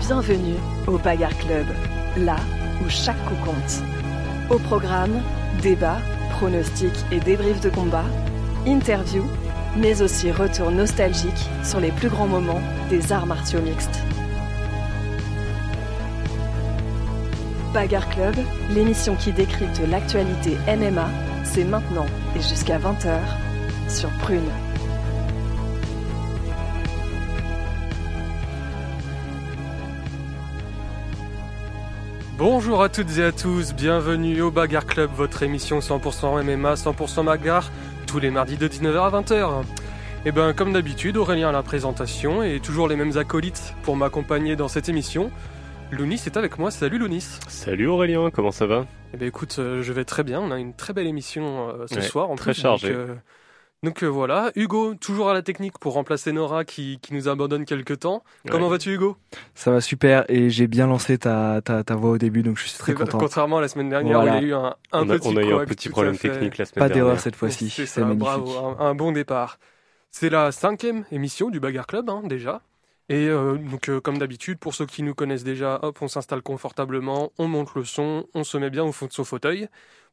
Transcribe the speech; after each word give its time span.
Bienvenue 0.00 0.56
au 0.86 0.98
Bagarre 0.98 1.36
Club, 1.38 1.66
là 2.16 2.36
où 2.84 2.88
chaque 2.88 3.22
coup 3.24 3.36
compte. 3.44 3.82
Au 4.50 4.58
programme, 4.58 5.22
débats, 5.62 6.00
pronostics 6.32 7.04
et 7.12 7.20
débriefs 7.20 7.60
de 7.60 7.70
combat, 7.70 8.04
interviews, 8.66 9.26
mais 9.76 10.02
aussi 10.02 10.30
retour 10.32 10.70
nostalgique 10.70 11.48
sur 11.62 11.80
les 11.80 11.92
plus 11.92 12.08
grands 12.08 12.26
moments 12.26 12.60
des 12.88 13.12
arts 13.12 13.26
martiaux 13.26 13.62
mixtes. 13.62 14.00
Bagarre 17.72 18.08
Club, 18.10 18.34
l'émission 18.70 19.14
qui 19.14 19.32
décrypte 19.32 19.80
l'actualité 19.88 20.56
MMA, 20.66 21.08
c'est 21.44 21.64
maintenant 21.64 22.06
et 22.36 22.40
jusqu'à 22.40 22.78
20h 22.78 23.20
sur 23.88 24.10
Prune. 24.18 24.69
Bonjour 32.40 32.82
à 32.82 32.88
toutes 32.88 33.18
et 33.18 33.22
à 33.22 33.32
tous, 33.32 33.74
bienvenue 33.74 34.40
au 34.40 34.50
Bagarre 34.50 34.86
Club, 34.86 35.10
votre 35.14 35.42
émission 35.42 35.80
100% 35.80 36.42
MMA, 36.42 36.72
100% 36.72 37.26
Bagarre, 37.26 37.70
tous 38.06 38.18
les 38.18 38.30
mardis 38.30 38.56
de 38.56 38.66
19h 38.66 38.96
à 39.14 39.20
20h. 39.20 39.62
Et 40.24 40.32
ben 40.32 40.54
comme 40.54 40.72
d'habitude, 40.72 41.18
Aurélien 41.18 41.50
à 41.50 41.52
la 41.52 41.62
présentation 41.62 42.42
et 42.42 42.58
toujours 42.60 42.88
les 42.88 42.96
mêmes 42.96 43.18
acolytes 43.18 43.74
pour 43.82 43.94
m'accompagner 43.94 44.56
dans 44.56 44.68
cette 44.68 44.88
émission. 44.88 45.30
Lounis 45.90 46.22
est 46.24 46.38
avec 46.38 46.58
moi, 46.58 46.70
salut 46.70 46.96
Lounis. 46.96 47.26
Salut 47.46 47.88
Aurélien, 47.88 48.30
comment 48.30 48.52
ça 48.52 48.64
va? 48.64 48.86
Eh 49.12 49.18
ben 49.18 49.28
écoute, 49.28 49.56
euh, 49.58 49.82
je 49.82 49.92
vais 49.92 50.06
très 50.06 50.24
bien, 50.24 50.40
on 50.40 50.50
a 50.50 50.58
une 50.58 50.72
très 50.72 50.94
belle 50.94 51.08
émission 51.08 51.68
euh, 51.68 51.86
ce 51.88 51.96
Ouais, 51.96 52.00
soir 52.00 52.30
en 52.30 52.36
très 52.36 52.52
plus, 52.52 52.62
chargée. 52.62 52.88
Donc, 52.88 52.96
euh, 52.96 53.14
donc, 53.82 54.02
euh, 54.04 54.06
voilà, 54.08 54.52
Hugo, 54.56 54.94
toujours 54.94 55.30
à 55.30 55.34
la 55.34 55.40
technique 55.42 55.78
pour 55.78 55.94
remplacer 55.94 56.32
Nora 56.32 56.64
qui, 56.64 56.98
qui 57.00 57.14
nous 57.14 57.28
abandonne 57.28 57.64
quelque 57.64 57.94
temps. 57.94 58.22
Comment 58.48 58.68
vas-tu 58.68 58.92
Hugo? 58.94 59.16
Ça 59.54 59.70
va 59.70 59.80
super 59.80 60.24
et 60.28 60.50
j'ai 60.50 60.66
bien 60.66 60.86
lancé 60.86 61.16
ta, 61.16 61.62
ta, 61.62 61.82
ta 61.82 61.94
voix 61.94 62.10
au 62.10 62.18
début 62.18 62.42
donc 62.42 62.58
je 62.58 62.64
suis 62.68 62.78
très 62.78 62.92
content. 62.94 63.18
Contrairement 63.18 63.58
à 63.58 63.60
la 63.62 63.68
semaine 63.68 63.88
dernière, 63.88 64.20
Voilà. 64.20 64.38
il 64.38 64.42
y 64.42 64.46
a 64.46 64.48
eu 64.48 64.54
un, 64.54 64.74
un 64.92 65.06
on, 65.06 65.10
a, 65.10 65.14
petit 65.18 65.28
on 65.28 65.36
a 65.36 65.42
eu 65.42 65.52
un 65.54 65.64
petit 65.64 65.88
problème 65.88 66.18
technique 66.18 66.58
la 66.58 66.66
semaine 66.66 66.80
Pas 66.80 66.88
dernière. 66.88 67.04
d'erreur 67.06 67.20
cette 67.20 67.36
fois-ci, 67.36 67.70
C'est 67.70 68.00
magnifique. 68.00 68.18
bravo, 68.20 68.58
un, 68.58 68.76
un 68.80 68.94
bon 68.94 69.12
départ. 69.12 69.58
C'est 70.10 70.28
la 70.28 70.52
cinquième 70.52 71.04
émission 71.12 71.50
du 71.50 71.60
Bagarre 71.60 71.86
Club, 71.86 72.10
hein, 72.10 72.22
déjà. 72.24 72.62
Et 73.08 73.28
euh, 73.28 73.56
donc, 73.56 73.88
euh, 73.88 74.00
comme 74.00 74.18
d'habitude, 74.18 74.58
pour 74.58 74.74
ceux 74.74 74.86
qui 74.86 75.02
nous 75.02 75.14
connaissent 75.14 75.42
déjà, 75.42 75.78
hop, 75.82 75.98
on 76.00 76.06
s'installe 76.08 76.42
confortablement, 76.42 77.32
on 77.38 77.48
monte 77.48 77.74
le 77.74 77.84
son, 77.84 78.26
on 78.34 78.44
se 78.44 78.56
met 78.58 78.70
bien 78.70 78.84
au 78.84 78.92
fond 78.92 79.06
de 79.06 79.12
son 79.12 79.24
fauteuil. 79.24 79.68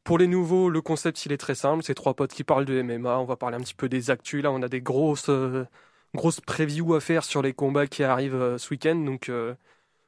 Pour 0.08 0.16
les 0.16 0.26
nouveaux, 0.26 0.70
le 0.70 0.80
concept, 0.80 1.26
il 1.26 1.32
est 1.32 1.36
très 1.36 1.54
simple. 1.54 1.82
C'est 1.84 1.92
trois 1.92 2.14
potes 2.14 2.32
qui 2.32 2.42
parlent 2.42 2.64
de 2.64 2.80
MMA. 2.80 3.18
On 3.18 3.26
va 3.26 3.36
parler 3.36 3.58
un 3.58 3.60
petit 3.60 3.74
peu 3.74 3.90
des 3.90 4.10
actus. 4.10 4.42
Là, 4.42 4.50
on 4.50 4.62
a 4.62 4.68
des 4.68 4.80
grosses, 4.80 5.28
euh, 5.28 5.66
grosses 6.14 6.40
previews 6.40 6.94
à 6.94 7.00
faire 7.00 7.24
sur 7.24 7.42
les 7.42 7.52
combats 7.52 7.86
qui 7.86 8.04
arrivent 8.04 8.34
euh, 8.34 8.56
ce 8.56 8.70
week-end. 8.70 8.94
Donc, 8.94 9.28
euh, 9.28 9.54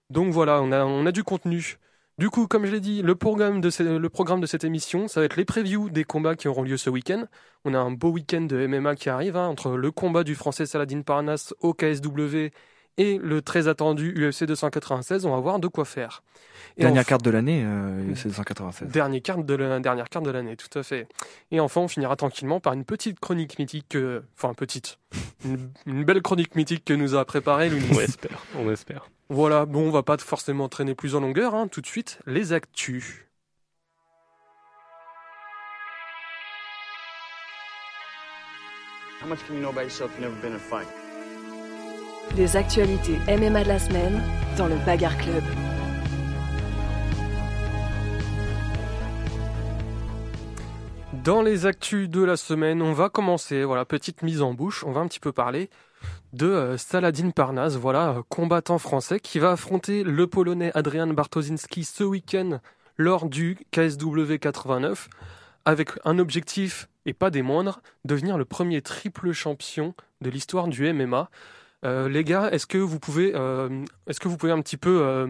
donc 0.09 0.33
voilà, 0.33 0.63
on 0.63 0.73
a, 0.73 0.87
on 0.87 1.05
a 1.05 1.13
du 1.13 1.23
contenu. 1.23 1.77
Du 2.17 2.31
coup, 2.31 2.47
comme 2.47 2.65
je 2.65 2.73
l'ai 2.73 2.81
dit, 2.81 3.03
le 3.03 3.15
programme, 3.15 3.61
de 3.61 3.69
le 3.99 4.09
programme 4.09 4.41
de 4.41 4.47
cette 4.47 4.65
émission, 4.65 5.07
ça 5.07 5.21
va 5.21 5.27
être 5.27 5.37
les 5.37 5.45
previews 5.45 5.91
des 5.91 6.05
combats 6.05 6.35
qui 6.35 6.49
auront 6.49 6.63
lieu 6.63 6.79
ce 6.79 6.89
week-end. 6.89 7.27
On 7.67 7.75
a 7.75 7.79
un 7.79 7.91
beau 7.91 8.09
week-end 8.09 8.41
de 8.41 8.67
MMA 8.67 8.97
qui 8.97 9.11
arrive, 9.11 9.37
hein, 9.37 9.49
entre 9.49 9.73
le 9.77 9.91
combat 9.91 10.25
du 10.25 10.35
français 10.35 10.65
Saladin 10.65 11.03
Parnasse 11.03 11.55
au 11.61 11.75
KSW 11.75 12.49
et 13.01 13.19
le 13.19 13.41
très 13.41 13.67
attendu 13.67 14.13
UFC 14.15 14.45
296. 14.45 15.25
On 15.25 15.31
va 15.31 15.41
voir 15.41 15.59
de 15.59 15.69
quoi 15.69 15.85
faire. 15.85 16.23
Et 16.77 16.83
Dernière 16.83 17.01
enfin- 17.01 17.09
carte 17.09 17.25
de 17.25 17.31
l'année, 17.31 17.63
euh, 17.65 18.15
c'est 18.15 18.29
296. 18.29 18.89
Dernière 18.91 19.23
carte 19.23 19.45
de 19.47 19.55
la 19.55 19.81
dernière 19.81 20.09
carte 20.09 20.25
de 20.25 20.31
l'année, 20.31 20.57
tout 20.57 20.79
à 20.79 20.83
fait. 20.83 21.09
Et 21.51 21.59
enfin, 21.61 21.81
on 21.81 21.89
finira 21.89 22.15
tranquillement 22.17 22.61
par 22.61 22.75
une 22.75 22.85
petite 22.85 23.19
chronique 23.19 23.59
mythique, 23.59 23.97
euh, 23.97 24.21
enfin 24.37 24.53
petite, 24.55 24.99
une, 25.45 25.71
une 25.87 26.05
belle 26.05 26.23
chronique 26.23 26.55
mythique 26.55 26.85
que 26.85 26.95
nous 26.95 27.15
a 27.15 27.25
préparée 27.25 27.71
Lounis. 27.71 27.89
On 27.93 28.01
espère, 28.01 28.45
on 28.57 28.71
espère. 28.71 29.09
Voilà, 29.31 29.65
bon, 29.67 29.89
on 29.89 29.91
va 29.91 30.03
pas 30.03 30.19
forcément 30.19 30.69
traîner 30.69 30.95
plus 30.95 31.15
en 31.15 31.21
longueur, 31.21 31.55
hein, 31.55 31.69
tout 31.69 31.81
de 31.81 31.87
suite, 31.87 32.19
les 32.27 32.53
actus. 32.53 33.25
How 39.23 39.27
much 39.27 39.41
can 39.47 39.55
you 39.55 39.61
know 39.61 39.69
about 39.71 39.83
yourself 39.85 40.11
you've 40.13 40.21
never 40.23 40.37
been 40.41 40.53
in 40.53 40.57
a 40.57 40.59
fight? 40.59 40.89
Les 42.37 42.57
actualités 42.57 43.19
MMA 43.27 43.65
de 43.65 43.69
la 43.69 43.79
semaine 43.79 44.23
dans 44.57 44.69
le 44.69 44.77
Bagarre 44.87 45.17
Club. 45.19 45.43
Dans 51.25 51.43
les 51.43 51.67
actus 51.67 52.09
de 52.09 52.23
la 52.23 52.37
semaine, 52.37 52.83
on 52.83 52.93
va 52.93 53.09
commencer, 53.09 53.65
voilà, 53.65 53.85
petite 53.85 54.23
mise 54.23 54.43
en 54.43 54.55
bouche, 54.55 54.85
on 54.85 54.93
va 54.93 55.01
un 55.01 55.09
petit 55.09 55.21
peu 55.21 55.33
parler 55.33 55.71
de 56.33 56.47
euh, 56.47 56.79
Saladin 56.79 57.31
Parnasse, 57.31 57.75
voilà, 57.75 58.11
euh, 58.11 58.23
combattant 58.29 58.79
français 58.79 59.19
qui 59.19 59.39
va 59.41 59.51
affronter 59.51 60.05
le 60.05 60.27
Polonais 60.29 60.71
Adrian 60.75 61.09
Bartoszynski 61.09 61.85
ce 61.85 62.05
week-end 62.05 62.61
lors 62.97 63.29
du 63.29 63.59
KSW 63.73 64.37
89 64.41 65.09
avec 65.65 65.91
un 66.05 66.19
objectif, 66.19 66.89
et 67.07 67.13
pas 67.13 67.31
des 67.31 67.43
moindres, 67.43 67.83
devenir 68.05 68.39
le 68.39 68.45
premier 68.45 68.83
triple 68.83 69.33
champion 69.33 69.95
de 70.21 70.31
l'histoire 70.31 70.69
du 70.69 70.91
MMA. 70.93 71.29
Euh, 71.85 72.09
les 72.09 72.25
gars, 72.25 72.51
est-ce 72.53 72.67
que 72.67 72.79
vous 72.79 72.99
pouvez, 72.99 73.33
euh, 73.35 73.69
est-ce 74.07 74.21
que 74.21 74.29
vous 74.29 74.37
pouvez 74.37 74.53
un 74.53 74.61
petit 74.61 74.77
peu, 74.77 75.01
euh, 75.03 75.27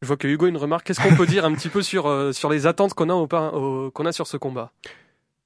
je 0.00 0.06
vois 0.06 0.16
que 0.16 0.26
Hugo 0.26 0.46
a 0.46 0.48
une 0.48 0.56
remarque, 0.56 0.86
qu'est-ce 0.86 1.00
qu'on 1.00 1.14
peut 1.14 1.26
dire 1.26 1.44
un 1.44 1.52
petit 1.54 1.68
peu 1.68 1.82
sur, 1.82 2.06
euh, 2.08 2.32
sur 2.32 2.50
les 2.50 2.66
attentes 2.66 2.94
qu'on 2.94 3.08
a, 3.10 3.14
au, 3.14 3.28
au- 3.28 3.90
qu'on 3.92 4.06
a 4.06 4.12
sur 4.12 4.26
ce 4.26 4.36
combat? 4.36 4.72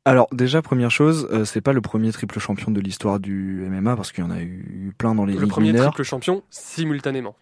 Alors 0.07 0.29
déjà 0.33 0.63
première 0.63 0.91
chose, 0.91 1.29
euh, 1.33 1.45
c'est 1.45 1.61
pas 1.61 1.73
le 1.73 1.81
premier 1.81 2.13
triple 2.13 2.39
champion 2.39 2.71
de 2.71 2.81
l'histoire 2.81 3.19
du 3.21 3.63
MMA 3.69 3.97
parce 3.97 4.13
qu'il 4.13 4.23
y 4.25 4.27
en 4.27 4.31
a 4.31 4.41
eu 4.41 4.95
plein 4.97 5.15
dans 5.17 5.25
les 5.27 5.35
Le 5.35 5.47
premier 5.49 5.73
mineures. 5.73 5.91
triple 5.93 6.05
champion 6.05 6.43
simultanément. 6.49 7.35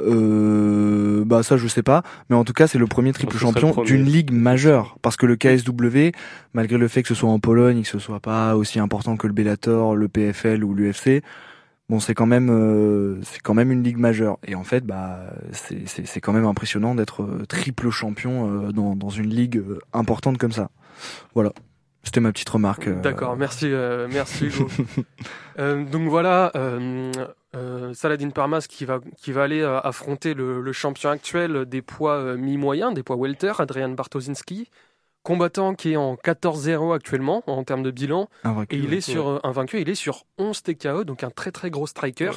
Euh, 0.00 1.24
bah 1.26 1.42
ça 1.42 1.56
je 1.56 1.66
sais 1.68 1.82
pas, 1.82 2.02
mais 2.28 2.36
en 2.36 2.44
tout 2.44 2.52
cas 2.52 2.66
c'est 2.66 2.78
le 2.78 2.86
premier 2.86 3.12
triple 3.12 3.36
champion 3.36 3.82
d'une 3.82 4.04
ligue 4.04 4.30
majeure. 4.32 4.96
Parce 5.02 5.16
que 5.16 5.26
le 5.26 5.36
KSW, 5.36 6.12
malgré 6.54 6.78
le 6.78 6.88
fait 6.88 7.02
que 7.02 7.08
ce 7.08 7.14
soit 7.14 7.30
en 7.30 7.38
Pologne, 7.38 7.78
et 7.78 7.82
que 7.82 7.88
ce 7.88 7.98
soit 7.98 8.20
pas 8.20 8.56
aussi 8.56 8.78
important 8.78 9.16
que 9.16 9.26
le 9.26 9.32
Bellator, 9.32 9.94
le 9.94 10.08
PFL 10.08 10.64
ou 10.64 10.74
l'UFC, 10.74 11.22
bon 11.88 12.00
c'est 12.00 12.14
quand 12.14 12.26
même 12.26 12.50
euh, 12.50 13.20
c'est 13.22 13.40
quand 13.40 13.54
même 13.54 13.70
une 13.70 13.82
ligue 13.82 13.98
majeure 13.98 14.38
et 14.46 14.54
en 14.54 14.64
fait 14.64 14.84
bah 14.84 15.20
c'est 15.52 15.86
c'est 15.86 16.06
c'est 16.06 16.20
quand 16.20 16.32
même 16.32 16.44
impressionnant 16.46 16.94
d'être 16.94 17.22
euh, 17.22 17.46
triple 17.46 17.90
champion 17.90 18.50
euh, 18.66 18.72
dans 18.72 18.96
dans 18.96 19.10
une 19.10 19.28
ligue 19.30 19.58
euh, 19.58 19.78
importante 19.92 20.38
comme 20.38 20.52
ça. 20.52 20.70
Voilà, 21.34 21.52
c'était 22.02 22.20
ma 22.20 22.32
petite 22.32 22.48
remarque. 22.48 22.88
euh, 22.88 23.00
D'accord, 23.02 23.36
merci, 23.36 23.66
euh, 23.70 24.08
merci 24.10 24.46
Hugo. 24.46 24.68
Donc 25.58 26.08
voilà, 26.08 26.52
Saladin 27.94 28.30
Parmas 28.30 28.66
qui 28.68 28.84
va, 28.84 29.00
qui 29.16 29.32
va 29.32 29.44
aller 29.44 29.62
affronter 29.62 30.34
le, 30.34 30.60
le 30.60 30.72
champion 30.72 31.10
actuel 31.10 31.64
des 31.66 31.82
poids 31.82 32.36
mi-moyens, 32.36 32.92
des 32.94 33.02
poids 33.02 33.16
welter, 33.16 33.52
Adrian 33.58 33.90
Bartoszynski, 33.90 34.70
combattant 35.26 35.74
qui 35.74 35.92
est 35.92 35.96
en 35.96 36.14
14-0 36.14 36.94
actuellement 36.94 37.42
en 37.48 37.64
termes 37.64 37.82
de 37.82 37.90
bilan, 37.90 38.28
invaincu, 38.44 38.76
et 38.76 38.78
il 38.78 38.90
ouais. 38.90 38.98
est 38.98 39.00
sur 39.00 39.26
euh, 39.26 39.38
invaincu, 39.42 39.80
il 39.80 39.88
est 39.88 39.96
sur 39.96 40.22
11 40.38 40.62
TKO, 40.62 41.02
donc 41.02 41.24
un 41.24 41.30
très 41.30 41.50
très 41.50 41.68
gros 41.68 41.88
striker. 41.88 42.28
Ouais. 42.28 42.36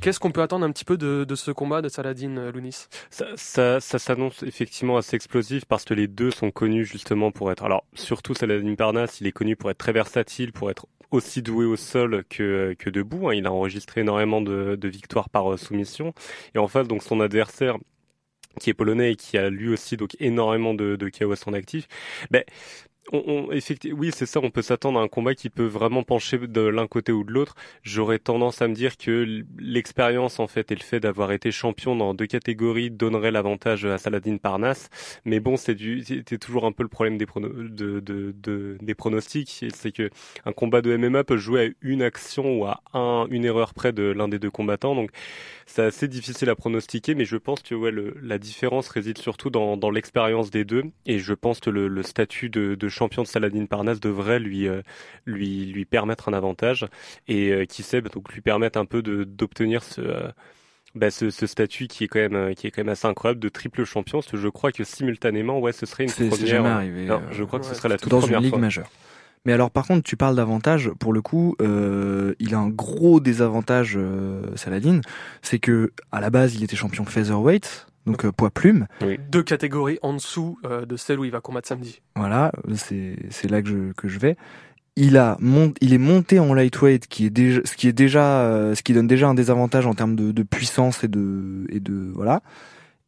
Qu'est-ce 0.00 0.18
qu'on 0.18 0.30
peut 0.32 0.40
attendre 0.40 0.64
un 0.64 0.72
petit 0.72 0.86
peu 0.86 0.96
de, 0.96 1.24
de 1.24 1.34
ce 1.34 1.50
combat 1.50 1.82
de 1.82 1.90
Saladin 1.90 2.38
euh, 2.38 2.50
Lounis? 2.50 2.86
Ça, 3.10 3.26
ça, 3.36 3.80
ça 3.80 3.98
s'annonce 3.98 4.42
effectivement 4.44 4.96
assez 4.96 5.14
explosif 5.14 5.66
parce 5.66 5.84
que 5.84 5.92
les 5.92 6.08
deux 6.08 6.30
sont 6.30 6.50
connus 6.50 6.86
justement 6.86 7.30
pour 7.30 7.52
être. 7.52 7.64
Alors 7.64 7.84
surtout 7.92 8.32
Saladin 8.32 8.74
Parnasse, 8.76 9.20
il 9.20 9.26
est 9.26 9.32
connu 9.32 9.54
pour 9.54 9.70
être 9.70 9.76
très 9.76 9.92
versatile, 9.92 10.52
pour 10.52 10.70
être 10.70 10.86
aussi 11.10 11.42
doué 11.42 11.66
au 11.66 11.76
sol 11.76 12.24
que, 12.30 12.74
que 12.78 12.88
debout. 12.88 13.28
hein. 13.28 13.34
Il 13.34 13.46
a 13.46 13.52
enregistré 13.52 14.00
énormément 14.00 14.40
de, 14.40 14.74
de 14.74 14.88
victoires 14.88 15.28
par 15.28 15.52
euh, 15.52 15.58
soumission. 15.58 16.14
Et 16.54 16.58
en 16.58 16.68
face, 16.68 16.88
donc 16.88 17.02
son 17.02 17.20
adversaire 17.20 17.76
qui 18.60 18.70
est 18.70 18.74
polonais 18.74 19.12
et 19.12 19.16
qui 19.16 19.38
a 19.38 19.50
lui 19.50 19.68
aussi 19.70 19.96
donc 19.96 20.16
énormément 20.20 20.74
de, 20.74 20.96
de 20.96 21.08
KO 21.08 21.32
à 21.32 21.36
son 21.36 21.52
actif. 21.52 21.88
Ben, 22.30 22.44
on, 23.12 23.22
on, 23.26 23.48
oui, 23.94 24.10
c'est 24.14 24.26
ça. 24.26 24.40
On 24.42 24.50
peut 24.50 24.62
s'attendre 24.62 24.98
à 24.98 25.02
un 25.02 25.08
combat 25.08 25.34
qui 25.34 25.50
peut 25.50 25.66
vraiment 25.66 26.02
pencher 26.04 26.38
de 26.38 26.60
l'un 26.60 26.86
côté 26.86 27.10
ou 27.12 27.24
de 27.24 27.32
l'autre. 27.32 27.54
J'aurais 27.82 28.18
tendance 28.18 28.62
à 28.62 28.68
me 28.68 28.74
dire 28.74 28.96
que 28.96 29.42
l'expérience 29.58 30.38
en 30.40 30.46
fait 30.46 30.70
et 30.70 30.74
le 30.76 30.80
fait 30.82 31.00
d'avoir 31.00 31.32
été 31.32 31.50
champion 31.50 31.96
dans 31.96 32.14
deux 32.14 32.26
catégories 32.26 32.90
donnerait 32.90 33.30
l'avantage 33.30 33.84
à 33.84 33.98
Saladin 33.98 34.36
Parnasse. 34.36 34.88
Mais 35.24 35.40
bon, 35.40 35.56
c'est 35.56 35.74
du, 35.74 36.02
c'était 36.04 36.38
toujours 36.38 36.64
un 36.64 36.72
peu 36.72 36.84
le 36.84 36.88
problème 36.88 37.18
des, 37.18 37.26
prono- 37.26 37.52
de, 37.52 38.00
de, 38.00 38.34
de- 38.40 38.78
des 38.80 38.94
pronostics. 38.94 39.64
C'est 39.74 39.92
que 39.92 40.08
un 40.46 40.52
combat 40.52 40.80
de 40.80 40.96
MMA 40.96 41.24
peut 41.24 41.36
jouer 41.36 41.66
à 41.66 41.70
une 41.82 42.02
action 42.02 42.58
ou 42.60 42.64
à 42.66 42.82
un, 42.94 43.26
une 43.30 43.44
erreur 43.44 43.74
près 43.74 43.92
de 43.92 44.04
l'un 44.04 44.28
des 44.28 44.38
deux 44.38 44.50
combattants. 44.50 44.94
Donc 44.94 45.10
c'est 45.66 45.82
assez 45.82 46.08
difficile 46.08 46.50
à 46.50 46.56
pronostiquer, 46.56 47.14
mais 47.14 47.24
je 47.24 47.36
pense 47.36 47.62
que 47.62 47.74
ouais, 47.74 47.90
le, 47.90 48.14
la 48.22 48.38
différence 48.38 48.88
réside 48.88 49.18
surtout 49.18 49.50
dans, 49.50 49.76
dans 49.76 49.90
l'expérience 49.90 50.50
des 50.50 50.64
deux, 50.64 50.84
et 51.06 51.18
je 51.18 51.34
pense 51.34 51.60
que 51.60 51.70
le, 51.70 51.88
le 51.88 52.02
statut 52.02 52.48
de, 52.50 52.74
de 52.74 52.88
champion 52.88 53.01
de 53.08 53.26
Saladin 53.26 53.66
Parnasse 53.66 54.00
devrait 54.00 54.38
lui, 54.38 54.68
euh, 54.68 54.82
lui, 55.26 55.66
lui 55.66 55.84
permettre 55.84 56.28
un 56.28 56.32
avantage, 56.32 56.86
et 57.28 57.50
euh, 57.52 57.64
qui 57.64 57.82
sait, 57.82 58.00
bah, 58.00 58.10
donc 58.12 58.32
lui 58.32 58.40
permettre 58.40 58.78
un 58.78 58.84
peu 58.84 59.02
de- 59.02 59.24
d'obtenir 59.24 59.82
ce, 59.82 60.00
euh, 60.00 60.28
bah, 60.94 61.10
ce, 61.10 61.30
ce 61.30 61.46
statut 61.46 61.86
qui 61.88 62.04
est 62.04 62.08
quand 62.08 62.18
même 62.20 62.54
qui 62.54 62.66
est 62.66 62.70
quand 62.70 62.82
même 62.82 62.90
assez 62.92 63.06
incroyable 63.08 63.40
de 63.40 63.48
triple 63.48 63.84
champion, 63.84 64.18
parce 64.18 64.30
que 64.30 64.36
je 64.36 64.48
crois 64.48 64.72
que 64.72 64.84
simultanément, 64.84 65.58
ouais, 65.58 65.72
ce 65.72 65.86
serait 65.86 66.04
une 66.04 66.08
C'est 66.10 66.28
première. 66.28 66.38
c'est 66.38 66.46
jamais 66.46 66.68
arrivé. 66.68 67.04
Non, 67.06 67.16
euh, 67.16 67.32
je 67.32 67.44
crois 67.44 67.58
que 67.60 67.66
ce 67.66 67.74
serait 67.74 67.88
la 67.88 67.98
toute 67.98 68.10
dans 68.10 68.20
première 68.20 68.38
une 68.38 68.44
ligue 68.44 68.50
fois. 68.52 68.60
majeure. 68.60 68.90
Mais 69.44 69.52
alors 69.52 69.72
par 69.72 69.86
contre, 69.88 70.04
tu 70.04 70.16
parles 70.16 70.36
d'avantage. 70.36 70.90
Pour 71.00 71.12
le 71.12 71.20
coup, 71.20 71.56
euh, 71.60 72.34
il 72.38 72.54
a 72.54 72.58
un 72.58 72.68
gros 72.68 73.18
désavantage, 73.18 73.94
euh, 73.96 74.54
Saladin, 74.54 75.00
c'est 75.42 75.58
que 75.58 75.90
à 76.12 76.20
la 76.20 76.30
base, 76.30 76.54
il 76.54 76.62
était 76.62 76.76
champion 76.76 77.04
featherweight, 77.04 77.88
donc 78.06 78.24
euh, 78.24 78.32
poids 78.32 78.50
plume. 78.50 78.86
Deux 79.30 79.42
catégories 79.42 79.98
en 80.02 80.14
dessous 80.14 80.58
euh, 80.64 80.84
de 80.84 80.96
celle 80.96 81.18
où 81.20 81.24
il 81.24 81.30
va 81.30 81.40
combattre 81.40 81.68
samedi. 81.68 82.00
Voilà, 82.16 82.52
c'est 82.74 83.16
c'est 83.30 83.50
là 83.50 83.62
que 83.62 83.68
je 83.68 83.92
que 83.92 84.08
je 84.08 84.18
vais. 84.18 84.36
Il 84.96 85.16
a 85.16 85.36
mont, 85.40 85.72
il 85.80 85.94
est 85.94 85.98
monté 85.98 86.38
en 86.38 86.52
lightweight, 86.52 87.06
qui 87.06 87.24
est 87.24 87.30
déjà, 87.30 87.60
ce 87.64 87.76
qui 87.76 87.88
est 87.88 87.94
déjà, 87.94 88.42
euh, 88.42 88.74
ce 88.74 88.82
qui 88.82 88.92
donne 88.92 89.06
déjà 89.06 89.28
un 89.28 89.34
désavantage 89.34 89.86
en 89.86 89.94
termes 89.94 90.16
de, 90.16 90.32
de 90.32 90.42
puissance 90.42 91.02
et 91.02 91.08
de 91.08 91.66
et 91.70 91.80
de 91.80 92.10
voilà. 92.14 92.42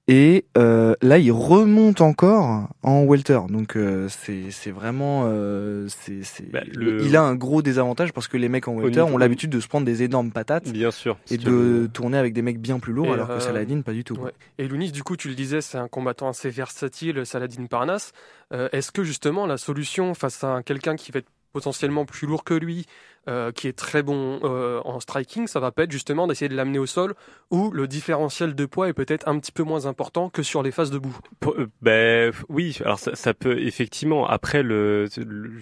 Et 0.07 0.45
euh, 0.59 0.95
là, 1.01 1.19
il 1.19 1.33
remonte 1.33 2.03
encore 2.03 2.69
en 2.83 3.05
welter. 3.05 3.41
Donc 3.49 3.75
euh, 3.75 4.07
c'est 4.11 4.51
c'est 4.51 4.71
vraiment 4.71 5.23
euh, 5.25 5.87
c'est 5.89 6.23
c'est 6.23 6.51
Bah, 6.53 6.61
le- 6.75 7.01
il 7.03 7.17
a 7.17 7.23
un 7.23 7.35
gros 7.35 7.63
désavantage 7.63 8.13
parce 8.13 8.29
que 8.29 8.37
les 8.37 8.51
mecs 8.51 8.69
en 8.69 8.75
welter 8.75 9.01
ont 9.01 9.17
l'habitude 9.17 9.49
de 9.49 9.61
se 9.61 9.67
prendre 9.67 9.87
des 9.87 10.03
énormes 10.03 10.31
patates 10.31 10.71
Bien 10.71 10.91
sûr. 10.91 11.17
et 11.31 11.39
de 11.39 11.51
le- 11.51 11.89
tourner 11.89 12.19
avec 12.19 12.35
des 12.35 12.43
mecs 12.43 12.61
bien 12.61 12.79
plus 12.81 12.93
lourds 12.93 13.07
Et, 13.07 13.13
alors 13.13 13.29
que 13.29 13.33
euh, 13.33 13.41
Saladin 13.41 13.81
pas 13.81 13.93
du 13.95 14.05
tout. 14.05 14.17
ouais. 14.17 14.33
Et 14.59 14.69
Lounis, 14.69 14.93
du 14.93 15.03
coup, 15.03 15.17
tu 15.17 15.29
le 15.31 15.35
disais, 15.35 15.63
c'est 15.63 15.79
un 15.79 15.89
combattant 15.89 16.29
assez 16.29 16.51
versatile, 16.51 17.25
Saladin 17.25 17.65
Parnasse. 17.65 18.13
Euh, 18.53 18.69
Est-ce 18.73 18.93
que 18.93 19.05
justement 19.05 19.47
la 19.47 19.57
solution 19.57 20.13
face 20.13 20.45
à 20.45 20.49
un- 20.49 20.63
quelqu'un 20.63 20.97
qui 20.97 21.13
va 21.13 21.21
être 21.21 21.31
potentiellement 21.55 22.05
plus 22.05 22.27
lourd 22.27 22.45
que 22.45 22.53
lui, 22.53 22.85
euh, 23.29 23.53
qui 23.53 23.69
est 23.69 23.73
très 23.73 24.03
bon 24.03 24.41
euh, 24.45 24.81
en 24.85 25.01
striking, 25.01 25.47
ça 25.47 25.61
va 25.61 25.71
pas 25.73 25.85
être 25.85 25.93
justement 25.93 26.27
d'essayer 26.27 26.49
de 26.49 26.55
l'amener 26.57 26.79
au 26.79 26.87
sol 26.87 27.15
où 27.51 27.71
le 27.71 27.87
différentiel 27.89 28.55
de 28.55 28.67
poids 28.67 28.89
est 28.89 28.93
peut-être 28.93 29.29
un 29.29 29.39
petit 29.39 29.53
peu 29.53 29.63
moins 29.63 29.87
important 29.87 30.29
que 30.31 30.43
sur 30.43 30.63
les 30.63 30.71
phases 30.71 30.91
debout. 30.91 31.17
Euh, 31.47 31.67
Ben 31.83 32.33
oui, 32.49 32.79
alors 32.85 32.99
ça, 32.99 33.15
ça 33.15 33.35
peut 33.35 33.59
effectivement. 33.61 34.27
Après 34.27 34.63
le, 34.63 35.07
le- 35.17 35.53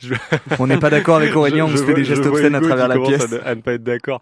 je- 0.00 0.14
On 0.58 0.66
n'est 0.66 0.78
pas 0.78 0.90
d'accord 0.90 1.16
avec 1.16 1.34
Aurélien, 1.36 1.66
Je- 1.66 1.72
on 1.72 1.76
je 1.76 1.76
se 1.76 1.84
fait 1.84 1.94
des 1.94 2.04
je 2.04 2.14
gestes 2.14 2.26
obscènes 2.26 2.54
à 2.54 2.60
travers 2.60 2.88
la 2.88 2.98
pièce. 2.98 3.24
À, 3.24 3.28
ne- 3.36 3.40
à 3.44 3.54
ne 3.54 3.60
pas 3.60 3.72
être 3.74 3.82
d'accord, 3.84 4.20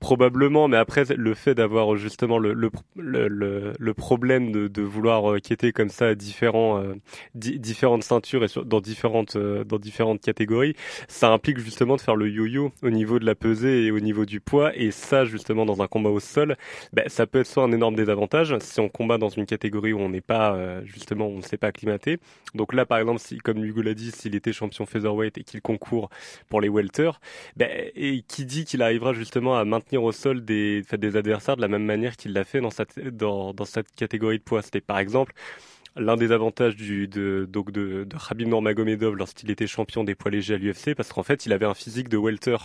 probablement. 0.00 0.68
Mais 0.68 0.76
après, 0.76 1.04
le 1.16 1.34
fait 1.34 1.54
d'avoir 1.54 1.96
justement 1.96 2.38
le 2.38 2.52
le, 2.52 2.70
le, 2.96 3.28
le- 3.28 3.72
le 3.78 3.94
problème 3.94 4.52
de, 4.52 4.68
de 4.68 4.82
vouloir 4.82 5.30
euh, 5.32 5.38
quitter 5.38 5.72
comme 5.72 5.88
ça 5.90 6.14
différents 6.14 6.78
euh, 6.80 6.94
di- 7.34 7.58
différentes 7.58 8.02
ceintures 8.02 8.44
et 8.44 8.48
sur- 8.48 8.64
dans 8.64 8.80
différentes 8.80 9.36
euh, 9.36 9.64
dans 9.64 9.78
différentes 9.78 10.20
catégories, 10.20 10.74
ça 11.08 11.28
implique 11.36 11.58
justement 11.58 11.96
de 11.96 12.00
faire 12.00 12.16
le 12.16 12.28
yo-yo 12.28 12.72
au 12.82 12.90
niveau 12.90 13.18
de 13.18 13.24
la 13.24 13.34
pesée 13.34 13.84
et 13.84 13.90
au 13.90 14.00
niveau 14.00 14.24
du 14.24 14.40
poids. 14.40 14.74
Et 14.74 14.90
ça, 14.90 15.24
justement, 15.24 15.64
dans 15.64 15.80
un 15.82 15.86
combat 15.86 16.10
au 16.10 16.20
sol, 16.20 16.56
ben, 16.92 17.08
ça 17.08 17.26
peut 17.26 17.40
être 17.40 17.46
soit 17.46 17.62
un 17.62 17.72
énorme 17.72 17.94
désavantage 17.94 18.56
si 18.60 18.80
on 18.80 18.88
combat 18.88 19.18
dans 19.18 19.28
une 19.28 19.46
catégorie 19.46 19.92
où 19.92 20.00
on 20.00 20.08
n'est 20.08 20.20
pas 20.20 20.54
euh, 20.54 20.82
justement 20.84 21.28
on 21.28 21.38
ne 21.38 21.42
s'est 21.42 21.58
pas 21.58 21.68
acclimaté. 21.68 22.18
Donc 22.54 22.72
là, 22.72 22.86
par 22.86 22.98
exemple, 22.98 23.20
si 23.20 23.38
comme 23.38 23.64
Hugo 23.64 23.82
l'a 23.82 23.94
dit, 23.94 24.10
s'il 24.10 24.34
était 24.34 24.52
champion 24.52 24.86
featherweight 24.86 25.38
et 25.38 25.44
qu'il 25.44 25.60
concourt 25.60 26.08
pour 26.48 26.60
les 26.60 26.68
welters, 26.68 27.20
ben, 27.56 27.68
et 27.94 28.22
qui 28.26 28.44
dit 28.44 28.64
qu'il 28.64 28.82
arrivera 28.82 29.12
justement 29.12 29.56
à 29.56 29.64
maintenir 29.64 30.02
au 30.02 30.12
sol 30.12 30.44
des, 30.44 30.82
des 30.98 31.16
adversaires 31.16 31.56
de 31.56 31.62
la 31.62 31.68
même 31.68 31.84
manière 31.84 32.16
qu'il 32.16 32.32
l'a 32.32 32.44
fait 32.44 32.60
dans 32.60 32.70
cette, 32.70 32.98
dans, 32.98 33.52
dans 33.52 33.64
cette 33.64 33.94
catégorie 33.94 34.38
de 34.38 34.42
poids? 34.42 34.62
C'était 34.62 34.80
par 34.80 34.98
exemple 34.98 35.32
l'un 35.96 36.16
des 36.16 36.32
avantages 36.32 36.76
du, 36.76 37.08
de, 37.08 37.46
donc 37.50 37.70
de, 37.70 38.04
de 38.04 38.16
Khabib 38.16 38.52
lorsqu'il 39.16 39.50
était 39.50 39.66
champion 39.66 40.04
des 40.04 40.14
poids 40.14 40.30
légers 40.30 40.54
à 40.54 40.58
l'UFC, 40.58 40.94
parce 40.94 41.12
qu'en 41.12 41.22
fait, 41.22 41.46
il 41.46 41.52
avait 41.52 41.66
un 41.66 41.74
physique 41.74 42.08
de 42.08 42.18
welter. 42.18 42.56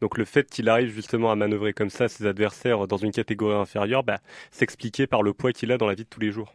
Donc 0.00 0.18
le 0.18 0.24
fait 0.24 0.48
qu'il 0.50 0.68
arrive 0.68 0.92
justement 0.92 1.30
à 1.30 1.36
manœuvrer 1.36 1.72
comme 1.72 1.90
ça 1.90 2.08
ses 2.08 2.26
adversaires 2.26 2.86
dans 2.86 2.96
une 2.96 3.12
catégorie 3.12 3.56
inférieure, 3.56 4.02
bah, 4.02 4.18
s'expliquait 4.50 5.06
par 5.06 5.22
le 5.22 5.32
poids 5.32 5.52
qu'il 5.52 5.72
a 5.72 5.78
dans 5.78 5.86
la 5.86 5.94
vie 5.94 6.04
de 6.04 6.08
tous 6.08 6.20
les 6.20 6.30
jours. 6.30 6.54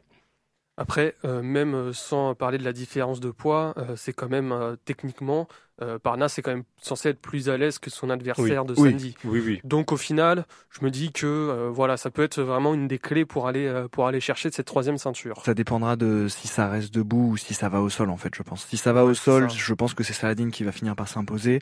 Après, 0.76 1.16
euh, 1.24 1.44
même 1.44 1.94
sans 1.94 2.34
parler 2.34 2.58
de 2.58 2.64
la 2.64 2.74
différence 2.74 3.20
de 3.20 3.30
poids, 3.30 3.76
euh, 3.78 3.96
c'est 3.96 4.14
quand 4.14 4.30
même 4.30 4.52
euh, 4.52 4.76
techniquement, 4.86 5.48
euh, 5.82 5.98
Parnasse 6.00 6.38
est 6.38 6.42
quand 6.44 6.52
même 6.52 6.64
censé 6.78 7.10
être 7.10 7.20
plus 7.20 7.50
à 7.50 7.58
l'aise 7.58 7.80
que 7.80 7.90
son 7.90 8.10
adversaire 8.12 8.64
de 8.66 8.74
Oui. 8.78 8.90
samedi. 8.92 9.16
Oui, 9.26 9.42
oui. 9.44 9.60
Donc 9.64 9.92
au 9.92 9.98
final, 9.98 10.46
je 10.70 10.86
me 10.86 10.92
dis 10.92 11.12
que 11.12 11.26
euh, 11.26 11.70
voilà, 11.72 11.98
ça 11.98 12.12
peut 12.12 12.22
être 12.24 12.42
vraiment 12.42 12.74
une 12.76 12.88
des 12.88 13.00
clés 13.00 13.26
pour 13.26 13.48
aller 13.48 13.66
euh, 13.66 13.88
pour 13.88 14.06
aller 14.08 14.20
chercher 14.20 14.52
cette 14.52 14.68
troisième 14.68 14.98
ceinture. 14.98 15.42
Ça 15.46 15.54
dépendra 15.54 15.96
de 15.96 16.28
si 16.28 16.48
ça 16.48 16.70
reste 16.70 16.94
debout 16.94 17.32
ou 17.32 17.38
si 17.38 17.54
ça 17.54 17.70
va 17.70 17.82
au 17.82 17.90
sol 17.90 18.10
en 18.12 18.18
fait, 18.18 18.34
je 18.36 18.44
pense. 18.44 18.66
Si 18.66 18.78
ça 18.78 18.94
va 18.94 19.04
Ouais, 19.04 19.12
au 19.12 19.14
sol, 19.16 19.50
ça. 19.50 19.58
je 19.58 19.74
pense 19.74 19.94
que 19.94 20.04
c'est 20.04 20.14
Saladin 20.14 20.50
qui 20.52 20.64
va 20.64 20.72
finir 20.72 20.96
par 20.96 21.08
s'imposer. 21.08 21.60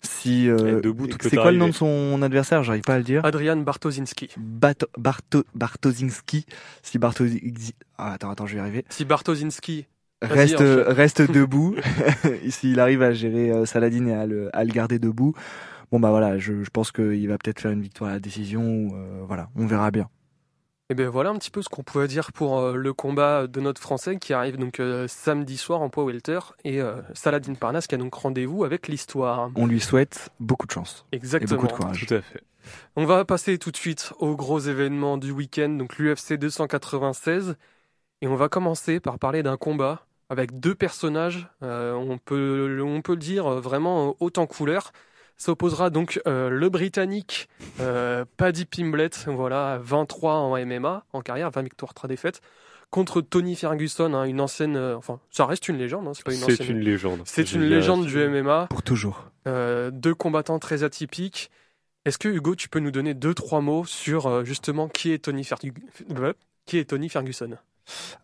Si 0.00 0.48
euh, 0.48 0.80
debout, 0.80 1.08
c'est 1.20 1.34
quoi 1.34 1.50
le 1.50 1.58
nom 1.58 1.66
de 1.68 1.72
son 1.72 2.22
adversaire? 2.22 2.62
J'arrive 2.62 2.82
pas 2.84 2.94
à 2.94 2.98
le 2.98 3.02
dire. 3.02 3.24
Adrian 3.24 3.56
Bartoszynski. 3.56 4.28
Bato, 4.36 4.86
Barto, 4.96 5.42
Bartoszynski. 5.56 6.46
Si 6.84 6.98
Bartoszynski, 6.98 7.74
ah, 7.96 8.12
attends, 8.12 8.30
attends, 8.30 8.46
je 8.46 8.52
vais 8.54 8.58
y 8.58 8.62
arriver. 8.62 8.84
Si 8.90 9.04
Bartoszynski, 9.04 9.74
Vas-y, 9.78 9.86
Reste, 10.22 10.60
enchaîne. 10.60 10.82
reste 10.86 11.22
debout. 11.22 11.76
S'il 12.50 12.80
arrive 12.80 13.02
à 13.02 13.12
gérer 13.12 13.50
euh, 13.52 13.66
Saladin 13.66 14.06
et 14.06 14.14
à 14.14 14.26
le, 14.26 14.54
à 14.56 14.64
le 14.64 14.72
garder 14.72 14.98
debout, 14.98 15.34
bon 15.92 16.00
bah 16.00 16.10
voilà, 16.10 16.38
je, 16.38 16.64
je 16.64 16.70
pense 16.70 16.90
qu'il 16.92 17.28
va 17.28 17.38
peut-être 17.38 17.60
faire 17.60 17.70
une 17.70 17.82
victoire 17.82 18.10
à 18.10 18.14
la 18.14 18.20
décision. 18.20 18.62
Ou, 18.62 18.96
euh, 18.96 19.22
voilà, 19.26 19.48
on 19.56 19.66
verra 19.66 19.90
bien. 19.92 20.08
et 20.90 20.94
bien 20.94 21.08
voilà 21.10 21.30
un 21.30 21.36
petit 21.36 21.50
peu 21.52 21.62
ce 21.62 21.68
qu'on 21.68 21.82
pouvait 21.84 22.08
dire 22.08 22.32
pour 22.32 22.58
euh, 22.58 22.74
le 22.74 22.92
combat 22.94 23.46
de 23.46 23.60
notre 23.60 23.80
Français 23.80 24.16
qui 24.18 24.32
arrive 24.32 24.56
donc 24.56 24.80
euh, 24.80 25.06
samedi 25.08 25.56
soir 25.56 25.82
en 25.82 25.88
poids 25.90 26.04
welter 26.04 26.40
et 26.64 26.80
euh, 26.80 27.00
Saladin 27.14 27.54
Parnasse 27.54 27.86
qui 27.86 27.94
a 27.94 27.98
donc 27.98 28.14
rendez-vous 28.14 28.64
avec 28.64 28.88
l'histoire. 28.88 29.50
On 29.54 29.66
lui 29.66 29.80
souhaite 29.80 30.30
beaucoup 30.40 30.66
de 30.66 30.72
chance 30.72 31.06
et 31.12 31.16
Exactement. 31.16 31.60
beaucoup 31.62 31.68
de 31.68 31.72
courage. 31.78 32.06
Tout 32.06 32.14
à 32.14 32.22
fait. 32.22 32.42
On 32.96 33.04
va 33.06 33.24
passer 33.24 33.56
tout 33.58 33.70
de 33.70 33.76
suite 33.76 34.12
au 34.18 34.34
gros 34.36 34.58
événement 34.58 35.16
du 35.16 35.30
week-end, 35.30 35.68
donc 35.70 35.96
l'UFC 35.98 36.34
296. 36.34 37.56
Et 38.20 38.26
on 38.26 38.34
va 38.34 38.48
commencer 38.48 38.98
par 38.98 39.18
parler 39.20 39.44
d'un 39.44 39.56
combat 39.56 40.07
avec 40.28 40.58
deux 40.60 40.74
personnages, 40.74 41.48
euh, 41.62 41.94
on, 41.94 42.18
peut, 42.18 42.80
on 42.84 43.00
peut 43.02 43.12
le 43.12 43.18
dire 43.18 43.48
vraiment 43.48 44.16
haut 44.20 44.30
en 44.36 44.46
couleur. 44.46 44.92
Ça 45.36 45.52
opposera 45.52 45.90
donc 45.90 46.20
euh, 46.26 46.50
le 46.50 46.68
Britannique 46.68 47.48
euh, 47.80 48.24
Paddy 48.36 48.64
Pimblett, 48.64 49.26
voilà, 49.28 49.78
23 49.82 50.34
en 50.34 50.56
MMA, 50.66 51.04
en 51.12 51.20
carrière, 51.22 51.50
20 51.50 51.62
victoires, 51.62 51.94
3 51.94 52.08
défaites, 52.08 52.40
contre 52.90 53.20
Tony 53.20 53.54
Ferguson, 53.54 54.14
hein, 54.14 54.24
une 54.24 54.40
ancienne, 54.40 54.76
euh, 54.76 54.96
enfin, 54.96 55.20
ça 55.30 55.46
reste 55.46 55.68
une 55.68 55.78
légende, 55.78 56.08
hein, 56.08 56.12
c'est 56.14 56.24
pas 56.24 56.32
une 56.32 56.38
C'est 56.38 56.52
ancienne. 56.54 56.70
une 56.78 56.80
légende. 56.82 57.22
C'est 57.24 57.52
une 57.52 57.62
légende 57.62 58.06
du 58.06 58.18
MMA. 58.18 58.66
Pour 58.68 58.82
toujours. 58.82 59.30
Euh, 59.46 59.90
deux 59.92 60.14
combattants 60.14 60.58
très 60.58 60.82
atypiques. 60.82 61.50
Est-ce 62.04 62.18
que 62.18 62.28
Hugo, 62.28 62.56
tu 62.56 62.68
peux 62.68 62.80
nous 62.80 62.90
donner 62.90 63.14
deux 63.14 63.34
trois 63.34 63.60
mots 63.60 63.84
sur 63.84 64.26
euh, 64.26 64.42
justement 64.44 64.88
qui 64.88 65.12
est 65.12 65.18
Tony 65.24 65.42
Fergu- 65.42 65.72
qui 66.66 66.78
est 66.78 66.84
Tony 66.90 67.08
Ferguson? 67.08 67.58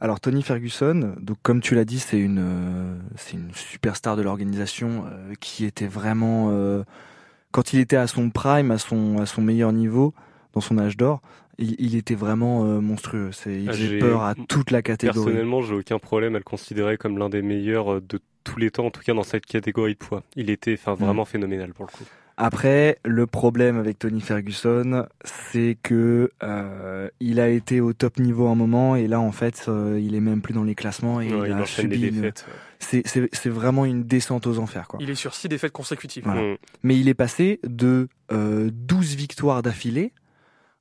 Alors 0.01 0.21
Tony 0.21 0.43
Ferguson, 0.43 1.15
donc 1.21 1.39
comme 1.43 1.61
tu 1.61 1.75
l'as 1.75 1.85
dit, 1.85 1.99
c'est 1.99 2.19
une 2.19 2.39
euh, 2.41 2.97
c'est 3.17 3.35
une 3.35 3.53
superstar 3.55 4.17
de 4.17 4.23
l'organisation 4.23 5.05
euh, 5.07 5.35
qui 5.41 5.65
était 5.65 5.87
vraiment 5.87 6.49
euh, 6.51 6.83
quand 7.53 7.73
il 7.73 7.81
était 7.81 7.97
à 7.97 8.07
son 8.07 8.31
prime, 8.31 8.71
à 8.71 8.79
son 8.79 9.19
à 9.19 9.27
son 9.27 9.41
meilleur 9.43 9.73
niveau, 9.73 10.13
dans 10.53 10.61
son 10.61 10.77
âge 10.79 10.97
d'or, 10.97 11.21
il, 11.59 11.77
il 11.79 11.95
était 11.97 12.15
vraiment 12.17 12.65
monstrueux. 12.81 13.31
C'est 13.33 13.63
il 13.63 13.69
Ah, 13.69 13.73
faisait 13.73 13.89
j'ai- 13.89 13.99
peur 14.01 14.23
à 14.23 14.35
toute 14.35 14.71
la 14.71 14.83
catégorie. 14.83 15.17
Personnellement, 15.25 15.63
j'ai 15.63 15.75
aucun 15.75 15.99
problème 15.99 16.35
à 16.35 16.39
le 16.39 16.45
considérer 16.45 16.97
comme 16.97 17.17
l'un 17.19 17.29
des 17.29 17.43
meilleurs 17.43 18.01
de 18.03 18.21
tous 18.43 18.59
les 18.59 18.71
temps, 18.71 18.87
en 18.87 18.91
tout 18.91 19.01
cas 19.03 19.15
dans 19.15 19.23
cette 19.23 19.47
catégorie 19.47 19.95
de 19.95 19.99
poids. 19.99 20.23
Il 20.37 20.51
était 20.51 20.75
enfin 20.79 20.93
Mm. 20.95 21.05
vraiment 21.07 21.25
phénoménal 21.25 21.73
pour 21.73 21.87
le 21.87 21.91
coup. 21.93 22.05
Après, 22.37 22.99
le 23.05 23.27
problème 23.27 23.79
avec 23.79 23.99
Tony 23.99 24.21
Ferguson, 24.21 25.07
c'est 25.25 25.79
que 25.83 26.31
euh, 26.43 27.09
il 27.21 27.39
a 27.39 27.49
été 27.49 27.81
au 27.81 27.93
top 27.93 28.19
niveau 28.19 28.49
un 28.49 28.57
moment 28.57 28.97
et 28.97 29.07
là 29.07 29.21
en 29.21 29.31
fait, 29.31 29.67
euh, 29.69 30.01
il 30.03 30.17
est 30.17 30.21
même 30.21 30.43
plus 30.43 30.53
dans 30.53 30.65
les 30.65 30.75
classements 30.75 31.21
et 31.21 31.33
Ouais, 31.33 31.49
il, 31.51 31.53
il 31.57 31.63
a 31.63 31.65
subi 31.67 32.03
une- 32.09 32.15
défaites. 32.15 32.45
C'est 32.81 33.03
c'est 33.07 33.29
c'est 33.33 33.49
vraiment 33.51 33.85
une 33.85 34.03
descente 34.03 34.47
aux 34.49 34.59
enfers 34.59 34.89
quoi. 34.89 34.99
Il 35.01 35.11
est 35.11 35.15
sur 35.15 35.33
six 35.35 35.49
défaites 35.49 35.71
consécutives. 35.73 36.25
Voilà. 36.25 36.43
Mm. 36.43 36.57
mais 36.83 36.99
il 36.99 37.09
est 37.09 37.15
passé 37.15 37.61
de 37.63 38.09
euh, 38.33 38.69
12 38.73 39.15
victoires 39.15 39.63
d'affilée, 39.63 40.13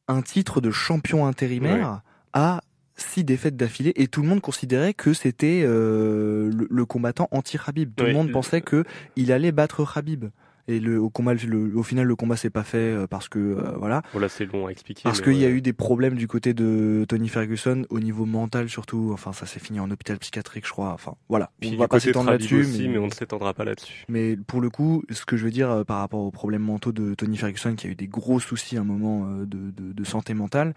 un 0.07 0.24
titre 0.24 0.60
de 0.60 0.72
champion 0.72 1.25
intérimaire, 1.27 2.01
à 2.33 2.62
6 2.95 3.24
défaites 3.24 3.55
d'affilée, 3.55 3.93
et 3.95 4.07
tout 4.07 4.22
le 4.22 4.27
monde 4.27 4.41
considérait 4.41 4.93
que 4.93 5.13
c'était 5.13 5.63
euh, 5.65 6.50
le, 6.51 6.67
le 6.69 6.86
combattant 6.86 7.27
anti-Khabib. 7.31 7.91
Tout 7.95 8.03
Oui. 8.03 8.10
le 8.10 8.15
monde 8.15 8.31
pensait 8.31 8.62
que 8.62 8.83
il 9.15 9.31
allait 9.31 9.51
battre 9.51 9.86
Khabib. 9.91 10.25
Et 10.70 10.79
le, 10.79 10.98
au, 10.98 11.10
combat, 11.10 11.34
le- 11.34 11.75
au 11.77 11.84
final, 11.84 12.05
le 12.08 12.15
combat 12.15 12.38
s'est 12.38 12.50
pas 12.50 12.63
fait 12.63 12.77
euh, 12.77 13.05
parce 13.05 13.27
que 13.27 13.38
euh, 13.38 13.74
voilà, 13.77 14.01
Bon 14.13 14.20
là 14.20 14.29
c'est 14.29 14.46
long 14.46 14.67
à 14.67 14.72
expliquer. 14.72 15.01
parce 15.03 15.20
qu'il 15.20 15.36
y 15.38 15.43
a 15.46 15.50
eu 15.50 15.62
des 15.62 15.74
problèmes 15.74 16.15
du 16.15 16.27
côté 16.27 16.53
de 16.53 17.05
Tony 17.10 17.27
Ferguson 17.27 17.86
au 17.89 18.00
niveau 18.00 18.25
mental 18.25 18.70
surtout. 18.70 19.12
Enfin, 19.13 19.34
ça 19.34 19.46
s'est 19.46 19.60
fini 19.60 19.79
en 19.82 19.91
hôpital 19.91 20.17
psychiatrique, 20.20 20.65
je 20.65 20.72
crois. 20.72 20.93
Enfin, 20.93 21.15
voilà. 21.27 21.51
Puis 21.60 21.72
on 21.75 21.77
va 21.79 21.88
pas 21.89 22.00
s'étendre 22.00 22.32
là-dessus, 22.32 22.65
mais... 22.79 22.88
mais 22.88 22.98
on 22.98 23.08
ne 23.08 23.12
s'étendra 23.12 23.53
pas 23.53 23.65
là-dessus. 23.65 24.05
Mais 24.08 24.38
pour 24.38 24.62
le 24.62 24.70
coup, 24.70 25.03
ce 25.10 25.25
que 25.25 25.36
je 25.36 25.43
veux 25.43 25.51
dire 25.51 25.70
euh, 25.70 25.84
par 25.84 26.00
rapport 26.00 26.22
aux 26.22 26.32
problèmes 26.32 26.63
mentaux 26.63 26.93
de 26.93 27.13
Tony 27.13 27.36
Ferguson, 27.36 27.75
qui 27.75 27.88
a 27.88 27.89
eu 27.89 27.96
des 27.96 28.08
gros 28.08 28.39
soucis 28.39 28.77
à 28.77 28.82
un 28.82 28.86
moment 28.86 29.25
euh, 29.27 29.46
de, 29.46 29.72
de, 29.72 29.91
de 29.91 30.03
santé 30.05 30.34
mentale, 30.34 30.74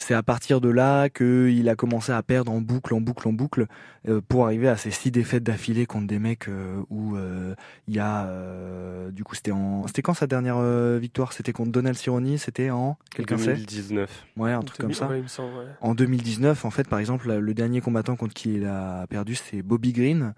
c'est 0.00 0.14
à 0.14 0.22
partir 0.22 0.62
de 0.62 0.70
là 0.70 1.10
qu'il 1.10 1.68
a 1.68 1.76
commencé 1.76 2.10
à 2.10 2.22
perdre 2.22 2.50
en 2.50 2.62
boucle, 2.62 2.94
en 2.94 3.02
boucle, 3.02 3.28
en 3.28 3.32
boucle, 3.34 3.66
euh, 4.08 4.22
pour 4.26 4.46
arriver 4.46 4.66
à 4.66 4.78
ces 4.78 4.90
six 4.90 5.10
défaites 5.10 5.42
d'affilée 5.42 5.84
contre 5.84 6.06
des 6.06 6.18
mecs 6.18 6.48
euh, 6.48 6.80
où 6.88 7.16
euh, 7.16 7.54
il 7.86 7.94
y 7.94 7.98
a, 7.98 8.24
euh, 8.24 9.10
du 9.10 9.24
coup, 9.24 9.34
c'était 9.34 9.52
en, 9.52 9.86
c'était 9.86 10.00
quand 10.00 10.14
sa 10.14 10.26
dernière 10.26 10.56
euh, 10.56 10.98
victoire? 10.98 11.34
C'était 11.34 11.52
contre 11.52 11.70
Donald 11.70 11.96
Cerrone, 11.96 12.38
c'était 12.38 12.70
en, 12.70 12.96
quelqu'un 13.14 13.36
sait 13.36 13.52
2019. 13.52 14.26
Ouais, 14.38 14.52
un 14.52 14.62
truc 14.62 14.80
comme 14.80 14.94
ça. 14.94 15.06
Ouais, 15.06 15.18
il 15.18 15.24
me 15.24 15.28
semble, 15.28 15.54
ouais. 15.54 15.66
En 15.82 15.94
2019, 15.94 16.64
en 16.64 16.70
fait, 16.70 16.88
par 16.88 16.98
exemple, 16.98 17.30
le 17.30 17.54
dernier 17.54 17.82
combattant 17.82 18.16
contre 18.16 18.32
qui 18.32 18.54
il 18.54 18.64
a 18.64 19.06
perdu, 19.06 19.34
c'est 19.34 19.60
Bobby 19.60 19.92
Green. 19.92 20.32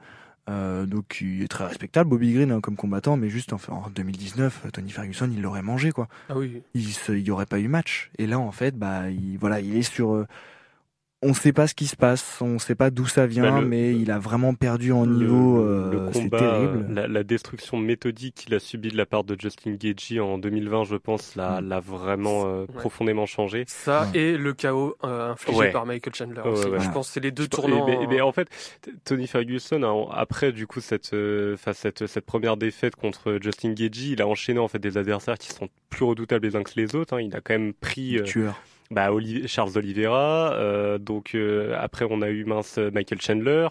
Euh, 0.50 0.86
donc 0.86 1.20
il 1.20 1.42
est 1.42 1.48
très 1.48 1.66
respectable, 1.66 2.10
Bobby 2.10 2.32
Green 2.32 2.50
hein, 2.50 2.60
comme 2.60 2.76
combattant, 2.76 3.16
mais 3.16 3.28
juste 3.28 3.52
enfin, 3.52 3.74
en 3.74 3.88
2019, 3.90 4.66
Tony 4.72 4.90
Ferguson, 4.90 5.30
il 5.32 5.40
l'aurait 5.40 5.62
mangé 5.62 5.92
quoi. 5.92 6.08
Ah 6.28 6.36
oui. 6.36 6.62
Il 6.74 7.22
n'y 7.22 7.30
aurait 7.30 7.46
pas 7.46 7.60
eu 7.60 7.68
match. 7.68 8.10
Et 8.18 8.26
là, 8.26 8.38
en 8.38 8.50
fait, 8.52 8.76
bah, 8.76 9.10
il, 9.10 9.38
voilà, 9.38 9.60
il 9.60 9.76
est 9.76 9.82
sur. 9.82 10.26
Euh, 11.22 11.26
on 11.26 11.28
ne 11.30 11.34
sait 11.34 11.52
pas 11.52 11.66
ce 11.66 11.74
qui 11.74 11.86
se 11.86 11.96
passe, 11.96 12.38
on 12.40 12.54
ne 12.54 12.58
sait 12.58 12.74
pas 12.74 12.90
d'où 12.90 13.06
ça 13.06 13.26
vient, 13.26 13.50
Bah, 13.52 13.60
le- 13.60 13.66
mais 13.66 13.94
il 13.94 14.10
a 14.10 14.18
vraiment 14.18 14.54
perdu 14.54 14.92
en 14.92 15.04
Le- 15.04 15.14
niveau. 15.16 15.58
le 15.58 15.64
euh, 15.98 16.12
c'est 16.12 16.22
combat, 16.22 16.38
terrible. 16.38 16.86
euh, 16.90 16.94
la, 16.94 17.08
la 17.08 17.22
destruction 17.22 17.76
méthodique 17.76 18.34
qu'il 18.34 18.54
a 18.54 18.58
subie 18.58 18.90
de 18.90 18.96
la 18.96 19.06
part 19.06 19.24
de 19.24 19.36
Justin 19.38 19.72
Gaethje 19.74 20.18
en 20.20 20.38
2020, 20.38 20.84
je 20.84 20.96
pense, 20.96 21.36
l'a, 21.36 21.60
Mm. 21.60 21.68
l'a 21.68 21.80
vraiment 21.80 22.46
euh, 22.46 22.60
Ouais. 22.62 22.66
profondément 22.74 23.26
changé. 23.26 23.64
Ça 23.68 24.08
Ouais. 24.12 24.18
et 24.20 24.36
le 24.36 24.52
chaos 24.52 24.96
euh, 25.04 25.32
infligé 25.32 25.58
Ouais. 25.58 25.70
par 25.70 25.86
Michael 25.86 26.14
Chandler 26.14 26.40
Ouais, 26.42 26.48
aussi. 26.50 26.66
ouais. 26.68 26.80
Je 26.80 26.90
pense 26.90 27.08
que 27.08 27.12
c'est 27.14 27.20
les 27.20 27.30
deux 27.30 27.44
Je- 27.44 27.48
tournants. 27.48 27.86
et- 27.88 27.98
mais, 27.98 28.06
mais 28.08 28.20
en 28.20 28.32
fait, 28.32 28.48
Tony 29.04 29.26
Ferguson, 29.26 29.82
a- 29.82 30.18
après 30.20 30.52
du 30.52 30.66
coup 30.66 30.80
cette, 30.80 31.12
euh, 31.14 31.54
enfin, 31.54 31.72
cette, 31.72 32.06
cette 32.06 32.26
première 32.26 32.56
défaite 32.56 32.96
contre 32.96 33.38
Justin 33.40 33.72
Gaethje, 33.72 34.08
il 34.12 34.22
a 34.22 34.26
enchaîné 34.26 34.58
en 34.58 34.68
fait 34.68 34.78
des 34.78 34.96
adversaires 34.98 35.38
qui 35.38 35.48
sont 35.52 35.68
plus 35.90 36.04
redoutables 36.04 36.46
les 36.46 36.56
uns 36.56 36.62
que 36.62 36.72
les 36.76 36.94
autres. 36.94 37.14
hein. 37.14 37.20
Il 37.20 37.34
a 37.36 37.40
quand 37.40 37.54
même 37.54 37.72
pris 37.74 38.18
euh, 38.18 38.22
Tueur. 38.24 38.60
Bah, 38.92 39.10
Charles 39.46 39.76
Oliveira, 39.76 40.52
euh, 40.52 40.98
donc 40.98 41.34
euh, 41.34 41.74
après 41.78 42.06
on 42.08 42.22
a 42.22 42.28
eu 42.28 42.44
mince 42.44 42.78
Michael 42.78 43.20
Chandler. 43.20 43.68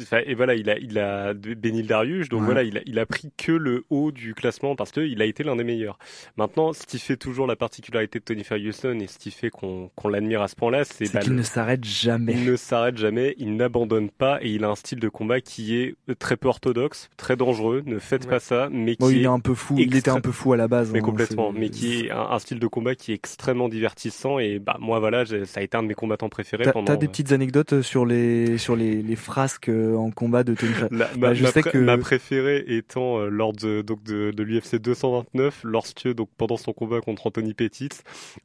Enfin, 0.00 0.20
et 0.26 0.34
voilà, 0.34 0.54
il 0.54 0.68
a, 0.70 0.78
il 0.78 0.98
a 0.98 1.34
Benil 1.34 1.86
Darius, 1.86 2.28
donc 2.28 2.40
Ouais. 2.40 2.46
voilà, 2.46 2.62
il 2.62 2.78
a, 2.78 2.80
il 2.86 2.98
a 2.98 3.06
pris 3.06 3.30
que 3.36 3.52
le 3.52 3.84
haut 3.90 4.10
du 4.12 4.34
classement 4.34 4.74
parce 4.76 4.90
que 4.92 5.00
il 5.00 5.20
a 5.22 5.24
été 5.24 5.42
l'un 5.44 5.56
des 5.56 5.64
meilleurs. 5.64 5.98
Maintenant, 6.36 6.72
ce 6.72 6.86
qui 6.86 6.98
fait 6.98 7.16
toujours 7.16 7.46
la 7.46 7.56
particularité 7.56 8.18
de 8.18 8.24
Tony 8.24 8.44
Ferguson 8.44 8.98
et 9.00 9.06
ce 9.06 9.18
qui 9.18 9.30
fait 9.30 9.50
qu'on 9.50 9.90
qu'on 9.94 10.08
l'admire 10.08 10.42
à 10.42 10.48
ce 10.48 10.56
point-là, 10.56 10.84
c'est 10.84 11.12
bah, 11.12 11.20
qu'il 11.20 11.34
ne 11.34 11.42
s'arrête 11.42 11.84
jamais. 11.84 12.32
il 12.32 12.44
ne 12.44 12.56
s'arrête 12.56 12.96
jamais, 12.96 13.34
il 13.38 13.56
n'abandonne 13.56 14.10
pas 14.10 14.38
et 14.42 14.50
il 14.50 14.64
a 14.64 14.68
un 14.68 14.74
style 14.76 14.98
de 15.00 15.08
combat 15.08 15.40
qui 15.40 15.76
est 15.76 15.94
très 16.18 16.36
peu 16.36 16.48
orthodoxe, 16.48 17.08
très 17.16 17.36
dangereux. 17.36 17.82
Ne 17.86 17.98
faites 17.98 18.24
Ouais. 18.24 18.30
pas 18.30 18.40
ça, 18.40 18.68
mais 18.72 18.96
qui 18.96 19.04
il 19.10 19.18
est 19.18 19.22
est 19.22 19.26
un 19.26 19.40
peu 19.40 19.54
fou. 19.54 19.76
Il 19.78 19.94
était 19.96 20.10
un 20.10 20.20
peu 20.20 20.32
fou 20.32 20.52
à 20.52 20.56
la 20.56 20.68
base. 20.68 20.90
mais 20.92 20.98
hein, 20.98 21.02
complètement, 21.02 21.52
mais 21.52 21.70
qui 21.70 22.00
est 22.06 22.10
un, 22.10 22.28
un 22.30 22.38
style 22.38 22.58
de 22.58 22.66
combat 22.66 22.94
qui 22.94 23.12
est 23.12 23.14
extrêmement 23.14 23.68
divertissant 23.68 24.38
et 24.38 24.58
bah 24.58 24.76
moi 24.80 24.98
voilà, 25.00 25.24
ça 25.26 25.60
a 25.60 25.62
été 25.62 25.76
un 25.76 25.82
de 25.82 25.88
mes 25.88 25.94
combattants 25.94 26.28
préférés 26.28 26.64
T'as 26.64 26.72
pendant. 26.72 26.94
des 26.96 27.08
petites 27.08 27.32
anecdotes 27.32 27.82
sur 27.82 28.06
les 28.06 28.58
sur 28.58 28.76
les, 28.76 29.02
les 29.02 29.16
frasques 29.16 29.68
euh, 29.72 29.96
en 29.96 30.10
combat 30.10 30.44
de 30.44 30.54
Tony 30.54 30.72
Fer- 30.72 30.88
La- 30.90 31.06
Bah, 31.06 31.28
ma, 31.28 31.34
je 31.34 31.42
ma 31.42 31.50
sais 31.50 31.60
pré- 31.62 31.70
que- 31.72 31.78
ma 31.78 31.98
préférée 31.98 32.64
étant 32.68 33.18
euh, 33.18 33.28
lors 33.28 33.52
de 33.52 33.82
donc 33.82 34.02
de, 34.04 34.30
de 34.30 34.42
l'UFC 34.42 34.76
229 34.76 35.60
lorsque 35.64 36.08
donc 36.14 36.28
pendant 36.36 36.56
son 36.56 36.72
combat 36.72 37.00
contre 37.00 37.26
Anthony 37.26 37.54
Pettis, 37.54 37.88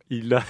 il 0.09 0.33
a 0.33 0.43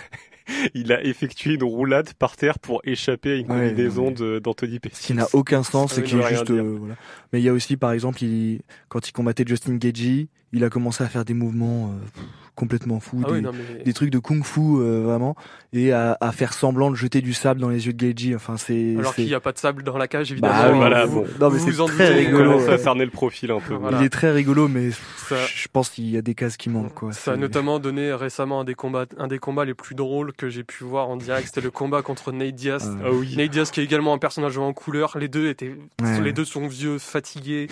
il 0.73 0.93
a 0.93 1.03
effectué 1.03 1.55
une 1.55 1.63
roulade 1.63 2.13
par 2.13 2.37
terre 2.37 2.59
pour 2.59 2.81
échapper 2.85 3.31
à 3.31 3.35
une 3.35 3.51
Ouais, 3.51 3.69
combinaison 3.69 4.13
ouais. 4.15 4.39
d'Anthony 4.39 4.79
Pettis. 4.79 4.95
Ce 5.01 5.07
qui 5.07 5.13
n'a 5.13 5.27
aucun 5.33 5.63
sens, 5.63 5.95
veut 5.97 6.03
qu'il 6.03 6.19
est 6.19 6.27
juste. 6.29 6.49
euh, 6.51 6.77
voilà. 6.79 6.95
Mais 7.33 7.41
il 7.41 7.43
y 7.43 7.49
a 7.49 7.53
aussi, 7.53 7.75
par 7.77 7.91
exemple, 7.91 8.23
il, 8.23 8.61
quand 8.87 9.09
il 9.09 9.11
combattait 9.11 9.43
Justin 9.45 9.75
Gaethje, 9.75 10.27
il 10.53 10.63
a 10.63 10.69
commencé 10.69 11.03
à 11.03 11.07
faire 11.09 11.25
des 11.25 11.33
mouvements 11.33 11.87
euh, 11.91 12.05
pff, 12.13 12.23
complètement 12.57 12.99
fous, 12.99 13.21
Ah 13.23 13.27
des, 13.27 13.33
oui, 13.35 13.41
non, 13.41 13.51
mais... 13.53 13.83
des 13.83 13.93
trucs 13.93 14.09
de 14.09 14.19
kung-fu 14.19 14.59
euh, 14.59 15.03
vraiment, 15.03 15.35
et 15.71 15.93
à, 15.93 16.17
à 16.19 16.31
faire 16.33 16.51
semblant 16.53 16.91
de 16.91 16.95
jeter 16.95 17.21
du 17.21 17.33
sable 17.33 17.61
dans 17.61 17.69
les 17.69 17.85
yeux 17.87 17.93
de 17.93 18.05
Gaethje. 18.05 18.35
Enfin, 18.35 18.57
c'est. 18.57 18.95
Alors 18.97 19.11
c'est- 19.13 19.21
qu'il 19.21 19.27
n'y 19.27 19.33
a 19.35 19.39
pas 19.39 19.51
de 19.53 19.57
sable 19.59 19.83
dans 19.83 19.97
la 19.97 20.07
cage, 20.07 20.31
évidemment. 20.31 20.53
Bah 20.53 20.69
oui, 20.71 20.77
voilà, 20.77 21.05
vous, 21.05 21.21
bon. 21.21 21.27
Non, 21.39 21.49
mais 21.51 21.57
vous 21.59 21.65
c'est 21.65 21.71
vous 21.71 21.81
en 21.81 21.85
très 21.85 22.09
doutez, 22.09 22.25
rigolo. 22.25 22.51
à 22.53 22.55
ouais. 22.65 22.77
cerner 22.77 23.05
le 23.05 23.11
profil 23.11 23.51
un 23.51 23.59
peu. 23.59 23.75
Voilà. 23.75 23.99
Il 23.99 24.05
est 24.05 24.09
très 24.09 24.31
rigolo, 24.31 24.67
mais 24.67 24.89
Ça- 24.91 25.35
je 25.45 25.67
pense 25.71 25.89
qu'il 25.89 26.09
y 26.09 26.17
a 26.17 26.21
des 26.21 26.33
cases 26.35 26.57
qui 26.57 26.69
manquent. 26.69 26.93
Quoi. 26.95 27.13
Ça 27.13 27.31
a 27.31 27.33
C'est- 27.35 27.39
notamment 27.39 27.79
donné 27.79 28.11
récemment 28.13 28.61
un 28.61 28.63
des 28.63 28.73
combats, 28.75 29.05
un 29.17 29.27
des 29.27 29.39
combats 29.39 29.63
les 29.65 29.73
plus 29.75 29.93
drôles 29.95 30.33
que 30.33 30.49
j'ai 30.49 30.63
pu 30.63 30.83
voir 30.83 31.09
en 31.09 31.15
direct. 31.17 31.47
C'était 31.47 31.61
le 31.61 31.71
combat 31.71 32.01
contre 32.01 32.31
Nate 32.31 32.55
Diaz. 32.55 32.87
Euh, 32.87 33.03
Ah 33.05 33.09
oui. 33.13 33.35
Nate 33.37 33.51
Diaz 33.51 33.69
qui 33.71 33.81
est 33.81 33.83
également 33.83 34.13
un 34.13 34.17
personnage 34.17 34.57
en 34.57 34.73
couleur. 34.73 35.17
Les 35.19 35.27
deux 35.27 35.47
étaient, 35.49 35.75
Ouais. 36.01 36.21
les 36.21 36.33
deux 36.33 36.45
sont 36.45 36.67
vieux, 36.67 36.97
fatigués. 36.97 37.67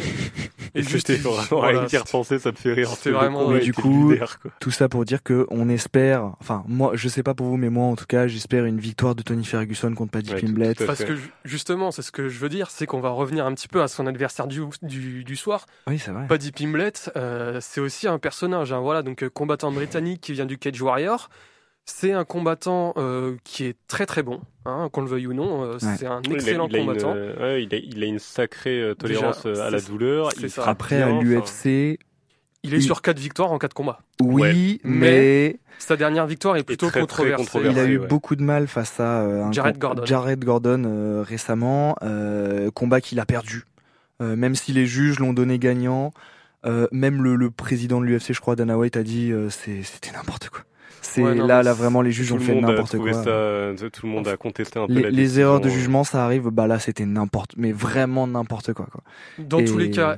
Et 0.77 0.84
juste, 0.84 1.10
vraiment 1.10 1.46
voilà, 1.62 1.80
avec 1.80 1.94
y 1.94 1.98
repenser, 1.98 2.38
ça 2.38 2.51
me 2.51 2.56
fait 2.58 2.74
rire. 2.74 2.89
C'était 2.89 3.10
Le 3.12 3.15
vraiment- 3.15 3.50
Mais 3.50 3.62
du 3.62 3.74
coup. 3.74 4.13
Tout 4.60 4.72
ça 4.75 4.89
pour 4.89 5.05
dire 5.05 5.24
que 5.24 5.46
on 5.50 5.70
espère, 5.70 6.34
enfin 6.39 6.63
moi 6.67 6.91
je 6.96 7.08
sais 7.10 7.24
pas 7.24 7.34
pour 7.34 7.48
vous 7.48 7.58
mais 7.58 7.70
moi 7.70 7.86
en 7.86 7.96
tout 7.96 8.05
cas 8.05 8.27
j'espère 8.27 8.65
une 8.65 8.79
victoire 8.79 9.15
de 9.15 9.22
Tony 9.24 9.44
Ferguson 9.46 9.94
contre 9.94 10.12
Paddy 10.12 10.34
Ouais, 10.34 10.41
Pimblett. 10.41 10.77
tout 10.77 10.86
Parce 10.86 11.03
que 11.03 11.15
ju- 11.15 11.32
justement, 11.44 11.91
c'est 11.91 12.01
ce 12.01 12.12
que 12.12 12.27
je 12.29 12.39
veux 12.39 12.50
dire, 12.50 12.70
c'est 12.70 12.86
qu'on 12.86 13.00
va 13.01 13.10
revenir 13.10 13.46
un 13.46 13.53
petit 13.53 13.67
peu 13.67 13.82
à 13.82 13.88
son 13.88 14.08
adversaire 14.08 14.48
du, 14.48 14.62
du, 14.82 15.24
du 15.24 15.36
soir. 15.36 15.65
Oui 15.88 16.00
c'est 16.00 16.12
vrai. 16.12 16.27
Paddy 16.27 16.51
Pimblett, 16.51 17.12
euh, 17.15 17.60
c'est 17.62 17.82
aussi 17.82 18.08
un 18.08 18.20
personnage, 18.20 18.72
hein, 18.74 18.79
voilà, 18.79 19.01
donc 19.03 19.24
euh, 19.24 19.29
combattant 19.29 19.72
britannique 19.72 20.22
qui 20.22 20.34
vient 20.34 20.46
du 20.46 20.58
Cage 20.58 20.82
Warrior. 20.82 21.29
C'est 21.88 22.13
un 22.13 22.25
combattant 22.25 22.94
euh, 22.98 23.36
qui 23.44 23.63
est 23.65 23.75
très 23.88 24.08
très 24.08 24.24
bon, 24.24 24.41
hein, 24.65 24.89
qu'on 24.91 25.01
le 25.01 25.08
veuille 25.08 25.27
ou 25.27 25.34
non. 25.36 25.63
euh, 25.63 25.74
Ouais. 25.74 25.96
C'est 25.98 26.08
un 26.08 26.20
Il 26.25 26.32
a- 26.32 26.34
excellent 26.34 26.67
il 26.67 26.75
a 26.77 26.79
une, 26.79 26.86
combattant. 26.88 27.13
euh, 27.15 27.36
ouais, 27.58 27.63
il, 27.63 27.75
a, 27.75 27.77
il 27.77 28.03
a 28.03 28.08
une 28.08 28.17
sacrée 28.17 28.82
euh, 28.82 28.96
Déjà, 29.00 29.20
tolérance 29.20 29.46
euh, 29.46 29.62
à 29.67 29.70
la 29.70 29.79
douleur. 29.79 30.29
Il 30.41 30.50
frappe 30.50 30.67
Après 30.67 31.03
à 31.03 31.10
enfin, 31.13 31.22
l'UFC, 31.24 32.00
Il 32.67 32.74
est 32.74 32.77
il- 32.77 32.84
sur 32.84 33.01
quatre 33.01 33.19
victoires 33.19 33.51
en 33.51 33.57
quatre 33.57 33.74
combats. 33.74 34.00
oui 34.22 34.41
Ouais. 34.41 34.79
mais 34.84 35.60
Sa 35.79 35.95
dernière 35.98 36.25
victoire 36.27 36.55
est 36.57 36.63
plutôt 36.63 36.88
très, 36.88 37.05
très 37.05 37.31
controversée. 37.31 37.60
il 37.72 37.79
a 37.79 37.86
eu 37.86 37.98
ouais. 38.00 38.07
beaucoup 38.07 38.36
de 38.36 38.43
mal 38.43 38.67
face 38.67 39.00
à 39.00 39.22
euh, 39.22 39.43
un 39.45 39.51
Jared 39.51 39.77
Gordon. 39.77 40.05
Jared 40.05 40.43
Gordon 40.43 40.84
euh, 40.86 41.24
récemment, 41.27 41.95
euh, 42.03 42.72
combat 42.72 43.01
qu'il 43.01 43.19
a 43.19 43.25
perdu. 43.25 43.63
Euh, 44.22 44.36
même 44.36 44.55
si 44.55 44.72
les 44.72 44.86
juges 44.86 45.19
l'ont 45.19 45.34
donné 45.34 45.60
gagnant, 45.60 46.12
euh, 46.65 46.88
même 46.93 47.22
le, 47.22 47.36
le 47.36 47.51
président 47.51 48.00
de 48.00 48.05
l'UFC 48.05 48.34
je 48.34 48.39
crois 48.39 48.55
Dana 48.55 48.77
White 48.77 48.95
a 48.98 49.03
dit 49.03 49.31
euh, 49.31 49.50
c'est- 49.50 49.84
c'était 49.84 50.12
n'importe 50.15 50.50
quoi. 50.50 50.62
C'est 51.01 51.22
Ouais, 51.22 51.36
non, 51.36 51.45
là 51.45 51.62
là 51.62 51.74
vraiment 51.74 52.01
les 52.01 52.12
juges 52.12 52.31
ont 52.31 52.38
le 52.38 52.41
fait 52.41 52.60
n'importe 52.60 52.98
quoi. 52.98 53.13
ça, 53.13 53.88
tout 53.93 54.07
le 54.07 54.12
monde 54.12 54.27
a 54.27 54.38
contesté 54.38 54.79
un 54.79 54.88
peu 54.88 54.93
Les, 54.93 55.01
la 55.03 55.10
les 55.12 55.15
décision, 55.17 55.41
erreurs 55.43 55.60
de 55.62 55.69
jugement, 55.69 56.03
ça 56.03 56.25
arrive. 56.25 56.50
Bah 56.50 56.65
là, 56.65 56.79
c'était 56.79 57.05
n'importe, 57.05 57.51
mais 57.57 57.72
vraiment 57.72 58.25
n'importe 58.25 58.74
quoi. 58.74 58.88
quoi. 58.91 59.01
Dans 59.38 59.63
tous 59.63 59.77
les 59.77 59.91
cas, 59.91 60.17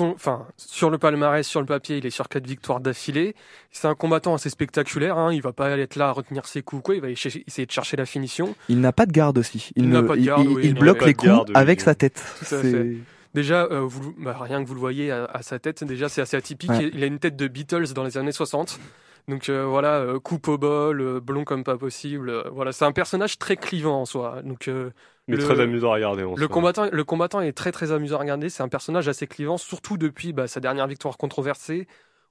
enfin, 0.00 0.46
sur 0.56 0.90
le 0.90 0.98
palmarès, 0.98 1.46
sur 1.46 1.60
le 1.60 1.66
papier, 1.66 1.98
il 1.98 2.06
est 2.06 2.10
sur 2.10 2.28
quatre 2.28 2.46
victoires 2.46 2.80
d'affilée. 2.80 3.34
C'est 3.70 3.86
un 3.88 3.94
combattant 3.94 4.34
assez 4.34 4.50
spectaculaire. 4.50 5.18
Hein. 5.18 5.32
Il 5.32 5.42
va 5.42 5.52
pas 5.52 5.70
être 5.78 5.96
là 5.96 6.08
à 6.08 6.12
retenir 6.12 6.46
ses 6.46 6.62
coups, 6.62 6.82
quoi. 6.82 6.94
Il 6.94 7.00
va 7.00 7.10
essayer 7.10 7.66
de 7.66 7.70
chercher 7.70 7.96
la 7.96 8.06
finition. 8.06 8.54
il 8.68 8.80
n'a 8.80 8.92
pas 8.92 9.06
de 9.06 9.12
garde 9.12 9.38
aussi. 9.38 9.70
Il, 9.76 9.84
Il 9.84 9.90
n'a 9.90 10.02
ne- 10.02 10.06
pas 10.06 10.14
de 10.16 10.20
il- 10.20 10.26
garde, 10.26 10.42
il- 10.44 10.48
oui, 10.48 10.62
il 10.64 10.74
non, 10.74 10.80
bloque 10.80 11.04
les 11.04 11.14
coups 11.14 11.26
garde, 11.30 11.50
avec 11.54 11.78
oui. 11.80 11.84
sa 11.84 11.94
tête. 11.94 12.22
C'est-. 12.42 12.96
Déjà, 13.34 13.64
euh, 13.64 13.80
vous, 13.80 14.14
bah, 14.18 14.36
rien 14.40 14.62
que 14.62 14.68
vous 14.68 14.74
le 14.74 14.80
voyez 14.80 15.10
à, 15.10 15.24
à 15.24 15.42
sa 15.42 15.58
tête, 15.58 15.82
déjà 15.82 16.08
c'est 16.08 16.20
assez 16.20 16.36
atypique. 16.36 16.70
Ouais. 16.70 16.90
Il 16.94 17.02
a 17.02 17.06
une 17.06 17.18
tête 17.18 17.34
de 17.36 17.48
Beatles 17.48 17.92
dans 17.92 18.04
les 18.04 18.16
années 18.16 18.30
60. 18.32 18.78
Donc 19.26 19.48
euh, 19.48 19.64
voilà, 19.64 19.94
euh, 20.00 20.20
coupe 20.20 20.46
au 20.48 20.58
bol, 20.58 21.18
blond 21.20 21.44
comme 21.44 21.64
pas 21.64 21.76
possible. 21.78 22.32
voilà, 22.52 22.70
c'est 22.72 22.84
un 22.84 22.92
personnage 22.92 23.38
très 23.38 23.56
clivant 23.56 24.00
en 24.02 24.04
soi. 24.04 24.42
Donc 24.44 24.68
euh, 24.68 24.90
Mais 25.28 25.36
le- 25.36 25.42
très 25.44 25.60
amusant 25.60 25.90
à 25.90 25.94
regarder. 25.94 26.22
le 26.36 26.48
combattant, 26.48 26.86
le 26.90 27.04
combattant 27.04 27.40
est 27.40 27.52
très 27.52 27.72
très 27.72 27.92
amusant 27.92 28.16
à 28.16 28.20
regarder. 28.20 28.48
C'est 28.50 28.62
un 28.62 28.68
personnage 28.68 29.08
assez 29.08 29.26
clivant, 29.26 29.56
surtout 29.56 29.96
depuis 29.96 30.32
bah, 30.32 30.46
sa 30.48 30.60
dernière 30.60 30.86
victoire 30.86 31.16
controversée, 31.16 31.86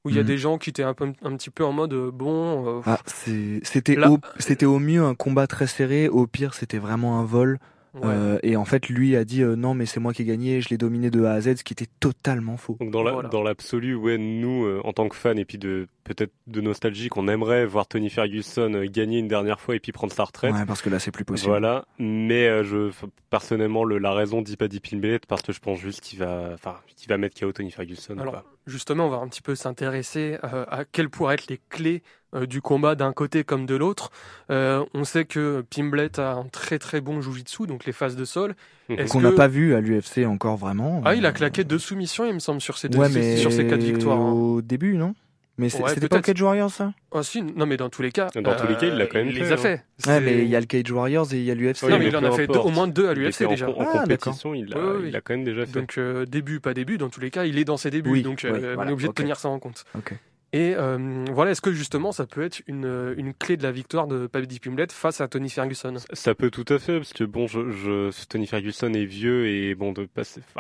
où 0.06 0.10
il 0.10 0.16
y 0.16 0.20
a 0.20 0.22
Mhm. 0.22 0.28
des 0.28 0.38
gens 0.38 0.58
qui 0.58 0.70
étaient 0.70 0.84
un, 0.84 0.94
peu, 0.94 1.12
un 1.24 1.36
petit 1.36 1.50
peu 1.50 1.64
en 1.66 1.72
mode 1.72 1.94
euh, 1.94 2.12
bon. 2.12 2.80
euh, 2.80 2.82
Ah, 2.86 3.00
c'était 3.06 3.98
au, 4.06 4.20
c'était 4.38 4.66
au 4.66 4.78
mieux 4.80 5.04
un 5.04 5.16
combat 5.16 5.48
très 5.48 5.66
serré. 5.68 6.08
Au 6.10 6.28
pire, 6.28 6.54
c'était 6.54 6.78
vraiment 6.78 7.20
un 7.20 7.24
vol. 7.26 7.58
ouais. 7.94 8.02
Euh, 8.06 8.40
et 8.44 8.56
en 8.56 8.66
fait, 8.66 8.90
lui 8.90 9.16
a 9.16 9.24
dit 9.26 9.42
euh, 9.44 9.56
non, 9.56 9.74
mais 9.74 9.86
c'est 9.86 10.00
moi 10.00 10.14
qui 10.14 10.22
ai 10.24 10.26
gagné. 10.26 10.62
Je 10.62 10.70
l'ai 10.70 10.78
dominé 10.78 11.10
de 11.12 11.24
A 11.24 11.34
à 11.34 11.42
Z, 11.42 11.58
ce 11.58 11.64
qui 11.64 11.74
était 11.74 11.88
totalement 12.00 12.58
faux. 12.58 12.78
Donc 12.80 12.92
dans 12.92 13.04
la- 13.04 13.12
Voilà. 13.12 13.30
l'absolu, 13.44 13.96
ouais, 13.96 14.18
nous, 14.18 14.66
euh, 14.66 14.82
en 14.84 14.94
tant 14.94 15.08
que 15.10 15.16
fans 15.16 15.36
et 15.36 15.46
puis 15.46 15.58
de 15.58 15.88
peut-être 16.04 16.34
de 16.48 16.60
nostalgie, 16.62 17.08
qu'on 17.10 17.28
aimerait 17.28 17.66
voir 17.66 17.88
Tony 17.88 18.10
Ferguson 18.10 18.84
gagner 18.92 19.20
une 19.20 19.28
dernière 19.28 19.60
fois 19.62 19.76
et 19.76 19.80
puis 19.80 19.92
prendre 19.92 20.12
sa 20.12 20.24
retraite. 20.26 20.54
Ouais, 20.54 20.66
parce 20.66 20.82
que 20.82 20.90
là, 20.90 21.00
c'est 21.00 21.12
plus 21.12 21.24
possible. 21.26 21.50
Voilà, 21.50 21.86
mais 22.00 22.48
euh, 22.48 22.64
je 22.64 22.92
personnellement 23.30 23.84
le, 23.84 23.98
la 24.00 24.14
raison 24.14 24.42
dit 24.42 24.58
pas 24.58 24.68
dit 24.68 24.80
Pimblett 24.80 25.26
parce 25.26 25.42
que 25.42 25.54
je 25.54 25.60
pense 25.60 25.80
juste 25.80 26.02
qu'il 26.02 26.20
va, 26.20 26.50
enfin, 26.54 26.76
qu'il 26.96 27.10
va 27.10 27.18
mettre 27.18 27.40
KO 27.40 27.52
Tony 27.52 27.72
Ferguson. 27.72 28.18
Alors, 28.20 28.34
quoi. 28.34 28.44
justement, 28.68 29.08
on 29.08 29.10
va 29.10 29.18
un 29.18 29.28
petit 29.28 29.42
peu 29.42 29.56
s'intéresser 29.56 30.38
euh, 30.44 30.66
à 30.70 30.86
quelles 30.86 31.10
pourraient 31.10 31.36
être 31.36 31.48
les 31.48 31.60
clés 31.70 32.04
du 32.48 32.62
combat 32.62 32.96
d'un 32.96 33.14
côté 33.14 33.44
comme 33.44 33.66
de 33.66 33.76
l'autre. 33.76 34.12
Euh, 34.50 34.84
on 34.94 35.04
sait 35.04 35.26
que 35.26 35.64
Pimblett 35.76 36.20
a 36.20 36.34
un 36.34 36.46
très 36.46 36.80
très 36.80 37.02
bon 37.02 37.22
jujitsu, 37.22 37.68
donc 37.68 37.86
les 37.86 37.94
phases 37.94 38.16
de 38.16 38.26
sol. 38.26 38.56
Est-ce 38.90 39.12
Qu'on 39.12 39.20
que- 39.20 39.24
n'a 39.26 39.32
pas 39.32 39.48
vu 39.48 39.76
à 39.76 39.82
l'UFC 39.82 40.26
encore 40.26 40.58
vraiment. 40.58 41.02
Ah, 41.06 41.16
il 41.16 41.26
a 41.26 41.30
Euh, 41.30 41.32
claqué 41.32 41.64
deux 41.64 41.80
soumissions, 41.80 42.26
il 42.28 42.34
me 42.34 42.40
semble, 42.40 42.60
sur 42.62 42.78
ses, 42.78 42.90
deux, 42.90 42.98
Ouais, 43.00 43.10
mais 43.10 43.38
sur 43.38 43.52
ses 43.52 43.66
quatre 43.68 43.82
victoires. 43.84 44.20
hein. 44.20 44.32
au 44.32 44.62
début, 44.62 44.98
non? 44.98 45.16
Mais 45.60 45.70
c'est- 45.70 45.84
Ouais, 45.84 45.90
c'était 45.90 46.08
pas 46.08 46.16
le 46.18 46.22
peut-être. 46.24 46.36
Cage 46.38 46.42
Warriors, 46.42 46.72
ça? 46.72 46.94
Ah 47.14 47.22
si, 47.22 47.44
non 47.44 47.68
mais 47.68 47.78
dans 47.78 47.88
tous 47.90 48.02
les 48.02 48.12
cas. 48.12 48.28
euh, 48.36 48.42
Dans 48.42 48.56
tous 48.56 48.66
les 48.66 48.74
cas, 48.76 48.88
il 48.88 48.96
l'a 48.98 49.06
quand 49.06 49.20
même 49.20 49.28
il 49.28 49.34
fait, 49.36 49.40
les 49.42 49.52
a 49.52 49.54
hein. 49.54 49.58
fait. 49.58 49.84
Ouais, 50.08 50.20
mais 50.20 50.40
il 50.42 50.48
y 50.50 50.56
a 50.56 50.60
le 50.60 50.66
Cage 50.66 50.92
Warriors 50.92 51.32
et 51.32 51.38
il 51.38 51.44
y 51.44 51.52
a 51.52 51.54
l'UFC. 51.54 51.84
Oui, 51.84 51.92
non 51.92 51.98
mais 52.00 52.06
mais 52.06 52.10
il 52.10 52.18
en 52.18 52.24
a 52.24 52.32
fait 52.32 52.48
deux- 52.48 52.58
au 52.58 52.70
moins 52.72 52.88
deux 52.88 53.08
à 53.08 53.14
l'UFC 53.14 53.46
déjà. 53.48 53.70
En, 53.70 53.74
en 53.74 53.86
Ah, 53.94 54.00
compétition, 54.00 54.56
il, 54.56 54.74
a, 54.74 54.78
Oui, 54.80 54.84
oui, 54.84 55.00
oui. 55.04 55.10
il 55.10 55.16
a 55.16 55.22
quand 55.22 55.36
même 55.36 55.44
déjà 55.44 55.68
fait. 55.68 55.72
Donc 55.80 56.00
euh, 56.00 56.26
début, 56.26 56.60
pas 56.60 56.74
début, 56.74 56.98
dans 56.98 57.10
tous 57.10 57.22
les 57.22 57.30
cas, 57.30 57.46
il 57.46 57.60
est 57.60 57.66
dans 57.66 57.78
ses 57.78 57.92
débuts. 57.92 58.10
Oui, 58.10 58.24
donc 58.24 58.42
oui, 58.44 58.50
euh, 58.52 58.74
voilà, 58.74 58.82
on 58.82 58.90
est 58.90 58.94
obligé 58.94 59.10
de 59.10 59.14
tenir 59.14 59.38
ça 59.40 59.48
en 59.50 59.60
compte. 59.60 59.86
Ok. 59.96 60.16
Et 60.56 60.76
euh, 60.78 61.26
voilà, 61.32 61.50
est-ce 61.52 61.62
que 61.62 61.74
justement 61.74 62.12
ça 62.12 62.28
peut 62.28 62.44
être 62.44 62.62
une, 62.68 63.16
une 63.18 63.34
clé 63.34 63.58
de 63.58 63.64
la 63.64 63.72
victoire 63.72 64.06
de 64.06 64.28
Paddy 64.28 64.60
Pimblett 64.60 64.92
face 64.92 65.20
à 65.20 65.28
Tony 65.28 65.50
Ferguson? 65.50 65.96
Ça 66.14 66.36
peut 66.36 66.52
tout 66.52 66.66
à 66.70 66.78
fait, 66.78 66.98
parce 66.98 67.12
que 67.12 67.24
bon, 67.24 67.48
je, 67.48 67.72
je 67.72 68.12
Tony 68.30 68.46
Ferguson 68.46 68.94
est 68.94 69.06
vieux 69.06 69.48
et 69.48 69.74
bon, 69.74 69.94
de 69.94 70.08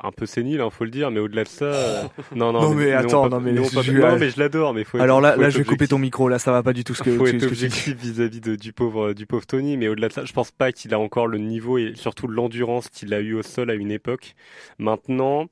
un 0.03 0.11
peu 0.11 0.25
sénile, 0.25 0.61
hein, 0.61 0.71
faut 0.71 0.83
le 0.85 0.89
dire, 0.89 1.11
mais 1.11 1.19
au-delà 1.19 1.43
de 1.43 1.49
ça, 1.49 1.65
euh, 1.65 2.01
non, 2.35 2.51
non, 2.51 2.61
Non, 2.63 2.73
mais 2.73 2.91
attends, 2.91 3.29
non, 3.29 3.39
mais 3.39 3.53
pas- 3.53 3.81
je- 3.83 3.91
non, 3.91 4.17
mais 4.17 4.31
je 4.31 4.39
l'adore, 4.39 4.73
mais 4.73 4.83
faut. 4.83 4.97
Alors 4.97 5.19
être- 5.19 5.23
là, 5.23 5.33
faut 5.35 5.41
là, 5.41 5.47
être 5.47 5.53
je 5.53 5.57
vais 5.59 5.63
couper 5.63 5.87
ton 5.87 5.99
micro. 5.99 6.27
Là, 6.27 6.39
ça 6.39 6.51
va 6.51 6.63
pas 6.63 6.73
du 6.73 6.83
tout 6.83 6.95
ce 6.95 7.03
que, 7.03 7.15
faut 7.15 7.27
être 7.27 7.39
ce 7.39 7.45
que 7.45 7.49
tu 7.49 7.55
dis. 7.55 7.65
objectif 7.65 7.95
vis-à-vis 7.95 8.41
de- 8.41 8.55
du 8.55 8.73
pauvre 8.73 9.13
du 9.13 9.27
pauvre 9.27 9.45
Tony, 9.45 9.77
mais 9.77 9.89
au-delà 9.89 10.07
de 10.07 10.13
ça, 10.13 10.25
je 10.25 10.33
pense 10.33 10.49
pas 10.49 10.71
qu'il 10.71 10.91
a 10.95 10.99
encore 10.99 11.27
le 11.27 11.37
niveau 11.37 11.77
et 11.77 11.93
surtout 11.93 12.27
l'endurance 12.27 12.89
qu'il 12.89 13.13
a 13.13 13.19
eu 13.19 13.35
au 13.35 13.43
sol 13.43 13.69
à 13.69 13.75
une 13.75 13.91
époque. 13.91 14.33
Maintenant, 14.79 15.45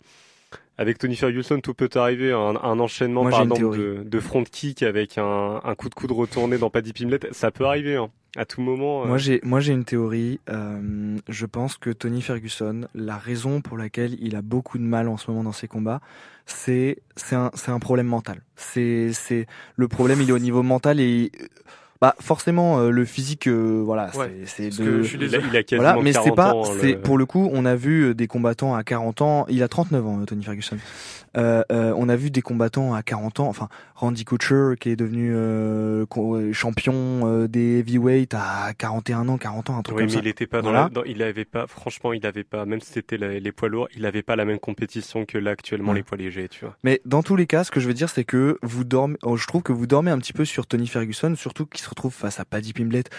avec 0.81 0.97
Tony 0.97 1.15
Ferguson, 1.15 1.59
tout 1.61 1.73
peut 1.73 1.89
arriver. 1.95 2.31
Un, 2.31 2.55
un 2.61 2.79
enchaînement, 2.79 3.21
Moi, 3.21 3.31
par 3.31 3.41
exemple, 3.43 3.77
de, 3.77 4.03
de 4.03 4.19
front 4.19 4.43
kick 4.43 4.83
avec 4.83 5.17
un, 5.17 5.61
un 5.63 5.75
coup 5.75 5.89
de 5.89 5.95
coude 5.95 6.11
retourné 6.11 6.57
dans 6.57 6.69
Paddy 6.69 6.91
Pimblett, 6.93 7.27
ça 7.33 7.51
peut 7.51 7.65
arriver. 7.65 7.95
hein. 7.95 8.09
À 8.37 8.45
tout 8.45 8.61
moment. 8.61 9.03
euh, 9.03 9.07
Moi 9.07 9.17
j'ai 9.17 9.41
moi 9.43 9.59
j'ai 9.59 9.73
une 9.73 9.83
théorie. 9.83 10.39
Euh, 10.49 11.17
je 11.27 11.45
pense 11.45 11.77
que 11.77 11.89
Tony 11.89 12.21
Ferguson, 12.21 12.87
la 12.95 13.17
raison 13.17 13.59
pour 13.59 13.77
laquelle 13.77 14.15
il 14.21 14.37
a 14.37 14.41
beaucoup 14.41 14.77
de 14.77 14.83
mal 14.83 15.09
en 15.09 15.17
ce 15.17 15.29
moment 15.29 15.43
dans 15.43 15.51
ses 15.51 15.67
combats, 15.67 15.99
c'est 16.45 16.99
c'est 17.17 17.35
un 17.35 17.51
c'est 17.55 17.71
un 17.71 17.79
problème 17.79 18.07
mental. 18.07 18.41
C'est 18.55 19.11
c'est 19.11 19.47
le 19.75 19.87
problème 19.89 20.21
il 20.21 20.29
est 20.29 20.33
au 20.33 20.39
niveau 20.39 20.63
mental 20.63 21.01
et 21.01 21.29
bah 22.01 22.15
forcément 22.19 22.79
euh, 22.79 22.89
le 22.89 23.05
physique 23.05 23.47
euh, 23.47 23.81
voilà 23.85 24.09
Ouais, 24.15 24.31
c'est 24.45 24.63
parce 24.63 24.75
c'est 24.77 24.83
que 24.83 24.89
de 24.89 25.03
je 25.03 25.07
suis 25.07 25.17
il, 25.17 25.23
a, 25.23 25.27
désolé. 25.27 25.43
il 25.51 25.57
a 25.57 25.63
quasiment 25.63 25.89
voilà 25.91 26.01
mais 26.03 26.13
c'est 26.13 26.19
40 26.31 26.35
pas 26.35 26.53
ans, 26.55 26.63
c'est 26.79 26.93
le- 26.93 26.99
pour 26.99 27.17
le 27.17 27.25
coup 27.27 27.47
on 27.53 27.63
a 27.65 27.75
vu 27.75 28.05
euh, 28.09 28.13
des 28.15 28.25
combattants 28.27 28.73
à 28.75 28.83
40 28.83 29.21
ans 29.21 29.45
il 29.49 29.61
a 29.61 29.67
39 29.67 30.07
ans 30.07 30.19
Tony 30.25 30.43
Ferguson 30.43 30.77
euh, 31.37 31.63
euh, 31.71 31.93
on 31.97 32.09
a 32.09 32.15
vu 32.15 32.29
des 32.31 32.41
combattants 32.41 32.93
à 32.93 33.03
40 33.03 33.39
ans 33.39 33.47
enfin 33.47 33.69
Randy 33.95 34.25
Couture 34.25 34.75
qui 34.79 34.89
est 34.89 34.95
devenu 34.95 35.31
euh, 35.33 36.05
euh, 36.17 36.53
champion 36.53 36.93
euh, 37.23 37.47
des 37.47 37.79
heavyweight 37.79 38.33
à 38.33 38.73
41 38.77 39.29
ans 39.29 39.37
40 39.37 39.69
ans 39.69 39.77
un 39.77 39.81
truc 39.81 39.95
Oui, 39.97 40.03
comme 40.03 40.09
mais 40.09 40.13
ça 40.15 40.19
il 40.19 40.27
était 40.27 40.47
pas 40.47 40.61
dans 40.61 40.71
la, 40.71 40.89
dans- 40.89 41.03
il 41.03 41.21
avait 41.23 41.45
pas, 41.45 41.67
franchement, 41.67 42.13
il 42.13 42.25
avait 42.25 42.43
pas, 42.43 42.65
même 42.65 42.81
si 42.81 42.91
c'était 42.93 43.17
les 43.17 43.51
poids 43.51 43.69
lourds, 43.69 43.87
il 43.95 44.05
avait 44.05 44.23
pas 44.23 44.35
la 44.35 44.45
même 44.45 44.59
compétition 44.59 45.25
que 45.25 45.37
là 45.37 45.51
actuellement 45.51 45.91
Ouais. 45.91 45.97
les 45.97 46.03
poids 46.03 46.17
légers, 46.17 46.47
tu 46.49 46.65
vois. 46.65 46.75
Mais 46.83 47.01
dans 47.05 47.23
tous 47.23 47.35
les 47.35 47.47
cas, 47.47 47.63
ce 47.63 47.71
que 47.71 47.79
je 47.79 47.87
veux 47.87 47.93
dire, 47.93 48.09
c'est 48.09 48.23
que 48.23 48.57
vous 48.61 48.83
dormez. 48.83 49.17
oh, 49.23 49.37
Je 49.37 49.47
trouve 49.47 49.61
que 49.63 49.71
vous 49.71 49.87
dormez 49.87 50.11
un 50.11 50.17
petit 50.19 50.33
peu 50.33 50.45
sur 50.45 50.67
Tony 50.67 50.87
Ferguson, 50.87 51.33
surtout 51.35 51.65
qu'il 51.65 51.81
se 51.81 51.89
retrouve 51.89 52.13
face 52.13 52.39
à 52.39 52.45
Paddy 52.45 52.73
Pimblett, 52.73 53.09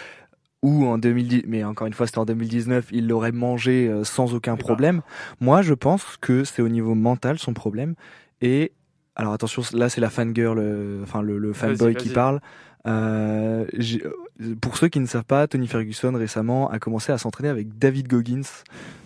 où 0.62 0.86
en 0.86 0.96
2010, 0.98 1.44
mais 1.48 1.64
encore 1.64 1.86
une 1.86 1.92
fois, 1.92 2.06
c'était 2.06 2.18
en 2.18 2.24
2019, 2.24 2.86
il 2.92 3.08
l'aurait 3.08 3.32
mangé 3.32 3.88
euh, 3.88 4.04
sans 4.04 4.32
aucun 4.34 4.56
problème. 4.56 5.02
Moi, 5.40 5.62
je 5.62 5.74
pense 5.74 6.16
que 6.20 6.44
c'est 6.44 6.62
au 6.62 6.68
niveau 6.68 6.94
mental 6.94 7.38
son 7.38 7.52
problème. 7.52 7.94
Et 8.40 8.72
alors 9.16 9.32
attention, 9.32 9.62
là, 9.74 9.88
c'est 9.88 10.00
la 10.00 10.10
fangirl, 10.10 10.58
euh, 10.58 11.02
enfin 11.02 11.20
le, 11.22 11.38
le 11.38 11.52
fanboy 11.52 11.94
qui 11.96 12.08
parle. 12.10 12.40
Euh, 12.86 13.64
euh, 13.78 14.54
pour 14.60 14.76
ceux 14.76 14.88
qui 14.88 14.98
ne 14.98 15.06
savent 15.06 15.24
pas, 15.24 15.46
Tony 15.46 15.68
Ferguson 15.68 16.12
récemment 16.16 16.68
a 16.70 16.78
commencé 16.80 17.12
à 17.12 17.18
s'entraîner 17.18 17.48
avec 17.48 17.78
David 17.78 18.08
Goggins, 18.08 18.42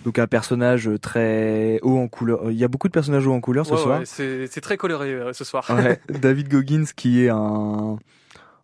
donc 0.05 0.19
un 0.19 0.27
personnage 0.27 0.89
très 1.03 1.79
haut 1.83 1.99
en 1.99 2.09
couleur. 2.09 2.51
Il 2.51 2.57
y 2.57 2.65
a 2.65 2.69
beaucoup 2.69 2.89
de 2.89 2.93
personnages 2.93 3.27
hauts 3.27 3.35
en 3.35 3.41
couleur 3.41 3.67
ce 3.67 3.73
Ouais, 3.73 3.79
soir. 3.79 3.99
ouais, 4.01 4.07
c'est 4.07 4.47
c'est 4.47 4.63
très 4.63 4.77
coloré 4.79 5.13
euh, 5.13 5.33
ce 5.35 5.45
soir. 5.45 5.67
Ouais, 5.69 6.01
David 6.21 6.49
Goggins 6.49 6.85
qui 6.97 7.25
est 7.25 7.29
un 7.29 7.99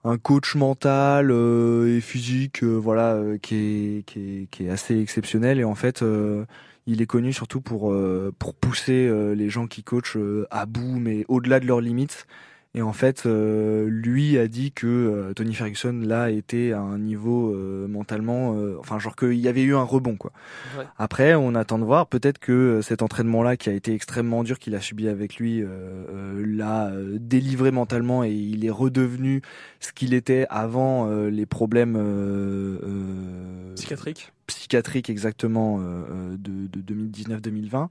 un 0.04 0.18
coach 0.18 0.54
mental 0.56 1.30
euh, 1.30 1.97
et 1.97 2.00
physique 2.00 2.62
euh, 2.64 2.75
voilà 2.76 3.14
euh, 3.14 3.38
qui 3.38 3.54
est 3.99 4.02
qui 4.06 4.18
est 4.42 4.47
qui 4.50 4.66
est 4.66 4.71
assez 4.71 4.99
exceptionnel. 5.00 5.61
Et 5.61 5.64
en 5.64 5.75
fait 5.75 6.02
euh, 6.02 6.44
il 6.87 7.00
est 7.02 7.06
connu 7.06 7.32
surtout 7.32 7.61
pour 7.61 7.92
euh, 7.92 8.32
pour 8.38 8.54
pousser 8.54 9.06
euh, 9.06 9.35
les 9.35 9.50
gens 9.50 9.66
qui 9.66 9.82
coachent 9.85 10.16
à 10.50 10.66
bout 10.66 10.99
mais 10.99 11.25
au-delà 11.28 11.61
de 11.61 11.66
leurs 11.66 11.80
limites 11.80 12.26
et 12.75 12.81
en 12.83 12.93
fait 12.95 13.25
euh, 13.26 13.87
lui 13.88 14.38
a 14.38 14.49
dit 14.49 14.73
que 14.73 14.87
euh, 14.87 15.33
Tony 15.35 15.52
Ferguson 15.55 16.00
là 16.05 16.31
était 16.31 16.73
à 16.73 16.81
un 16.81 16.99
niveau 16.99 17.52
euh, 17.55 17.87
mentalement 17.87 18.55
euh, 18.57 18.76
enfin 18.81 18.99
genre 18.99 19.14
qu'il 19.14 19.35
y 19.35 19.47
avait 19.49 19.62
eu 19.62 19.75
un 19.75 19.83
rebond 19.83 20.17
quoi 20.17 20.33
Ouais. 20.79 20.85
après, 20.97 21.35
on 21.35 21.55
attend 21.55 21.79
de 21.79 21.85
voir. 21.85 22.07
Peut-être 22.07 22.38
que 22.38 22.52
euh, 22.52 22.83
cet 22.83 23.02
entraînement-là, 23.02 23.57
qui 23.59 23.69
a 23.69 23.73
été 23.73 23.93
extrêmement 23.95 24.43
dur, 24.43 24.59
qu'il 24.59 24.75
a 24.75 24.81
subi 24.81 25.07
avec 25.09 25.37
lui, 25.37 25.61
euh, 25.62 26.43
l'a 26.47 26.87
euh, 26.87 27.19
délivré 27.21 27.71
mentalement 27.73 28.25
et 28.25 28.31
il 28.33 28.64
est 28.64 28.71
redevenu 28.71 29.43
ce 29.81 29.93
qu'il 29.93 30.14
était 30.14 30.47
avant 30.49 31.09
euh, 31.11 31.29
les 31.29 31.45
problèmes 31.45 31.97
euh, 31.97 32.79
euh, 32.83 33.75
Psychiatrique. 33.75 34.33
psychiatriques 34.47 35.11
exactement 35.11 35.79
de, 35.81 36.67
de 36.69 36.95
2019-2020. 36.95 37.89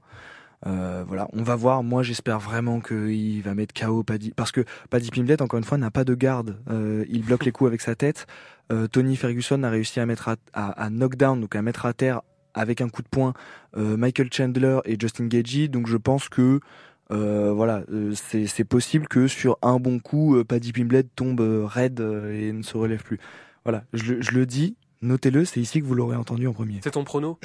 Euh, 0.66 1.04
voilà, 1.06 1.28
on 1.32 1.42
va 1.42 1.56
voir. 1.56 1.82
Moi, 1.82 2.02
j'espère 2.02 2.38
vraiment 2.38 2.80
qu'il 2.80 3.42
va 3.42 3.54
mettre 3.54 3.74
KO 3.74 4.02
Paddy, 4.02 4.32
parce 4.36 4.52
que 4.52 4.64
Paddy 4.90 5.10
Pimblett, 5.10 5.42
encore 5.42 5.58
une 5.58 5.64
fois, 5.64 5.78
n'a 5.78 5.90
pas 5.90 6.04
de 6.04 6.14
garde. 6.14 6.58
Euh, 6.70 7.04
il 7.08 7.24
bloque 7.24 7.44
les 7.44 7.52
coups 7.52 7.68
avec 7.68 7.80
sa 7.80 7.94
tête. 7.94 8.26
Euh, 8.70 8.86
Tony 8.86 9.16
Ferguson 9.16 9.62
a 9.64 9.70
réussi 9.70 9.98
à 10.00 10.06
mettre 10.06 10.28
à, 10.28 10.36
à, 10.52 10.70
à 10.84 10.88
knockdown, 10.90 11.40
donc 11.40 11.56
à 11.56 11.62
mettre 11.62 11.84
à 11.86 11.92
terre 11.92 12.22
avec 12.54 12.80
un 12.80 12.88
coup 12.88 13.02
de 13.02 13.08
poing 13.08 13.32
euh, 13.76 13.96
Michael 13.96 14.28
Chandler 14.32 14.78
et 14.84 14.96
Justin 15.00 15.26
Gagey. 15.26 15.68
Donc, 15.68 15.86
je 15.88 15.96
pense 15.96 16.28
que 16.28 16.60
euh, 17.10 17.52
voilà, 17.52 17.82
euh, 17.92 18.12
c'est 18.14 18.64
possible 18.64 19.08
que 19.08 19.26
sur 19.26 19.58
un 19.62 19.78
bon 19.78 19.98
coup, 19.98 20.36
euh, 20.36 20.44
Paddy 20.44 20.72
Pimblett 20.72 21.08
tombe 21.16 21.40
raide 21.66 22.00
et 22.00 22.52
ne 22.52 22.62
se 22.62 22.76
relève 22.76 23.02
plus. 23.02 23.18
Voilà, 23.64 23.84
je, 23.92 24.14
le- 24.14 24.22
je 24.22 24.30
le 24.32 24.46
dis, 24.46 24.76
notez-le, 25.02 25.44
c'est 25.44 25.60
ici 25.60 25.80
que 25.80 25.86
vous 25.86 25.94
l'aurez 25.94 26.16
entendu 26.16 26.46
en 26.46 26.52
premier. 26.52 26.80
C'est 26.84 26.92
ton 26.92 27.04
prono? 27.04 27.38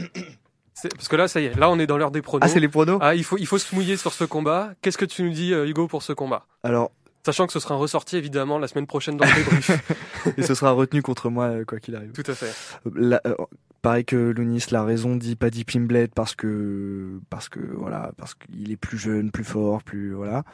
Parce 0.95 1.07
que 1.07 1.15
là, 1.15 1.27
ça 1.27 1.39
y 1.41 1.45
est, 1.45 1.55
là 1.57 1.69
on 1.69 1.79
est 1.79 1.87
dans 1.87 1.97
l'heure 1.97 2.11
des 2.11 2.21
pronos. 2.21 2.45
Ah, 2.45 2.47
c'est 2.53 2.59
les 2.59 2.67
pronos 2.67 2.99
Ah, 3.01 3.15
il 3.15 3.23
faut, 3.23 3.37
il 3.37 3.45
faut 3.47 3.57
se 3.57 3.73
mouiller 3.73 3.97
sur 3.97 4.13
ce 4.13 4.23
combat. 4.23 4.71
Qu'est-ce 4.81 4.97
que 4.97 5.05
tu 5.05 5.23
nous 5.23 5.31
dis, 5.31 5.53
euh, 5.53 5.67
Hugo, 5.67 5.87
pour 5.87 6.03
ce 6.03 6.13
combat? 6.13 6.45
Alors, 6.63 6.91
Sachant 7.25 7.45
que 7.45 7.51
ce 7.51 7.59
sera 7.59 7.75
ressorti 7.75 8.15
évidemment 8.15 8.57
la 8.57 8.69
semaine 8.69 8.87
prochaine 8.87 9.17
dans 9.17 9.25
le 9.25 9.33
débrief. 9.35 9.71
et 10.37 10.43
ce 10.43 10.55
sera 10.55 10.71
retenu 10.71 11.01
contre 11.01 11.29
moi 11.29 11.45
euh, 11.47 11.65
quoi 11.65 11.79
qu'il 11.79 11.93
arrive. 11.95 12.13
Tout 12.13 12.23
à 12.31 12.33
fait. 12.33 12.53
La- 12.95 13.19
euh, 13.27 13.35
pareil 13.81 14.05
que 14.05 14.15
Lunis, 14.15 14.63
la 14.71 14.83
raison 14.85 15.17
dit 15.17 15.35
Paddy 15.35 15.65
Pimblett 15.65 16.13
parce 16.13 16.35
que 16.35 17.19
parce 17.29 17.49
que 17.49 17.59
voilà 17.59 18.11
parce 18.17 18.33
qu'il 18.33 18.71
est 18.71 18.77
plus 18.77 18.97
jeune, 18.97 19.31
plus 19.31 19.43
fort, 19.43 19.83
plus 19.83 20.13
voilà. 20.13 20.45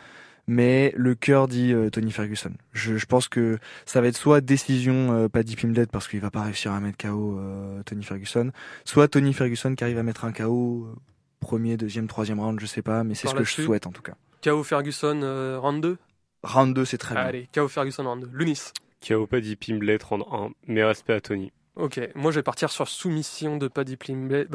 Mais 0.48 0.94
le 0.98 1.16
cœur 1.16 1.48
dit 1.48 1.72
euh, 1.74 1.90
Tony 1.90 2.12
Ferguson. 2.12 2.52
Je, 2.74 2.98
je 2.98 3.06
pense 3.06 3.30
que 3.30 3.60
ça 3.86 4.02
va 4.02 4.08
être 4.08 4.18
soit 4.18 4.42
décision 4.42 5.14
euh, 5.14 5.30
Paddy 5.30 5.56
Pimblett 5.56 5.90
parce 5.90 6.08
qu'il 6.08 6.20
va 6.20 6.32
pas 6.32 6.42
réussir 6.42 6.74
à 6.74 6.80
mettre 6.82 6.98
KO 6.98 7.40
euh, 7.40 7.82
Tony 7.84 8.04
Ferguson, 8.04 8.52
soit 8.84 9.08
Tony 9.08 9.34
Ferguson 9.34 9.74
qui 9.76 9.84
arrive 9.84 9.98
à 9.98 10.04
mettre 10.04 10.26
un 10.26 10.34
KO 10.34 10.86
euh, 10.86 10.96
premier, 11.40 11.78
deuxième, 11.78 12.08
troisième 12.08 12.40
round, 12.40 12.60
je 12.60 12.66
sais 12.66 12.82
pas, 12.82 13.04
mais 13.04 13.16
c'est 13.16 13.28
ce 13.28 13.36
que 13.36 13.44
je 13.44 13.62
souhaite 13.62 13.88
en 13.88 13.92
tout 13.92 14.02
cas. 14.02 14.16
KO 14.44 14.64
Ferguson 14.64 15.22
euh, 15.24 15.58
round 15.60 15.82
2 15.82 15.98
Round 16.44 16.76
2 16.76 16.84
c'est 16.84 16.98
très 16.98 17.16
bien. 17.16 17.24
Allez, 17.24 17.50
KO 17.54 17.70
Ferguson 17.70 18.04
round 18.04 18.26
2. 18.26 18.30
Lunis. 18.34 18.72
KO 19.08 19.26
Paddy 19.28 19.56
Pimblett 19.56 20.04
rendre 20.04 20.34
un, 20.34 20.52
mais 20.68 20.84
respect 20.84 21.14
à 21.14 21.22
Tony. 21.22 21.54
Ok, 21.76 22.00
moi 22.16 22.32
je 22.32 22.40
vais 22.40 22.44
partir 22.44 22.70
sur 22.70 22.88
soumission 22.90 23.58
de 23.58 23.70
Paddy 23.70 23.96
Pimblett, 23.96 24.50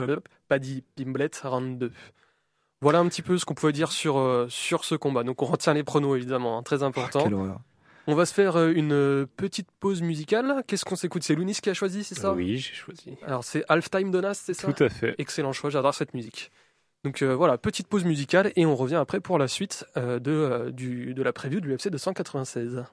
Paddy 0.49 0.85
Pimblett 0.97 1.41
round 1.45 1.79
2. 1.79 1.93
Voilà 2.81 3.01
un 3.01 3.09
petit 3.09 3.23
peu 3.23 3.39
ce 3.39 3.45
qu'on 3.45 3.55
pouvait 3.55 3.73
dire 3.73 3.91
sur, 3.91 4.19
euh, 4.19 4.47
sur 4.49 4.85
ce 4.85 4.95
combat. 4.95 5.25
Donc 5.25 5.43
on 5.43 5.47
retient 5.47 5.75
les 5.75 5.83
pronos 5.83 6.17
évidemment, 6.17 6.59
hein, 6.59 6.63
très 6.63 6.83
important. 6.83 7.25
Quelle 7.25 7.35
horreur. 7.35 7.61
On 8.07 8.15
va 8.15 8.25
se 8.25 8.33
faire 8.33 8.57
euh, 8.57 8.73
une 8.75 8.93
euh, 8.93 9.27
petite 9.37 9.69
pause 9.81 10.01
musicale. 10.01 10.63
Qu'est-ce 10.67 10.85
qu'on 10.85 10.97
s'écoute? 10.97 11.23
C'est 11.23 11.35
Lunis 11.35 11.59
qui 11.63 11.69
a 11.69 11.75
choisi, 11.75 12.05
c'est 12.05 12.15
ça? 12.15 12.33
Oui, 12.33 12.57
j'ai 12.57 12.75
choisi. 12.75 13.17
Alors 13.27 13.45
c'est 13.45 13.65
Halftime 13.69 14.11
Donas, 14.11 14.35
c'est 14.45 14.55
ça? 14.55 14.73
Tout 14.73 14.83
à 14.83 14.89
fait. 14.89 15.15
Excellent 15.19 15.53
choix, 15.53 15.71
j'adore 15.71 15.95
cette 15.95 16.15
musique. 16.15 16.51
Donc 17.05 17.23
euh, 17.23 17.35
voilà, 17.35 17.59
petite 17.59 17.87
pause 17.87 18.05
musicale 18.05 18.53
et 18.57 18.67
on 18.67 18.75
revient 18.75 18.97
après 18.97 19.21
pour 19.21 19.39
la 19.39 19.47
suite 19.47 19.85
euh, 19.97 20.19
de, 20.19 20.31
euh, 20.31 20.71
du, 20.71 21.15
de 21.15 21.23
la 21.23 21.33
preview 21.33 21.61
de 21.61 21.67
l'UFC 21.67 21.89
296. 21.91 22.85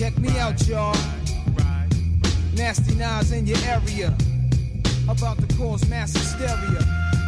Check 0.00 0.16
me 0.16 0.38
out, 0.38 0.66
y'all. 0.66 0.96
Nasty 2.54 2.94
knives 2.94 3.32
in 3.32 3.46
your 3.46 3.58
area. 3.66 4.16
About 5.06 5.38
to 5.46 5.56
cause 5.58 5.86
mass 5.90 6.14
hysteria. 6.14 7.19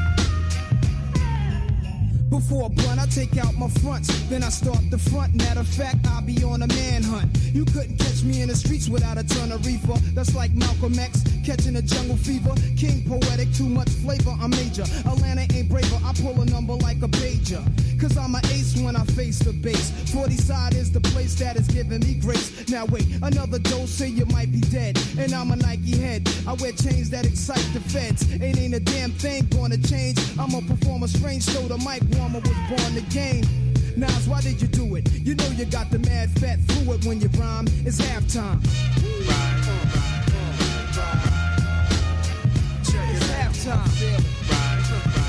Before 2.33 2.65
a 2.65 2.69
blunt, 2.71 2.99
I 2.99 3.05
take 3.05 3.37
out 3.37 3.55
my 3.59 3.69
fronts, 3.69 4.09
then 4.31 4.43
I 4.43 4.49
start 4.49 4.81
the 4.91 4.97
front. 4.97 5.35
Matter 5.35 5.61
of 5.61 5.69
fact, 5.69 5.99
I'll 6.09 6.23
be 6.23 6.43
on 6.43 6.63
a 6.63 6.67
manhunt. 6.67 7.29
You 7.53 7.67
couldn't 7.67 7.99
catch 7.99 8.25
me 8.25 8.41
in 8.41 8.49
the 8.49 8.57
streets 8.57 8.89
without 8.89 9.19
a 9.19 9.23
ton 9.23 9.53
of 9.53 9.67
reefer. 9.67 9.99
That's 10.15 10.35
like 10.35 10.51
Malcolm 10.53 10.99
X 10.99 11.23
catching 11.45 11.77
a 11.77 11.83
jungle 11.83 12.17
fever. 12.17 12.55
King 12.75 13.05
poetic, 13.07 13.53
too 13.53 13.69
much 13.69 13.91
flavor, 14.01 14.33
I'm 14.41 14.49
major. 14.49 14.85
Atlanta 15.05 15.47
ain't 15.53 15.69
braver, 15.69 16.01
I 16.07 16.15
pull 16.15 16.41
a 16.41 16.47
number 16.47 16.73
like 16.73 17.03
a 17.03 17.09
pager. 17.09 17.63
Cause 18.01 18.17
I'm 18.17 18.35
an 18.35 18.45
ace 18.47 18.81
when 18.81 18.97
I 18.97 19.05
face 19.05 19.39
the 19.39 19.53
base. 19.53 19.91
40 20.11 20.33
side 20.37 20.75
is 20.75 20.91
the 20.91 21.01
place 21.01 21.35
that 21.37 21.57
is 21.57 21.69
giving 21.69 22.01
me 22.01 22.15
grace. 22.15 22.67
Now 22.71 22.87
wait, 22.87 23.07
another 23.23 23.59
dose, 23.59 23.91
say 23.91 24.09
you 24.09 24.25
might 24.27 24.51
be 24.51 24.61
dead. 24.61 24.99
And 25.19 25.35
I'm 25.35 25.51
a 25.51 25.57
Nike 25.57 25.99
head. 25.99 26.29
I 26.49 26.55
wear 26.55 26.73
chains 26.73 27.11
that 27.11 27.27
excite 27.27 27.69
the 27.75 27.81
feds. 27.81 28.23
It 28.33 28.59
ain't 28.59 28.75
a 28.75 28.81
damn 28.81 29.13
thing 29.13 29.47
gonna 29.53 29.77
change. 29.77 30.19
I'm 30.39 30.55
a 30.55 31.09
strange, 31.09 31.43
so 31.43 31.61
the 31.67 31.79
mic 31.79 32.03
farmer 32.23 32.41
was 32.41 32.59
born 32.69 32.95
the 32.95 33.05
game. 33.11 33.45
Nas, 33.97 34.29
why 34.29 34.41
did 34.41 34.63
you 34.63 34.69
do 34.69 34.95
it? 34.97 35.11
You 35.13 35.35
know 35.35 35.49
you 35.49 35.65
got 35.65 35.91
the 35.91 35.99
mad 35.99 36.31
fat 36.39 36.59
fluid 36.69 37.05
when 37.05 37.21
you 37.21 37.29
rhyme. 37.39 37.67
It's 37.85 38.01
halftime. 38.01 38.63
Check 42.85 43.09
it's 43.15 43.27
it 43.27 43.67
halftime. 43.67 45.22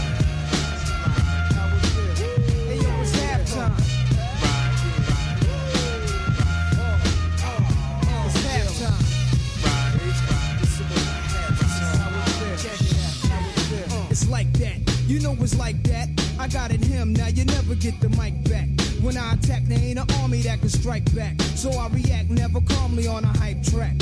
Now 17.12 17.28
you 17.28 17.44
never 17.44 17.76
get 17.76 18.00
the 18.00 18.10
mic 18.10 18.34
back. 18.50 18.70
When 19.02 19.18
I 19.18 19.34
attack, 19.34 19.64
there 19.64 19.80
ain't 19.80 20.00
an 20.00 20.06
army 20.22 20.42
that 20.44 20.60
can 20.62 20.70
strike 20.70 21.04
back. 21.14 21.42
So 21.56 21.72
I 21.72 21.90
react 21.90 22.30
never 22.30 22.62
calmly 22.62 23.08
on 23.08 23.26
a 23.26 23.38
hype 23.40 23.62
track. 23.64 23.96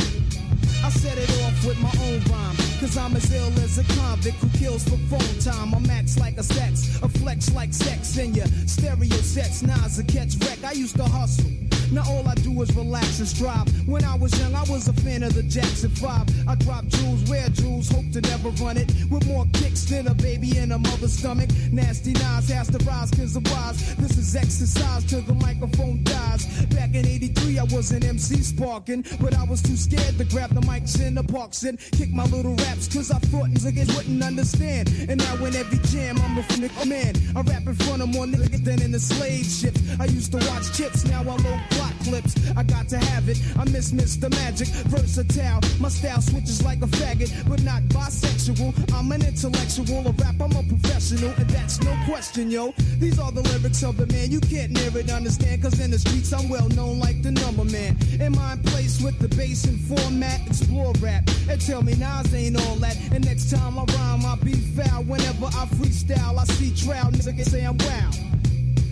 I 0.83 0.89
set 0.89 1.17
it 1.17 1.29
off 1.43 1.65
with 1.65 1.79
my 1.79 1.91
own 2.05 2.19
rhyme. 2.29 2.55
Cause 2.79 2.97
I'm 2.97 3.15
as 3.15 3.31
ill 3.33 3.47
as 3.63 3.77
a 3.77 3.83
convict 3.95 4.37
who 4.37 4.49
kills 4.57 4.83
for 4.83 4.97
phone 5.09 5.39
time. 5.39 5.73
I'm 5.73 5.87
max 5.87 6.19
like 6.19 6.37
a 6.37 6.43
sex, 6.43 7.01
a 7.01 7.09
flex 7.09 7.53
like 7.53 7.73
sex 7.73 8.17
in 8.17 8.33
your 8.33 8.47
stereo 8.67 9.15
sets. 9.17 9.63
Nas 9.63 9.97
a 9.97 10.03
catch 10.03 10.35
wreck. 10.41 10.63
I 10.63 10.73
used 10.73 10.97
to 10.97 11.03
hustle. 11.03 11.60
Now 11.91 12.03
all 12.07 12.25
I 12.25 12.35
do 12.35 12.61
is 12.61 12.73
relax 12.73 13.19
and 13.19 13.27
strive. 13.27 13.67
When 13.85 14.05
I 14.05 14.15
was 14.15 14.37
young, 14.39 14.55
I 14.55 14.63
was 14.63 14.87
a 14.87 14.93
fan 14.93 15.23
of 15.23 15.33
the 15.35 15.43
Jackson 15.43 15.89
5. 15.89 16.47
I 16.47 16.55
drop 16.55 16.85
jewels, 16.87 17.29
wear 17.29 17.49
jewels, 17.49 17.89
hope 17.89 18.09
to 18.13 18.21
never 18.21 18.49
run 18.63 18.77
it. 18.77 18.87
With 19.09 19.27
more 19.27 19.45
kicks 19.51 19.83
than 19.85 20.07
a 20.07 20.13
baby 20.13 20.57
in 20.57 20.71
a 20.71 20.79
mother's 20.79 21.11
stomach. 21.11 21.49
Nasty 21.71 22.13
Nas 22.13 22.49
has 22.49 22.69
to 22.69 22.77
rise 22.85 23.11
cause 23.11 23.35
of 23.35 23.43
wise. 23.51 23.95
This 23.95 24.17
is 24.17 24.35
exercise 24.37 25.03
till 25.03 25.21
the 25.23 25.33
microphone 25.33 26.01
dies. 26.05 26.45
Back 26.67 26.95
in 26.95 27.05
83, 27.05 27.59
I 27.59 27.63
was 27.63 27.91
an 27.91 28.05
MC 28.05 28.37
sparking. 28.37 29.03
But 29.19 29.37
I 29.37 29.43
was 29.43 29.61
too 29.61 29.75
scared 29.75 30.17
to 30.17 30.23
grab 30.23 30.51
the 30.51 30.61
mics 30.61 31.01
in 31.05 31.15
the 31.15 31.23
parks 31.23 31.63
and 31.63 31.77
kick 31.77 32.09
my 32.11 32.23
little 32.25 32.55
raps 32.55 32.87
cause 32.87 33.11
I 33.11 33.19
thought 33.19 33.49
niggas 33.49 33.93
wouldn't 33.97 34.23
understand. 34.23 34.87
And 35.09 35.17
now 35.17 35.35
in 35.43 35.55
every 35.55 35.79
jam, 35.89 36.17
I'm 36.21 36.37
a 36.37 36.41
nigga 36.41 36.87
man. 36.87 37.15
I 37.35 37.41
rap 37.41 37.67
in 37.67 37.75
front 37.75 38.01
of 38.01 38.07
more 38.09 38.25
niggas 38.25 38.63
than 38.63 38.81
in 38.81 38.91
the 38.91 38.99
slave 38.99 39.45
ship. 39.45 39.75
I 39.99 40.05
used 40.05 40.31
to 40.31 40.37
watch 40.49 40.71
chips, 40.77 41.05
now 41.05 41.19
I 41.21 41.35
load 41.35 41.80
clips. 42.03 42.35
I 42.55 42.63
got 42.63 42.87
to 42.89 42.97
have 42.97 43.29
it. 43.29 43.39
I 43.57 43.65
miss 43.65 43.91
Mr. 43.91 44.29
Magic, 44.29 44.67
versatile. 44.89 45.61
My 45.79 45.89
style 45.89 46.21
switches 46.21 46.63
like 46.63 46.81
a 46.81 46.87
faggot, 46.87 47.31
but 47.49 47.63
not 47.63 47.81
bisexual. 47.83 48.93
I'm 48.93 49.11
an 49.11 49.25
intellectual, 49.25 50.07
a 50.07 50.11
rap, 50.11 50.35
I'm 50.39 50.51
a 50.51 50.63
professional, 50.63 51.31
and 51.37 51.49
that's 51.49 51.81
no 51.81 51.95
question, 52.05 52.51
yo. 52.51 52.73
These 52.99 53.19
are 53.19 53.31
the 53.31 53.41
lyrics 53.41 53.83
of 53.83 53.97
the 53.97 54.07
man 54.07 54.31
you 54.31 54.39
can't 54.41 54.71
near 54.71 54.95
it 54.97 55.11
understand, 55.11 55.63
cause 55.63 55.79
in 55.79 55.91
the 55.91 55.99
streets 55.99 56.33
I'm 56.33 56.49
well 56.49 56.69
known 56.69 56.99
like 56.99 57.21
the 57.21 57.31
number 57.31 57.65
man. 57.65 57.97
In 58.19 58.33
my 58.33 58.57
place 58.65 59.01
with 59.01 59.17
the 59.19 59.27
bass 59.35 59.65
and 59.65 59.79
format, 59.79 60.45
explore 60.47 60.93
rap, 60.99 61.23
and 61.49 61.59
tell 61.59 61.81
me 61.81 61.95
Nas 61.95 62.33
ain't 62.33 62.59
all 62.61 62.75
that. 62.77 62.97
And 63.11 63.25
next 63.25 63.51
time 63.51 63.77
I 63.77 63.83
rhyme, 63.83 64.25
I'll 64.25 64.37
be 64.37 64.53
foul. 64.53 65.03
Whenever 65.03 65.45
I 65.47 65.65
freestyle, 65.77 66.37
I 66.37 66.43
see 66.45 66.73
trial, 66.85 67.11
nigga 67.11 67.45
say 67.45 67.63
I'm 67.63 67.77
wow. 67.77 68.11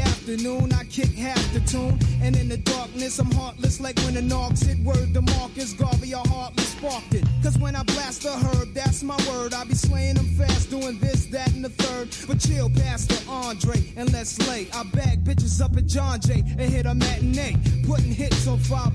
Afternoon, 0.00 0.72
I 0.72 0.84
kick 0.84 1.12
half 1.14 1.52
the 1.52 1.60
tune. 1.60 1.98
And 2.22 2.36
in 2.36 2.48
the 2.48 2.58
darkness, 2.58 3.18
I'm 3.18 3.30
heartless 3.32 3.80
like 3.80 3.96
when 4.00 4.14
the 4.14 4.22
knocks 4.22 4.62
hit. 4.62 4.78
Word 4.78 5.14
to 5.14 5.22
Marcus, 5.22 5.72
Garvey, 5.72 6.14
I 6.14 6.22
hardly 6.28 6.64
sparked 6.78 7.14
it. 7.14 7.24
Cause 7.42 7.58
when 7.58 7.74
I 7.74 7.82
blast 7.82 8.22
the 8.22 8.30
herb, 8.30 8.72
that's 8.72 9.02
my 9.02 9.16
word. 9.28 9.52
I 9.52 9.64
be 9.64 9.74
slaying 9.74 10.14
them 10.14 10.26
fast, 10.36 10.70
doing 10.70 10.98
this, 10.98 11.26
that, 11.26 11.52
and 11.52 11.64
the 11.64 11.70
third. 11.70 12.08
But 12.26 12.40
chill, 12.40 12.70
Pastor 12.70 13.18
Andre, 13.28 13.82
and 13.96 14.12
let's 14.12 14.38
lay. 14.48 14.68
I 14.72 14.84
bag 14.84 15.24
bitches 15.24 15.60
up 15.60 15.76
at 15.76 15.86
John 15.86 16.20
Jay 16.20 16.44
and 16.46 16.70
hit 16.72 16.86
a 16.86 16.94
matinee. 16.94 17.56
Putting 17.86 18.12
hits 18.12 18.46
on 18.46 18.58
5 18.58 18.94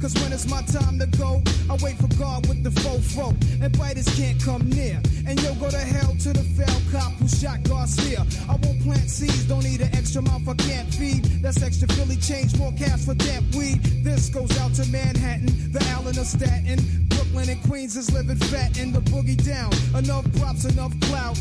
Cause 0.00 0.14
when 0.20 0.32
it's 0.32 0.48
my 0.48 0.62
time 0.62 0.98
to 0.98 1.06
go, 1.18 1.42
I 1.70 1.76
wait 1.82 1.96
for 1.96 2.08
God 2.18 2.46
with 2.48 2.62
the 2.62 2.70
fofo. 2.70 3.30
And 3.62 3.76
biters 3.78 4.08
can't 4.16 4.42
come 4.42 4.68
near. 4.68 5.00
And 5.26 5.40
yo, 5.42 5.54
go 5.54 5.70
to 5.70 5.78
hell 5.78 6.14
to 6.20 6.32
the 6.32 6.44
fell 6.56 6.80
cop 6.90 7.12
who 7.14 7.28
shot 7.28 7.62
Garcia. 7.62 8.26
I 8.48 8.56
won't 8.62 8.82
plant 8.82 9.08
seeds, 9.08 9.44
don't 9.44 9.64
need 9.64 9.80
an 9.80 9.94
extra 9.94 10.22
mouth 10.22 10.46
I 10.48 10.54
can't 10.54 10.92
feed. 10.92 11.24
That's 11.42 11.62
extra 11.62 11.88
Philly 11.88 12.16
change, 12.16 12.56
more 12.58 12.72
cash 12.72 13.04
for 13.04 13.14
damp 13.14 13.54
weed. 13.54 13.80
This 14.04 14.28
goes 14.28 14.58
out 14.58 14.74
to 14.74 14.86
Manhattan, 14.88 15.72
the 15.72 15.82
Allen 15.90 16.18
of 16.18 16.26
Staten. 16.26 17.11
Brooklyn 17.22 17.50
and 17.50 17.62
Queens 17.70 17.96
is 17.96 18.12
living 18.12 18.36
fat 18.36 18.76
in 18.78 18.90
the 18.90 19.00
boogie 19.00 19.40
down. 19.44 19.72
Enough 19.96 20.24
props, 20.38 20.64
enough 20.64 20.92
clout. 21.02 21.40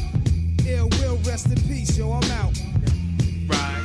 Ill 0.68 0.88
will 1.00 1.18
rest 1.26 1.48
in 1.48 1.60
peace, 1.62 1.98
yo, 1.98 2.12
I'm 2.12 2.32
out. 2.32 2.56
Right. 3.48 3.82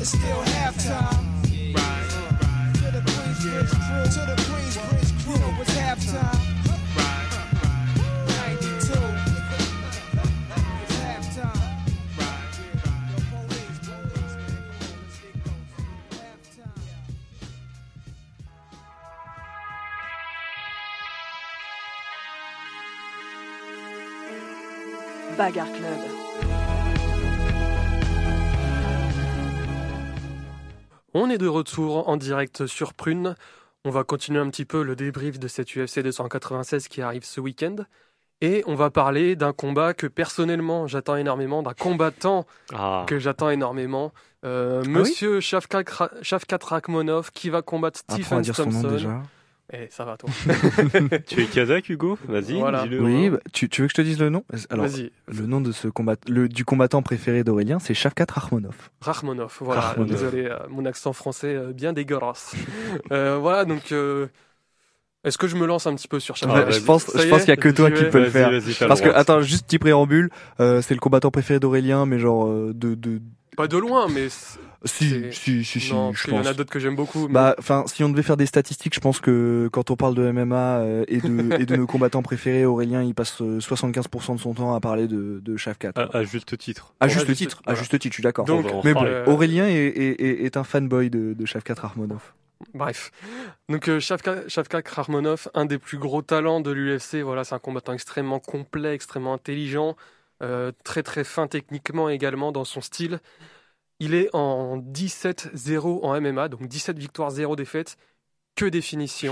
It's 0.00 0.10
still 0.10 0.42
halftime. 0.52 1.74
Right. 1.74 2.74
To 2.74 2.90
the 2.90 3.00
Queensbridge 3.10 3.70
crew, 3.70 4.04
to 4.04 4.26
the 4.30 4.42
Queensbridge 4.42 5.24
crew, 5.24 5.62
it's 5.62 5.70
halftime. 5.70 6.53
Bagarre 25.36 25.70
Club. 25.72 25.98
On 31.14 31.30
est 31.30 31.38
de 31.38 31.46
retour 31.46 32.08
en 32.08 32.16
direct 32.16 32.66
sur 32.66 32.94
Prune. 32.94 33.34
On 33.84 33.90
va 33.90 34.04
continuer 34.04 34.40
un 34.40 34.48
petit 34.50 34.64
peu 34.64 34.82
le 34.82 34.96
débrief 34.96 35.38
de 35.38 35.46
cette 35.48 35.74
UFC 35.76 36.00
296 36.00 36.88
qui 36.88 37.02
arrive 37.02 37.24
ce 37.24 37.40
week-end. 37.40 37.76
Et 38.40 38.64
on 38.66 38.74
va 38.74 38.90
parler 38.90 39.36
d'un 39.36 39.52
combat 39.52 39.94
que 39.94 40.06
personnellement 40.06 40.86
j'attends 40.86 41.16
énormément, 41.16 41.62
d'un 41.62 41.72
combattant 41.72 42.46
Ah, 42.74 43.04
que 43.06 43.18
j'attends 43.18 43.48
énormément. 43.50 44.12
Euh, 44.44 44.82
oui 44.84 44.90
Monsieur 44.90 45.38
Ra- 45.88 46.10
Shavkat 46.20 46.58
Rakhmonov 46.62 47.30
qui 47.30 47.48
va 47.48 47.62
combattre 47.62 48.00
à 48.08 48.14
Stephen 48.14 48.40
dire 48.42 48.56
son 48.56 48.66
nom 48.66 48.82
Thompson. 48.82 49.22
Eh, 49.72 49.88
ça 49.90 50.04
va 50.04 50.18
toi. 50.18 50.28
tu 51.26 51.40
es 51.42 51.46
kazakh, 51.46 51.88
Hugo? 51.88 52.18
Vas-y, 52.28 52.58
Voilà. 52.58 52.82
dis-le. 52.82 53.00
Oui, 53.02 53.30
bah, 53.30 53.38
tu, 53.52 53.68
tu 53.70 53.80
veux 53.80 53.86
que 53.88 53.92
je 53.92 53.96
te 53.96 54.02
dise 54.02 54.18
le 54.20 54.28
nom? 54.28 54.44
Alors, 54.68 54.84
Vas-y, 54.86 55.10
le 55.26 55.46
nom 55.46 55.62
de 55.62 55.72
ce 55.72 55.88
combat, 55.88 56.16
le, 56.28 56.48
du 56.50 56.66
combattant 56.66 57.00
préféré 57.00 57.44
d'Aurélien, 57.44 57.78
c'est 57.78 57.94
Shavkat 57.94 58.26
Rakhmonov. 58.30 58.90
Rachmanov. 59.00 59.56
Voilà, 59.60 59.94
désolé, 60.06 60.44
euh, 60.46 60.58
mon 60.68 60.84
accent 60.84 61.14
français 61.14 61.54
euh, 61.54 61.72
bien 61.72 61.92
dégueulasse. 61.92 62.54
Euh, 63.10 63.38
voilà, 63.40 63.64
donc 63.64 63.90
euh, 63.90 64.28
est-ce 65.24 65.36
que 65.38 65.48
je 65.48 65.56
me 65.56 65.66
lance 65.66 65.86
un 65.86 65.94
petit 65.94 66.06
peu 66.08 66.20
sur 66.20 66.34
Ah, 66.34 66.38
Shavkat 66.38 66.70
je 66.70 66.80
pense, 66.80 67.04
Ça 67.06 67.22
je 67.22 67.28
pense 67.28 67.40
qu'il 67.40 67.48
y 67.48 67.52
a 67.52 67.56
que 67.56 67.68
toi 67.70 67.90
qui 67.90 68.04
peux 68.04 68.20
le 68.20 68.30
faire. 68.30 68.50
Parce 68.86 69.00
que, 69.00 69.08
attends, 69.08 69.40
juste 69.40 69.64
petit 69.66 69.78
préambule, 69.78 70.30
euh, 70.60 70.82
c'est 70.82 70.94
le 70.94 71.00
combattant 71.00 71.30
préféré 71.30 71.58
d'Aurélien, 71.58 72.04
mais 72.06 72.18
genre 72.18 72.46
euh, 72.46 72.72
de, 72.74 72.94
de, 72.94 73.20
Pas 73.56 73.66
de 73.66 73.78
loin, 73.78 74.06
mais 74.08 74.28
si, 74.84 75.32
si, 75.32 75.64
si, 75.64 75.80
si, 75.80 75.92
non, 75.92 76.12
je 76.12 76.12
parce 76.12 76.22
qu'il 76.24 76.32
y 76.32 76.36
en 76.36 76.38
pense. 76.40 76.46
a 76.48 76.54
d'autres 76.54 76.70
que 76.70 76.78
j'aime 76.78 76.96
beaucoup. 76.96 77.26
mais- 77.28 77.34
Bah, 77.34 77.54
enfin, 77.58 77.84
si 77.86 78.02
on 78.04 78.08
devait 78.08 78.22
faire 78.22 78.36
des 78.36 78.46
statistiques, 78.46 78.94
je 78.94 79.00
pense 79.00 79.20
que 79.20 79.68
quand 79.72 79.90
on 79.90 79.96
parle 79.96 80.14
de 80.14 80.30
MMA 80.30 80.78
euh, 80.78 81.04
et 81.08 81.20
de 81.20 81.26
et 81.60 81.66
de 81.66 81.76
nos 81.76 81.86
combattants 81.86 82.22
préférés, 82.22 82.64
Aurélien, 82.64 83.02
il 83.02 83.14
passe 83.14 83.40
euh, 83.42 83.58
75% 83.60 84.34
de 84.36 84.40
son 84.40 84.54
temps 84.54 84.74
à 84.74 84.80
parler 84.80 85.08
de 85.08 85.40
de 85.42 85.56
Shavkat. 85.56 85.92
À, 85.96 86.18
à 86.18 86.24
juste 86.24 86.56
titre. 86.58 86.94
À 87.00 87.08
juste 87.08 87.34
titre, 87.34 87.58
à 87.60 87.72
voilà. 87.72 87.78
juste 87.80 87.98
titre, 87.98 88.12
je 88.12 88.16
suis 88.16 88.22
d'accord. 88.22 88.44
Donc, 88.44 88.66
On 88.66 88.68
va 88.68 88.74
en 88.76 88.82
Mais 88.84 88.94
bon, 88.94 89.04
euh, 89.04 89.24
Aurélien 89.26 89.66
est, 89.66 89.74
est, 89.74 90.20
est, 90.20 90.44
est 90.44 90.56
un 90.56 90.64
fanboy 90.64 91.10
de, 91.10 91.34
de 91.34 91.46
Shavkat 91.46 91.74
Rakhmonov. 91.74 92.32
Bref. 92.72 93.10
Donc 93.68 93.88
euh, 93.88 94.00
Rakhmonov, 94.86 95.48
un 95.54 95.66
des 95.66 95.78
plus 95.78 95.98
gros 95.98 96.22
talents 96.22 96.60
de 96.60 96.70
l'UFC. 96.70 97.16
Voilà, 97.22 97.44
c'est 97.44 97.54
un 97.54 97.58
combattant 97.58 97.92
extrêmement 97.92 98.38
complet, 98.40 98.94
extrêmement 98.94 99.34
intelligent, 99.34 99.96
euh, 100.42 100.72
très 100.84 101.02
très 101.02 101.24
fin 101.24 101.46
techniquement 101.46 102.08
également 102.08 102.52
dans 102.52 102.64
son 102.64 102.80
style. 102.80 103.20
Il 104.00 104.14
est 104.14 104.28
en 104.32 104.76
17-0 104.78 106.00
en 106.04 106.14
MMA, 106.20 106.48
donc 106.48 106.66
17 106.66 106.98
victoires, 106.98 107.30
0 107.30 107.56
défaites. 107.56 107.96
Que 108.56 108.66
des 108.66 108.80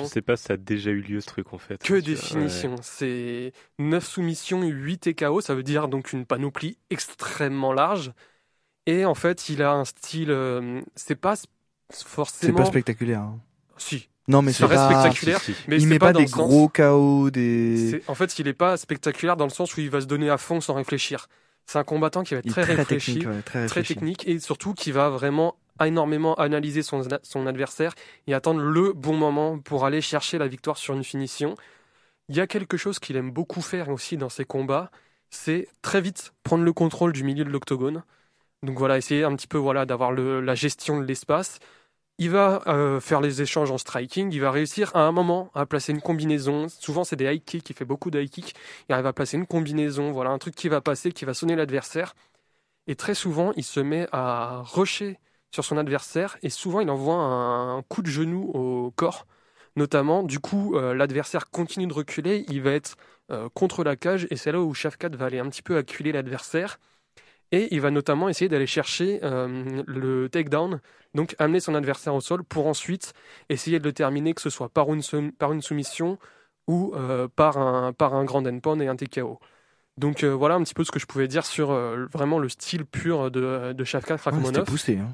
Je 0.05 0.09
sais 0.09 0.22
pas 0.22 0.37
si 0.37 0.44
ça 0.44 0.55
a 0.55 0.57
déjà 0.57 0.90
eu 0.90 1.01
lieu 1.01 1.20
ce 1.20 1.27
truc 1.27 1.53
en 1.53 1.59
fait. 1.59 1.81
Que 1.81 2.01
finitions. 2.16 2.75
C'est 2.83 3.53
9 3.79 4.05
soumissions, 4.05 4.62
8 4.62 4.98
TKO. 4.98 5.40
Ça 5.40 5.55
veut 5.55 5.62
dire 5.62 5.87
donc 5.87 6.12
une 6.12 6.27
panoplie 6.27 6.77
extrêmement 6.90 7.72
large. 7.72 8.12
Et 8.87 9.05
en 9.05 9.14
fait, 9.14 9.48
il 9.48 9.62
a 9.62 9.72
un 9.75 9.85
style. 9.85 10.33
euh, 10.33 10.81
c'est 10.96 11.14
pas 11.14 11.35
s- 11.35 11.46
C'est 11.90 12.05
forcément. 12.09 12.59
pas 12.59 12.64
spectaculaire. 12.64 13.20
hein. 13.20 13.38
Si, 13.77 14.09
Non, 14.27 14.42
mais 14.42 14.53
c'est 14.53 14.64
reste 14.64 14.75
pas. 14.83 14.90
spectaculaire. 15.03 15.40
Si, 15.40 15.55
si. 15.55 15.61
Mais 15.68 15.77
il 15.81 15.87
met 15.87 16.01
pas, 16.01 16.12
des 16.12 16.25
gros 16.25 16.68
chaos, 16.68 17.31
des. 17.31 18.03
En 18.09 18.16
fait, 18.16 18.40
il 18.40 18.48
est 18.48 18.55
pas 18.55 18.77
spectaculaire 18.77 19.37
dans 19.37 19.46
le 19.46 19.51
sens 19.51 19.77
où 19.77 19.81
il 19.81 19.90
va 19.90 20.01
se 20.01 20.07
donner 20.07 20.31
à 20.31 20.38
fond 20.38 20.61
sans 20.61 20.75
réfléchir. 20.75 21.29
C'est 21.66 21.79
un 21.79 21.85
combattant 21.85 22.22
qui 22.22 22.35
va 22.35 22.40
être 22.40 22.48
très, 22.48 22.62
très 22.62 22.75
réfléchi, 22.75 23.14
technique, 23.14 23.29
ouais, 23.29 23.66
très 23.66 23.83
technique 23.83 24.29
et 24.29 24.38
surtout 24.38 24.75
qui 24.75 24.92
va 24.92 25.09
vraiment 25.09 25.57
énormément 25.81 26.35
analyser 26.35 26.83
son, 26.83 27.03
son 27.22 27.46
adversaire 27.46 27.94
et 28.27 28.35
attendre 28.35 28.61
le 28.61 28.92
bon 28.92 29.16
moment 29.16 29.59
pour 29.59 29.85
aller 29.85 30.01
chercher 30.01 30.38
la 30.38 30.48
victoire 30.48 30.77
sur 30.77 30.94
une 30.94 31.05
finition. 31.05 31.55
Il 32.29 32.37
y 32.37 32.40
a 32.40 32.46
quelque 32.46 32.77
chose 32.77 32.98
qu'il 32.98 33.16
aime 33.16 33.31
beaucoup 33.31 33.62
faire 33.62 33.88
aussi 33.88 34.16
dans 34.16 34.29
ses 34.29 34.44
combats, 34.44 34.90
c'est 35.31 35.68
très 35.81 36.01
vite 36.01 36.35
prendre 36.42 36.64
le 36.64 36.72
contrôle 36.72 37.12
du 37.12 37.25
milieu 37.25 37.44
de 37.44 37.51
l'octogone. 37.51 38.03
Donc 38.62 38.79
voilà, 38.79 38.96
essayer 38.98 39.25
un 39.25 39.35
petit 39.35 39.48
peu 39.48 39.59
voilà 39.59 39.87
d'avoir 39.87 40.12
la 40.12 40.55
gestion 40.55 41.01
de 41.01 41.05
l'espace. 41.05 41.59
Il 42.18 42.31
va 42.31 42.62
euh, 42.68 43.01
faire 43.01 43.20
les 43.20 43.42
échanges 43.42 43.70
en 43.70 43.79
striking, 43.79 44.33
il 44.33 44.40
va 44.40 44.51
réussir 44.51 44.94
à 44.94 45.01
un 45.01 45.12
moment 45.12 45.51
à 45.55 45.66
placer 45.66 45.92
une 45.92 46.01
combinaison. 46.01 46.68
Souvent 46.68 47.05
c'est 47.05 47.16
des 47.16 47.25
high 47.33 47.44
kicks, 47.44 47.68
il 47.70 47.75
fait 47.77 47.85
beaucoup 47.85 48.11
de 48.11 48.20
high 48.20 48.31
kicks. 48.31 48.55
Il 48.88 48.92
arrive 48.92 49.07
à 49.07 49.12
placer 49.12 49.37
une 49.37 49.46
combinaison, 49.46 50.12
voilà 50.12 50.31
un 50.31 50.38
truc 50.38 50.55
qui 50.55 50.68
va 50.68 50.81
passer, 50.81 51.12
qui 51.12 51.25
va 51.25 51.35
sonner 51.35 51.57
l'adversaire. 51.57 52.14
Et 52.87 52.96
très 52.96 53.14
souvent, 53.14 53.53
il 53.57 53.64
se 53.64 53.81
met 53.81 54.09
à 54.12 54.62
rusher 54.64 55.18
sur 55.53 55.64
son 55.64 55.77
adversaire 55.79 56.38
et 56.42 56.51
souvent 56.51 56.81
il 56.81 56.90
envoie 56.90 57.14
un 57.16 57.83
coup 57.83 58.03
de 58.03 58.09
genou 58.09 58.51
au 58.55 58.90
corps. 58.92 59.27
Notamment, 59.77 60.22
du 60.22 60.38
coup, 60.40 60.77
euh, 60.77 60.94
l'adversaire 60.94 61.51
continue 61.51 61.87
de 61.87 61.94
reculer, 61.94 62.44
il 62.48 62.62
va 62.62 62.72
être 62.72 62.96
euh, 63.31 63.48
contre 63.55 63.85
la 63.85 63.96
cage 63.96 64.27
et 64.31 64.37
c'est 64.37 64.53
là 64.53 64.61
où 64.61 64.75
Shafkat 64.75 65.11
va 65.11 65.27
aller 65.27 65.38
un 65.38 65.48
petit 65.48 65.62
peu 65.62 65.77
acculer 65.77 66.12
l'adversaire. 66.12 66.79
Et 67.53 67.69
il 67.75 67.81
va 67.83 67.91
notamment 67.91 68.29
essayer 68.31 68.49
d'aller 68.49 68.67
chercher 68.67 69.21
euh, 69.23 69.83
le 69.87 70.29
takedown, 70.29 70.81
donc 71.15 71.37
amener 71.38 71.61
son 71.61 71.75
adversaire 71.75 72.15
au 72.15 72.21
sol 72.23 72.43
pour 72.45 72.67
ensuite 72.67 73.12
essayer 73.51 73.79
de 73.79 73.85
le 73.85 73.93
terminer, 73.93 74.33
que 74.33 74.41
ce 74.41 74.49
soit 74.51 74.71
par 74.71 74.93
une, 74.93 75.03
sou- 75.03 75.31
par 75.38 75.53
une 75.53 75.61
soumission 75.62 76.19
ou 76.67 76.93
euh, 76.97 77.29
par, 77.35 77.59
un, 77.59 77.93
par 77.93 78.15
un 78.15 78.25
grand 78.25 78.47
endpoint 78.47 78.81
et 78.81 78.88
un 78.88 78.97
TKO. 78.97 79.38
Donc 79.99 80.25
euh, 80.25 80.31
voilà 80.31 80.55
un 80.55 80.62
petit 80.62 80.73
peu 80.73 80.85
ce 80.85 80.91
que 80.91 80.99
je 80.99 81.05
pouvais 81.05 81.29
dire 81.29 81.45
sur 81.45 81.71
euh, 81.71 82.07
vraiment 82.11 82.38
le 82.38 82.49
style 82.49 82.87
pur 82.87 83.31
de, 83.31 83.75
de 83.75 83.83
Ouais, 83.83 83.87
C'était 83.95 84.12
Rakhmonov. 84.15 84.65
poussé. 84.65 84.99
Hein. 84.99 85.11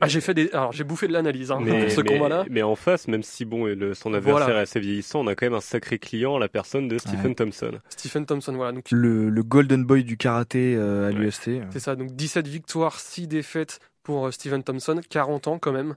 Ah, 0.00 0.08
j'ai 0.08 0.20
fait 0.20 0.34
des, 0.34 0.50
alors 0.52 0.72
j'ai 0.72 0.84
bouffé 0.84 1.08
de 1.08 1.12
l'analyse 1.12 1.50
hein, 1.50 1.58
Mais, 1.60 1.82
pour 1.82 1.90
ce 1.90 2.00
combat-là. 2.00 2.44
mais 2.48 2.62
en 2.62 2.74
face, 2.76 3.08
même 3.08 3.22
si 3.22 3.44
bon, 3.44 3.66
et 3.66 3.74
le, 3.74 3.92
son 3.94 4.14
adversaire 4.14 4.46
Voilà. 4.46 4.60
est 4.60 4.62
assez 4.62 4.80
vieillissant, 4.80 5.20
on 5.20 5.26
a 5.26 5.34
quand 5.34 5.46
même 5.46 5.54
un 5.54 5.60
sacré 5.60 5.98
client, 5.98 6.38
la 6.38 6.48
personne 6.48 6.88
de 6.88 6.96
Stephen 6.98 7.26
Ouais. 7.28 7.34
Thompson. 7.34 7.72
Stephen 7.90 8.24
Thompson, 8.24 8.52
voilà. 8.54 8.72
Donc 8.72 8.84
Le, 8.90 9.28
le 9.28 9.42
golden 9.42 9.84
boy 9.84 10.04
du 10.04 10.16
karaté 10.16 10.74
euh, 10.76 11.08
à 11.08 11.12
Ouais. 11.12 11.14
l'UFC. 11.18 11.62
c'est 11.70 11.80
ça. 11.80 11.96
Donc 11.96 12.12
17 12.12 12.46
victoires, 12.48 12.98
6 13.00 13.26
défaites 13.28 13.80
pour 14.02 14.26
euh, 14.26 14.30
Stephen 14.30 14.62
Thompson, 14.62 15.00
40 15.08 15.48
ans 15.48 15.58
quand 15.58 15.72
même. 15.72 15.96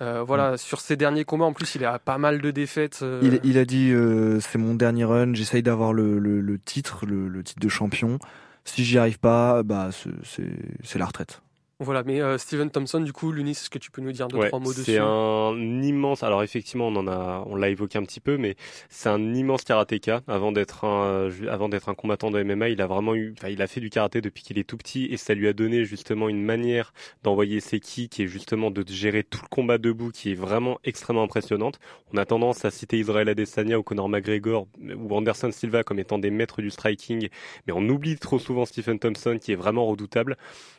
Euh, 0.00 0.22
voilà, 0.22 0.56
sur 0.56 0.80
ses 0.80 0.96
derniers 0.96 1.24
combats, 1.24 1.44
en 1.44 1.52
plus, 1.52 1.74
il 1.74 1.84
a 1.84 1.98
pas 1.98 2.16
mal 2.16 2.40
de 2.40 2.50
défaites. 2.50 3.00
euh, 3.02 3.20
Il, 3.22 3.40
il 3.44 3.58
a 3.58 3.66
dit 3.66 3.90
euh, 3.92 4.40
c'est 4.40 4.56
mon 4.56 4.74
dernier 4.74 5.04
run, 5.04 5.34
j'essaye 5.34 5.62
d'avoir 5.62 5.92
le, 5.92 6.18
le, 6.18 6.40
le 6.40 6.58
titre, 6.58 7.04
le, 7.04 7.28
le 7.28 7.42
titre 7.42 7.60
de 7.60 7.68
champion. 7.68 8.18
Si 8.64 8.82
j'y 8.84 8.96
arrive 8.96 9.18
pas, 9.18 9.62
bah 9.62 9.90
c'est 10.24 10.98
la 10.98 11.04
retraite. 11.06 11.42
Voilà, 11.82 12.02
mais 12.04 12.20
euh, 12.20 12.36
Stephen 12.36 12.70
Thompson, 12.70 13.00
du 13.00 13.14
coup, 13.14 13.32
Lunis, 13.32 13.52
est-ce 13.52 13.70
que 13.70 13.78
tu 13.78 13.90
peux 13.90 14.02
nous 14.02 14.12
dire 14.12 14.28
deux, 14.28 14.36
Ouais, 14.36 14.48
trois 14.48 14.60
mots 14.60 14.70
dessus 14.70 14.82
c'est 14.82 14.98
un 14.98 15.56
immense. 15.82 16.22
Alors 16.22 16.42
effectivement, 16.42 16.88
on 16.88 16.96
en 16.96 17.08
a, 17.08 17.42
on 17.46 17.56
l'a 17.56 17.70
évoqué 17.70 17.96
un 17.96 18.02
petit 18.02 18.20
peu, 18.20 18.36
mais 18.36 18.54
c'est 18.90 19.08
un 19.08 19.32
immense 19.32 19.64
karatéka. 19.64 20.20
Avant 20.28 20.52
d'être 20.52 20.84
un, 20.84 21.30
avant 21.48 21.70
d'être 21.70 21.88
un 21.88 21.94
combattant 21.94 22.30
de 22.30 22.42
MMA, 22.42 22.68
il 22.68 22.82
a 22.82 22.86
vraiment 22.86 23.14
eu, 23.14 23.34
enfin, 23.38 23.48
il 23.48 23.62
a 23.62 23.66
fait 23.66 23.80
du 23.80 23.88
karaté 23.88 24.20
depuis 24.20 24.42
qu'il 24.42 24.58
est 24.58 24.64
tout 24.64 24.76
petit, 24.76 25.06
et 25.06 25.16
ça 25.16 25.32
lui 25.32 25.48
a 25.48 25.54
donné 25.54 25.86
justement 25.86 26.28
une 26.28 26.42
manière 26.42 26.92
d'envoyer 27.22 27.60
ses 27.60 27.80
kicks 27.80 28.20
et 28.20 28.26
justement 28.26 28.70
de 28.70 28.84
gérer 28.86 29.24
tout 29.24 29.40
le 29.42 29.48
combat 29.48 29.78
debout, 29.78 30.10
qui 30.10 30.32
est 30.32 30.34
vraiment 30.34 30.78
extrêmement 30.84 31.22
impressionnante. 31.22 31.80
On 32.12 32.18
a 32.18 32.26
tendance 32.26 32.66
à 32.66 32.70
citer 32.70 32.98
Israël 32.98 33.30
Adesanya 33.30 33.78
ou 33.78 33.82
Conor 33.82 34.10
McGregor 34.10 34.66
ou 34.78 35.16
Anderson 35.16 35.50
Silva 35.50 35.82
comme 35.82 35.98
étant 35.98 36.18
des 36.18 36.30
maîtres 36.30 36.60
du 36.60 36.68
striking, 36.68 37.30
mais 37.66 37.72
on 37.74 37.88
oublie 37.88 38.16
trop 38.16 38.38
souvent 38.38 38.66
Stephen 38.66 38.98
Thompson, 38.98 39.38
qui 39.40 39.52
est 39.52 39.56
vraiment 39.56 39.86
redoutable 39.86 40.36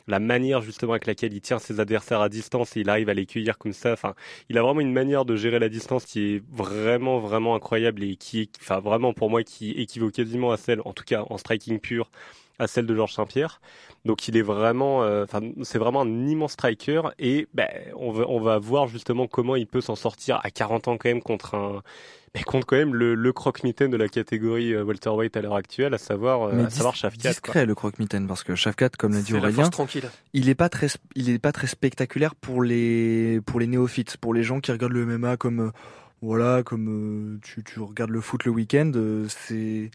la 0.08 0.20
manière 0.20 0.62
justement 0.62 0.91
avec 0.94 1.06
laquelle 1.08 1.34
il 1.34 1.42
tient 1.42 1.60
ses 1.60 1.80
adversaires 1.80 2.22
à 2.22 2.30
distance 2.30 2.76
et 2.78 2.82
il 2.82 2.90
arrive 2.90 3.10
à 3.10 3.14
les 3.14 3.26
cueillir 3.26 3.58
comme 3.58 3.74
ça. 3.74 3.94
Enfin, 3.94 4.16
il 4.50 4.58
a 4.58 4.62
vraiment 4.62 4.82
une 4.82 4.94
manière 4.94 5.26
de 5.26 5.36
gérer 5.36 5.60
la 5.60 5.70
distance 5.70 6.06
qui 6.06 6.36
est 6.36 6.44
vraiment 6.52 7.20
vraiment 7.20 7.56
incroyable 7.56 8.04
et 8.04 8.16
qui 8.16 8.50
enfin 8.60 8.80
vraiment 8.80 9.14
pour 9.14 9.30
moi 9.30 9.44
qui 9.44 9.72
équivaut 9.72 10.12
quasiment 10.12 10.52
à 10.52 10.58
celle, 10.58 10.82
en 10.86 10.94
tout 10.94 11.04
cas 11.04 11.24
en 11.30 11.38
striking 11.38 11.80
pur, 11.80 12.10
à 12.62 12.68
celle 12.68 12.86
de 12.86 12.96
Georges 12.96 13.14
Saint-Pierre. 13.14 13.60
Donc 14.06 14.28
il 14.28 14.38
est 14.38 14.42
vraiment, 14.42 15.04
euh, 15.04 15.26
c'est 15.64 15.80
vraiment 15.80 16.02
un 16.02 16.28
immense 16.28 16.54
striker 16.54 17.02
et 17.20 17.48
ben 17.54 17.68
on 17.96 18.12
va 18.12 18.26
on 18.28 18.40
va 18.40 18.60
voir 18.60 18.88
justement 18.88 19.28
comment 19.28 19.56
il 19.56 19.68
peut 19.68 19.82
s'en 19.82 19.96
sortir 19.96 20.40
à 20.44 20.50
40 20.52 20.88
ans 20.88 20.98
quand 20.98 21.10
même 21.10 21.22
contre 21.22 21.56
un 21.56 21.82
mais 22.34 22.44
contre 22.44 22.66
quand 22.66 22.78
même 22.78 22.96
le, 22.96 23.14
le 23.14 23.34
croque-mitaine 23.34 23.92
de 23.92 23.98
la 23.98 24.08
catégorie 24.08 24.74
euh, 24.74 24.84
welterweight 24.86 25.36
à 25.36 25.42
l'heure 25.42 25.56
actuelle, 25.56 25.94
à 25.94 25.98
savoir, 25.98 26.44
euh, 26.44 26.52
Mais 26.54 26.64
à 26.64 26.70
savoir 26.70 26.96
Shafkat. 26.96 27.22
quoi. 27.22 27.32
discret 27.32 27.66
le 27.66 27.76
croque-mitaine 27.76 28.26
parce 28.26 28.44
que 28.44 28.56
Shafkat, 28.56 28.92
comme 28.98 29.14
l'a 29.14 29.22
dit 29.22 29.34
Aurélien, 29.34 29.70
il 30.34 30.48
est 30.48 30.56
pas 30.56 30.70
très 30.70 30.88
il 31.16 31.30
est 31.30 31.40
pas 31.40 31.52
très 31.52 31.68
spectaculaire 31.68 32.36
pour 32.36 32.64
les 32.64 33.42
pour 33.46 33.60
les 33.60 33.68
néophytes, 33.68 34.18
pour 34.18 34.34
les 34.34 34.44
gens 34.44 34.62
qui 34.62 34.72
regardent 34.72 34.94
le 34.94 35.06
MMA 35.06 35.36
comme 35.36 35.60
euh, 35.60 35.72
voilà 36.22 36.64
comme 36.64 36.88
euh, 37.36 37.40
tu, 37.44 37.64
tu 37.64 37.80
regardes 37.80 38.12
le 38.12 38.22
foot 38.22 38.46
le 38.46 38.52
week-end, 38.52 38.92
euh, 38.96 39.26
c'est 39.28 39.92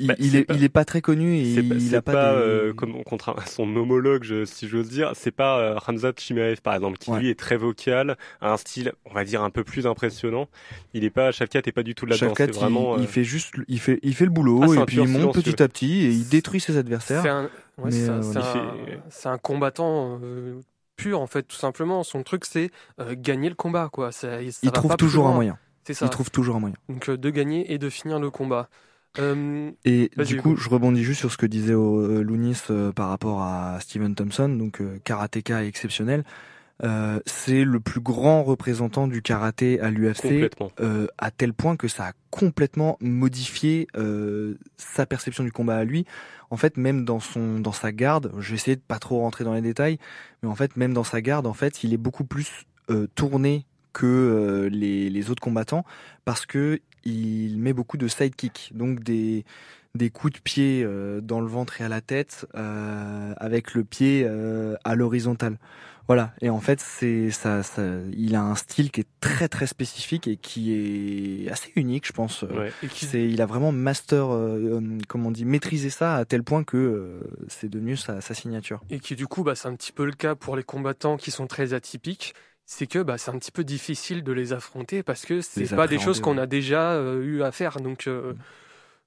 Bah, 0.00 0.14
il, 0.18 0.30
c'est 0.32 0.38
est 0.38 0.44
pas- 0.44 0.54
il 0.54 0.64
est 0.64 0.68
pas 0.68 0.84
très 0.84 1.00
connu 1.00 1.36
et 1.38 1.54
C'est 1.54 1.62
pas, 1.62 1.74
il 1.76 1.80
c'est 1.80 1.96
a 1.96 2.02
pas, 2.02 2.12
pas, 2.12 2.32
des... 2.34 2.40
euh, 2.40 2.72
comme 2.74 3.04
contre 3.04 3.36
son 3.46 3.74
homologue, 3.76 4.24
je- 4.24 4.44
si 4.44 4.66
j'ose 4.66 4.88
dire, 4.88 5.12
c'est 5.14 5.30
pas 5.30 5.58
euh, 5.60 5.78
Hamzat 5.86 6.12
Chimaev 6.16 6.60
par 6.62 6.74
exemple, 6.74 6.98
qui 6.98 7.10
Ouais. 7.12 7.20
lui 7.20 7.30
est 7.30 7.38
très 7.38 7.56
vocal, 7.56 8.16
a 8.40 8.52
un 8.52 8.56
style, 8.56 8.92
on 9.04 9.14
va 9.14 9.24
dire 9.24 9.42
un 9.42 9.50
peu 9.50 9.62
plus 9.62 9.86
impressionnant. 9.86 10.48
Il 10.94 11.04
est 11.04 11.10
pas, 11.10 11.30
Shafkat 11.30 11.60
est 11.66 11.72
pas 11.72 11.84
du 11.84 11.94
tout 11.94 12.06
là-dedans. 12.06 12.26
Shafkat, 12.26 12.46
C'est 12.46 12.54
vraiment. 12.58 12.96
il, 12.96 13.00
euh, 13.00 13.02
il 13.02 13.08
fait 13.08 13.22
juste 13.24 13.54
il 13.68 13.78
fait 13.78 14.00
il 14.02 14.14
fait 14.16 14.24
le 14.24 14.32
boulot 14.32 14.62
Ah, 14.64 14.82
et 14.82 14.84
puis 14.84 14.96
il 14.96 15.06
monte 15.08 15.34
petit 15.34 15.62
à 15.62 15.68
petit 15.68 16.00
et 16.06 16.08
il 16.08 16.28
détruit 16.28 16.60
ses 16.60 16.76
adversaires. 16.76 17.22
C'est 17.22 17.28
un, 17.28 17.48
ouais, 17.78 17.92
c'est 17.92 18.08
euh, 18.10 18.22
fait- 18.22 19.40
combattant 19.42 20.18
euh, 20.22 20.60
pur, 20.96 21.20
en 21.20 21.26
fait, 21.28 21.44
tout 21.44 21.56
simplement. 21.56 22.02
Son 22.02 22.22
truc, 22.24 22.44
c'est 22.44 22.70
euh, 23.00 23.14
gagner 23.16 23.48
le 23.48 23.54
combat, 23.54 23.88
quoi. 23.92 24.10
Ça, 24.12 24.38
ça 24.38 24.42
il 24.42 24.66
va 24.66 24.72
trouve 24.72 24.90
pas 24.90 24.96
toujours 24.96 25.28
un 25.28 25.34
moyen. 25.34 25.56
C'est 25.84 25.94
ça. 25.94 26.06
Il 26.06 26.10
trouve 26.10 26.30
toujours 26.30 26.56
un 26.56 26.60
moyen. 26.60 26.76
Donc, 26.88 27.08
euh, 27.08 27.16
de 27.16 27.30
gagner 27.30 27.72
et 27.72 27.78
de 27.78 27.88
finir 27.88 28.18
le 28.18 28.30
combat. 28.30 28.68
Euh, 29.18 29.70
Et 29.84 30.10
du 30.26 30.40
coup, 30.40 30.56
je 30.56 30.68
rebondis 30.68 31.02
juste 31.02 31.20
sur 31.20 31.32
ce 31.32 31.36
que 31.36 31.46
disait 31.46 31.74
euh, 31.74 32.22
Lounis 32.22 32.56
euh, 32.70 32.92
par 32.92 33.08
rapport 33.08 33.42
à 33.42 33.78
Steven 33.80 34.14
Thompson, 34.14 34.48
donc 34.48 34.80
euh, 34.80 34.98
karatéka 35.04 35.64
exceptionnel. 35.64 36.24
C'est 37.26 37.64
le 37.64 37.80
plus 37.80 38.00
grand 38.00 38.44
représentant 38.44 39.08
du 39.08 39.20
karaté 39.20 39.80
à 39.80 39.90
l'UFC, 39.90 40.48
à 41.18 41.30
tel 41.32 41.52
point 41.52 41.76
que 41.76 41.88
ça 41.88 42.06
a 42.06 42.12
complètement 42.30 42.96
modifié 43.00 43.88
sa 44.76 45.04
perception 45.04 45.42
du 45.42 45.50
combat 45.50 45.76
à 45.78 45.84
lui. 45.84 46.06
En 46.50 46.56
fait, 46.56 46.76
même 46.76 47.04
dans 47.04 47.18
son 47.18 47.58
dans 47.58 47.72
sa 47.72 47.90
garde, 47.90 48.32
je 48.38 48.50
vais 48.50 48.54
essayer 48.54 48.76
de 48.76 48.80
pas 48.80 49.00
trop 49.00 49.18
rentrer 49.18 49.42
dans 49.42 49.54
les 49.54 49.60
détails, 49.60 49.98
mais 50.42 50.48
en 50.48 50.54
fait, 50.54 50.76
même 50.76 50.94
dans 50.94 51.02
sa 51.02 51.20
garde, 51.20 51.48
en 51.48 51.52
fait, 51.52 51.82
il 51.82 51.92
est 51.92 51.98
beaucoup 51.98 52.24
plus 52.24 52.66
tourné 53.16 53.66
que 53.92 54.68
les, 54.70 55.10
les 55.10 55.30
autres 55.30 55.42
combattants 55.42 55.84
parce 56.24 56.46
que 56.46 56.80
il 57.08 57.58
met 57.58 57.72
beaucoup 57.72 57.96
de 57.96 58.08
sidekick, 58.08 58.72
donc 58.74 59.00
des 59.02 59.44
des 59.94 60.10
coups 60.10 60.34
de 60.34 60.38
pied 60.38 60.82
euh, 60.84 61.20
dans 61.20 61.40
le 61.40 61.46
ventre 61.46 61.80
et 61.80 61.84
à 61.84 61.88
la 61.88 62.00
tête 62.00 62.46
euh, 62.54 63.34
avec 63.36 63.74
le 63.74 63.84
pied 63.84 64.24
euh, 64.26 64.76
à 64.84 64.94
l'horizontale. 64.94 65.58
Voilà. 66.06 66.32
Et 66.40 66.48
en 66.48 66.60
fait, 66.60 66.80
c'est 66.80 67.30
ça, 67.30 67.62
ça, 67.62 67.82
il 68.16 68.34
a 68.34 68.40
un 68.40 68.54
style 68.54 68.90
qui 68.90 69.00
est 69.02 69.08
très 69.20 69.46
très 69.46 69.66
spécifique 69.66 70.26
et 70.26 70.38
qui 70.38 70.72
est 70.72 71.50
assez 71.50 71.70
unique, 71.76 72.06
je 72.06 72.12
pense. 72.12 72.42
Ouais. 72.42 72.72
et 72.82 72.86
qui, 72.86 73.04
C'est, 73.04 73.28
il 73.28 73.42
a 73.42 73.46
vraiment 73.46 73.72
master, 73.72 74.28
comment 75.06 75.28
on 75.28 75.30
dit, 75.30 75.44
maîtrisé 75.44 75.90
ça 75.90 76.16
à 76.16 76.24
tel 76.24 76.42
point 76.44 76.64
que 76.64 77.20
c'est 77.48 77.68
devenu 77.68 77.94
sa, 77.94 78.22
sa 78.22 78.32
signature. 78.32 78.80
et 78.88 79.00
qui, 79.00 79.16
du 79.16 79.26
coup, 79.26 79.42
bah, 79.42 79.54
c'est 79.54 79.68
un 79.68 79.74
petit 79.74 79.92
peu 79.92 80.06
le 80.06 80.12
cas 80.12 80.34
pour 80.34 80.56
les 80.56 80.62
combattants 80.62 81.18
qui 81.18 81.30
sont 81.30 81.46
très 81.46 81.74
atypiques. 81.74 82.32
C'est 82.70 82.86
que 82.86 82.98
bah, 82.98 83.16
c'est 83.16 83.30
un 83.30 83.38
petit 83.38 83.50
peu 83.50 83.64
difficile 83.64 84.22
de 84.22 84.30
les 84.30 84.52
affronter 84.52 85.02
parce 85.02 85.24
que 85.24 85.40
c'est 85.40 85.74
pas 85.74 85.86
des 85.88 85.98
choses 85.98 86.20
qu'on 86.20 86.36
a 86.36 86.44
déjà 86.44 86.92
euh, 86.92 87.22
eu 87.24 87.42
à 87.42 87.50
faire. 87.50 87.80
Donc, 87.80 88.06
euh, 88.06 88.34
Mm. 88.34 88.36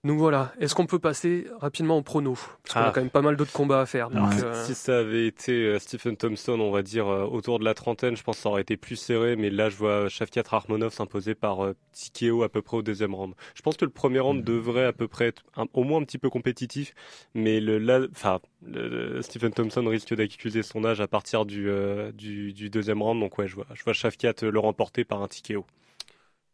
Donc 0.04 0.18
voilà. 0.18 0.52
Est-ce 0.60 0.74
qu'on 0.74 0.88
peut 0.88 0.98
passer 0.98 1.46
rapidement 1.60 1.98
au 1.98 2.02
prono? 2.02 2.34
Parce 2.64 2.74
qu'on 2.74 2.80
a 2.80 2.84
Ah. 2.88 2.92
quand 2.94 3.02
même 3.02 3.10
pas 3.12 3.22
mal 3.22 3.36
d'autres 3.36 3.52
combats 3.54 3.82
à 3.82 3.86
faire. 3.86 4.10
Donc, 4.10 4.32
Ouais. 4.34 4.44
euh, 4.44 4.64
Si 4.66 4.74
ça 4.74 4.98
avait 4.98 5.28
été 5.28 5.52
euh, 5.52 5.78
Stephen 5.80 6.18
Thompson, 6.18 6.60
on 6.60 6.72
va 6.72 6.82
dire 6.82 7.08
euh, 7.08 7.24
autour 7.26 7.60
de 7.60 7.64
la 7.66 7.74
trentaine, 7.76 8.18
je 8.18 8.24
pense 8.24 8.38
que 8.38 8.42
ça 8.42 8.50
aurait 8.50 8.64
été 8.64 8.78
plus 8.78 8.96
serré. 8.96 9.36
Mais 9.36 9.50
là, 9.52 9.70
je 9.70 9.76
vois 9.78 10.10
Shafkat 10.10 10.42
Rahmonov 10.48 10.92
s'imposer 10.92 11.36
par 11.36 11.64
euh, 11.64 11.76
TKO 11.94 12.42
à 12.42 12.50
peu 12.50 12.64
près 12.64 12.78
au 12.78 12.82
deuxième 12.82 13.14
round. 13.14 13.36
Je 13.54 13.62
pense 13.62 13.78
que 13.78 13.86
le 13.86 13.92
premier 13.92 14.20
round 14.20 14.40
Mhm. 14.40 14.44
devrait 14.46 14.86
à 14.86 14.94
peu 14.94 15.08
près 15.08 15.26
être 15.28 15.44
un- 15.56 15.68
au 15.74 15.84
moins 15.84 16.02
un 16.02 16.04
petit 16.04 16.18
peu 16.18 16.32
compétitif. 16.32 16.94
Mais 17.36 17.60
le, 17.60 17.78
là, 17.78 18.00
enfin, 18.12 18.40
le- 18.66 18.88
le- 19.16 19.22
Stephen 19.22 19.54
Thompson 19.54 19.86
risque 19.88 20.16
d'accuser 20.16 20.64
son 20.64 20.84
âge 20.84 21.00
à 21.00 21.08
partir 21.08 21.46
du, 21.46 21.70
euh, 21.70 22.12
du, 22.12 22.54
du 22.54 22.72
deuxième 22.72 23.04
round. 23.04 23.20
Donc 23.20 23.38
ouais, 23.38 23.48
je 23.48 23.54
vois, 23.56 23.68
je 23.76 23.84
vois 23.84 23.94
Shafkat 23.94 24.34
le 24.42 24.58
remporter 24.60 25.04
par 25.06 25.22
un 25.22 25.28
TKO. 25.28 25.64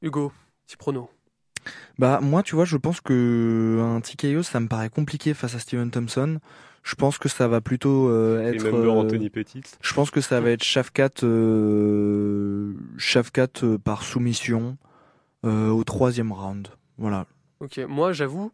Hugo, 0.01 0.33
petit 0.65 0.75
prono. 0.75 1.09
Bah 1.99 2.19
moi, 2.21 2.43
tu 2.43 2.55
vois, 2.55 2.65
je 2.65 2.77
pense 2.77 3.01
que 3.01 3.79
un 3.81 4.01
TKO, 4.01 4.43
ça 4.43 4.59
me 4.59 4.67
paraît 4.67 4.89
compliqué 4.89 5.33
face 5.33 5.55
à 5.55 5.59
Steven 5.59 5.89
Thompson. 5.91 6.39
Je 6.83 6.95
pense 6.95 7.17
que 7.17 7.27
ça 7.27 7.47
va 7.47 7.59
plutôt 7.59 8.09
euh, 8.09 8.41
être. 8.41 8.65
Remember 8.65 8.91
euh, 8.91 9.01
Anthony 9.01 9.29
Pettit. 9.29 9.61
Je 9.81 9.93
pense 9.93 10.11
que 10.11 10.21
ça 10.21 10.39
va 10.39 10.51
être 10.51 10.63
Shafkat, 10.63 11.23
euh, 11.23 12.73
Shafkat 12.97 13.47
euh, 13.63 13.77
par 13.77 14.03
soumission 14.03 14.77
euh, 15.45 15.69
au 15.69 15.83
troisième 15.83 16.31
round. 16.31 16.69
Voilà. 16.97 17.25
Ok, 17.59 17.77
moi 17.79 18.13
j'avoue, 18.13 18.51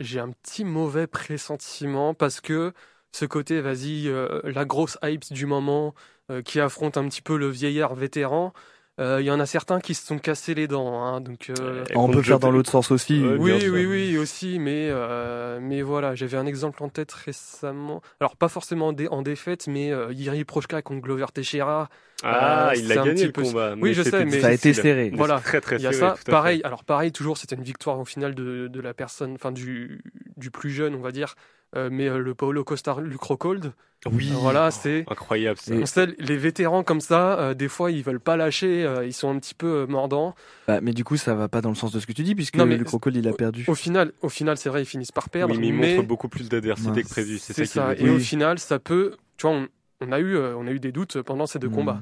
j'ai 0.00 0.18
un 0.18 0.30
petit 0.30 0.64
mauvais 0.64 1.06
pressentiment 1.06 2.14
parce 2.14 2.40
que 2.40 2.72
ce 3.12 3.24
côté, 3.24 3.60
vas-y, 3.60 4.08
euh, 4.08 4.40
la 4.44 4.64
grosse 4.64 4.98
hype 5.02 5.32
du 5.32 5.46
moment 5.46 5.94
euh, 6.30 6.42
qui 6.42 6.60
affronte 6.60 6.96
un 6.96 7.08
petit 7.08 7.22
peu 7.22 7.36
le 7.36 7.48
vieillard 7.48 7.94
vétéran, 7.94 8.52
euh, 8.54 8.60
il 8.98 9.20
y 9.26 9.30
en 9.30 9.38
a 9.40 9.46
certains 9.46 9.78
qui 9.80 9.94
se 9.94 10.06
sont 10.06 10.18
cassés 10.18 10.54
les 10.54 10.66
dents. 10.68 11.02
hein, 11.04 11.20
donc, 11.20 11.50
euh, 11.60 11.84
On 11.94 12.08
peut 12.08 12.22
faire 12.22 12.38
dans 12.38 12.50
l'autre 12.50 12.70
sens 12.70 12.90
aussi. 12.90 13.22
Oui, 13.38 13.52
oui, 13.70 13.84
oui, 13.86 14.16
aussi, 14.18 14.58
mais, 14.58 14.88
euh, 14.90 15.58
mais 15.60 15.82
voilà, 15.82 16.14
j'avais 16.14 16.36
un 16.38 16.46
exemple 16.46 16.82
en 16.82 16.88
tête 16.88 17.12
récemment. 17.12 18.00
Alors, 18.20 18.36
pas 18.36 18.48
forcément 18.48 18.88
en, 18.88 18.92
dé- 18.92 19.08
en 19.08 19.22
défaite, 19.22 19.66
mais 19.68 19.92
euh, 19.92 20.12
Yuri 20.12 20.44
Prochka 20.44 20.80
contre 20.82 21.02
Glover 21.02 21.26
Teixeira. 21.34 21.88
Ah, 22.22 22.70
Euh, 22.70 22.74
il 22.76 22.90
a 22.90 22.96
gagné 23.04 23.26
le 23.26 23.32
peu- 23.32 23.42
combat. 23.42 23.74
Oui, 23.78 23.92
je 23.92 24.02
sais, 24.02 24.24
mais- 24.24 24.40
Ça 24.40 24.46
a 24.46 24.52
été 24.52 24.72
serré. 24.72 25.10
Voilà. 25.14 25.40
Très, 25.40 25.60
très 25.60 25.76
Il 25.76 25.82
y 25.82 25.86
a 25.86 25.92
serré, 25.92 26.14
ça. 26.16 26.30
Pareil, 26.30 26.62
alors 26.64 26.82
pareil, 26.82 27.12
toujours, 27.12 27.36
c'était 27.36 27.56
une 27.56 27.62
victoire 27.62 27.98
au 27.98 28.06
final 28.06 28.34
de, 28.34 28.68
de 28.68 28.80
la 28.80 28.94
personne, 28.94 29.34
enfin 29.34 29.52
du, 29.52 30.00
du 30.38 30.50
plus 30.50 30.70
jeune, 30.70 30.94
on 30.94 31.00
va 31.00 31.12
dire, 31.12 31.34
euh, 31.74 31.88
mais 31.90 32.08
euh, 32.08 32.18
le 32.18 32.34
Paolo 32.34 32.62
Costa 32.64 32.96
Lucrocold. 33.00 33.72
Oui. 34.12 34.30
Voilà, 34.32 34.70
c'est. 34.70 35.04
Incroyable 35.08 35.58
ça. 35.58 35.74
On 35.74 35.84
sait, 35.86 36.06
les 36.20 36.36
vétérans 36.36 36.84
comme 36.84 37.00
ça, 37.00 37.38
euh, 37.40 37.54
des 37.54 37.66
fois, 37.66 37.90
ils 37.90 38.04
veulent 38.04 38.20
pas 38.20 38.36
lâcher, 38.36 38.84
euh, 38.84 39.04
ils 39.04 39.12
sont 39.12 39.28
un 39.34 39.38
petit 39.40 39.54
peu 39.54 39.66
euh, 39.66 39.86
mordants. 39.86 40.36
Bah, 40.68 40.80
mais 40.80 40.92
du 40.92 41.02
coup, 41.02 41.16
ça 41.16 41.34
va 41.34 41.48
pas 41.48 41.60
dans 41.60 41.70
le 41.70 41.74
sens 41.74 41.90
de 41.92 41.98
ce 41.98 42.06
que 42.06 42.12
tu 42.12 42.22
dis, 42.22 42.36
puisque 42.36 42.56
Non, 42.56 42.66
mais 42.66 42.76
le 42.76 42.84
crocodile 42.84 43.24
il 43.24 43.28
a 43.28 43.32
perdu. 43.32 43.64
Au 43.66 43.74
final, 43.74 44.12
au 44.20 44.28
final, 44.28 44.58
c'est 44.58 44.68
vrai, 44.68 44.82
ils 44.82 44.86
finissent 44.86 45.10
par 45.10 45.28
perdre, 45.28 45.54
Oui, 45.54 45.60
mais 45.60 45.66
il 45.68 45.74
mais 45.74 45.96
montre 45.96 46.06
beaucoup 46.08 46.28
plus 46.28 46.48
d'adversité 46.48 46.90
Ouais. 46.92 47.02
que 47.02 47.08
prévu. 47.08 47.38
C'est 47.38 47.64
ça, 47.64 47.94
Et 47.98 48.08
au 48.08 48.18
final, 48.18 48.58
ça 48.60 48.78
peut, 48.78 49.16
tu 49.38 49.46
vois, 49.48 49.56
on, 49.56 49.68
on 50.02 50.12
a 50.12 50.20
eu, 50.20 50.36
euh, 50.36 50.54
on 50.56 50.68
a 50.68 50.70
eu 50.70 50.78
des 50.78 50.92
doutes 50.92 51.20
pendant 51.22 51.46
ces 51.46 51.58
deux 51.58 51.68
Hmm. 51.68 51.72
combats 51.74 52.00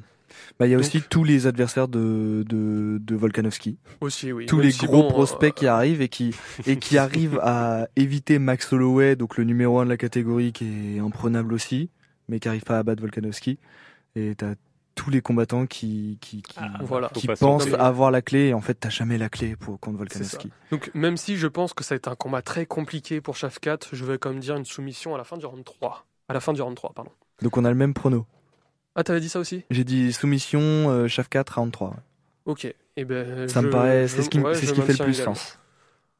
Bah, 0.58 0.66
il 0.66 0.70
y 0.70 0.74
a 0.74 0.76
Donc- 0.76 0.86
aussi 0.86 1.02
tous 1.02 1.24
les 1.24 1.46
adversaires 1.46 1.88
de, 1.88 2.44
de, 2.48 2.98
de 3.00 3.14
Volkanovski. 3.16 3.78
aussi, 4.00 4.32
oui. 4.32 4.46
tous 4.46 4.56
Même 4.56 4.66
les 4.66 4.72
si, 4.72 4.86
gros 4.86 5.02
bon, 5.02 5.08
prospects 5.10 5.50
euh, 5.50 5.54
qui 5.54 5.66
arrivent 5.66 6.02
et 6.02 6.08
qui, 6.08 6.34
et 6.66 6.76
qui 6.78 6.98
arrivent 6.98 7.38
à 7.42 7.88
éviter 7.96 8.38
Max 8.38 8.72
Holloway, 8.72 9.16
donc 9.16 9.36
le 9.36 9.44
numéro 9.44 9.78
un 9.80 9.84
de 9.84 9.90
la 9.90 9.96
catégorie 9.96 10.52
qui 10.52 10.96
est 10.96 10.98
imprenable 11.00 11.52
aussi, 11.52 11.90
mais 12.28 12.40
qui 12.40 12.48
arrive 12.48 12.62
pas 12.64 12.78
à 12.78 12.82
battre 12.82 13.00
Volkanovski. 13.02 13.58
Et 14.16 14.34
t'as 14.34 14.54
tous 14.94 15.10
les 15.10 15.20
combattants 15.20 15.66
qui, 15.66 16.18
qui, 16.20 16.40
qui, 16.42 16.54
Ah, 16.56 16.78
Voilà. 16.82 17.08
qui 17.12 17.26
pensent 17.26 17.66
avoir 17.74 18.12
la 18.12 18.22
clé 18.22 18.46
et 18.50 18.54
en 18.54 18.60
fait 18.60 18.74
t'as 18.74 18.90
jamais 18.90 19.18
la 19.18 19.28
clé 19.28 19.56
pour 19.56 19.80
contre 19.80 19.98
Volkanovski. 19.98 20.50
Donc, 20.70 20.90
même 20.94 21.16
si 21.16 21.36
je 21.36 21.48
pense 21.48 21.74
que 21.74 21.82
ça 21.82 21.94
va 21.94 21.96
être 21.96 22.06
un 22.08 22.14
combat 22.14 22.42
très 22.42 22.64
compliqué 22.64 23.20
pour 23.20 23.36
Shafkat, 23.36 23.78
je 23.92 24.04
vais 24.04 24.18
quand 24.18 24.30
même 24.30 24.38
dire 24.40 24.56
une 24.56 24.64
soumission 24.64 25.14
à 25.14 25.18
la 25.18 25.24
fin 25.24 25.36
du 25.36 25.46
round 25.46 25.64
3. 25.64 26.06
À 26.28 26.32
la 26.32 26.40
fin 26.40 26.52
du 26.52 26.62
round 26.62 26.76
3, 26.76 26.92
pardon. 26.94 27.10
Donc 27.42 27.56
on 27.56 27.64
a 27.64 27.70
le 27.70 27.74
même 27.76 27.92
prono. 27.92 28.24
Ah, 28.94 29.02
t'avais 29.02 29.20
dit 29.20 29.28
ça 29.28 29.40
aussi? 29.40 29.64
J'ai 29.70 29.84
dit 29.84 30.12
soumission, 30.12 30.60
euh, 30.60 31.08
Chef 31.08 31.28
4, 31.28 31.58
round 31.58 31.72
3. 31.72 31.90
ouais. 31.90 31.96
Ok. 32.46 32.74
Eh 32.96 33.04
ben, 33.04 33.48
Ça 33.48 33.62
me 33.62 33.70
paraît, 33.70 34.06
c'est 34.06 34.22
ce 34.22 34.30
qui, 34.30 34.38
ouais, 34.38 34.54
ce 34.54 34.72
qui 34.72 34.80
fait 34.82 34.98
le 34.98 35.04
plus 35.04 35.14
sens. 35.14 35.58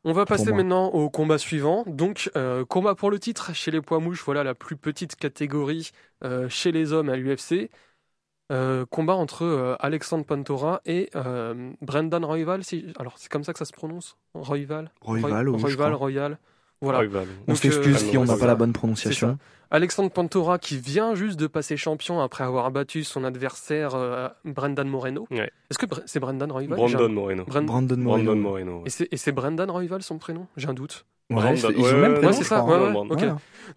On 0.07 0.13
va 0.13 0.27
passer 0.27 0.53
maintenant 0.53 0.89
au 0.89 1.09
combat 1.09 1.39
suivant. 1.39 1.85
Donc, 1.87 2.31
euh, 2.37 2.65
combat 2.65 2.95
pour 2.95 3.11
le 3.11 3.19
titre 3.19 3.55
chez 3.55 3.71
les 3.71 3.81
poids 3.81 4.01
mouches, 4.01 4.23
voilà 4.25 4.45
la 4.45 4.55
plus 4.55 4.77
petite 4.77 5.17
catégorie 5.17 5.93
euh, 6.25 6.49
chez 6.49 6.73
les 6.73 6.93
hommes 6.93 7.09
à 7.09 7.17
l'UFC. 7.17 7.71
Euh, 8.53 8.85
combat 8.85 9.15
entre 9.15 9.77
Alexandre 9.81 10.27
Pantora 10.27 10.83
et 10.85 11.11
Brendan 11.81 12.25
Royval. 12.25 12.65
Si... 12.65 12.93
Alors, 12.99 13.15
c'est 13.17 13.31
comme 13.31 13.45
ça 13.45 13.53
que 13.53 13.59
ça 13.59 13.65
se 13.65 13.73
prononce? 13.73 14.19
Royval? 14.35 14.91
Royval, 15.01 15.47
je 15.47 15.51
Royval. 15.51 15.95
Royal. 15.95 16.39
Voilà. 16.85 17.01
Ouais, 17.01 17.09
bah, 17.09 17.23
On 17.49 17.55
s'excuse 17.55 17.97
euh, 17.97 18.11
si 18.11 18.17
on 18.17 18.25
n'a 18.25 18.35
c'est 18.35 18.41
pas 18.41 18.47
la 18.47 18.55
bonne 18.55 18.73
prononciation. 18.73 19.39
Alexandre 19.71 20.11
Pantora 20.11 20.59
qui 20.59 20.79
vient 20.79 21.15
juste 21.17 21.39
de 21.41 21.47
passer 21.49 21.77
champion 21.77 22.21
après 22.21 22.45
avoir 22.45 22.71
battu 22.71 23.03
son 23.03 23.25
adversaire 23.25 23.95
euh, 23.95 24.29
Brendan 24.45 24.87
Moreno. 24.89 25.27
Ouais. 25.31 25.51
Est-ce 25.71 25.79
que 25.79 25.87
c'est 26.07 26.21
Brendan 26.21 26.53
Royval? 26.53 26.77
Brandon 26.77 27.09
Moreno. 27.09 27.45
Brandon 27.45 27.97
Moreno. 27.97 28.25
Brandon 28.25 28.37
Moreno. 28.37 28.83
ouais. 28.83 29.09
Et 29.11 29.17
c'est 29.17 29.33
Brendan 29.33 29.71
Royval 29.71 30.03
son 30.03 30.19
prénom? 30.19 30.47
J'ai 30.57 30.69
un 30.69 30.75
doute. 30.75 31.07
Ouais, 31.31 31.55
ils 31.55 31.67
ont 31.67 31.71
même 31.99 32.13
ouais, 32.13 32.19
prénom, 32.19 32.33
c'est 32.33 32.45
ça. 32.45 32.65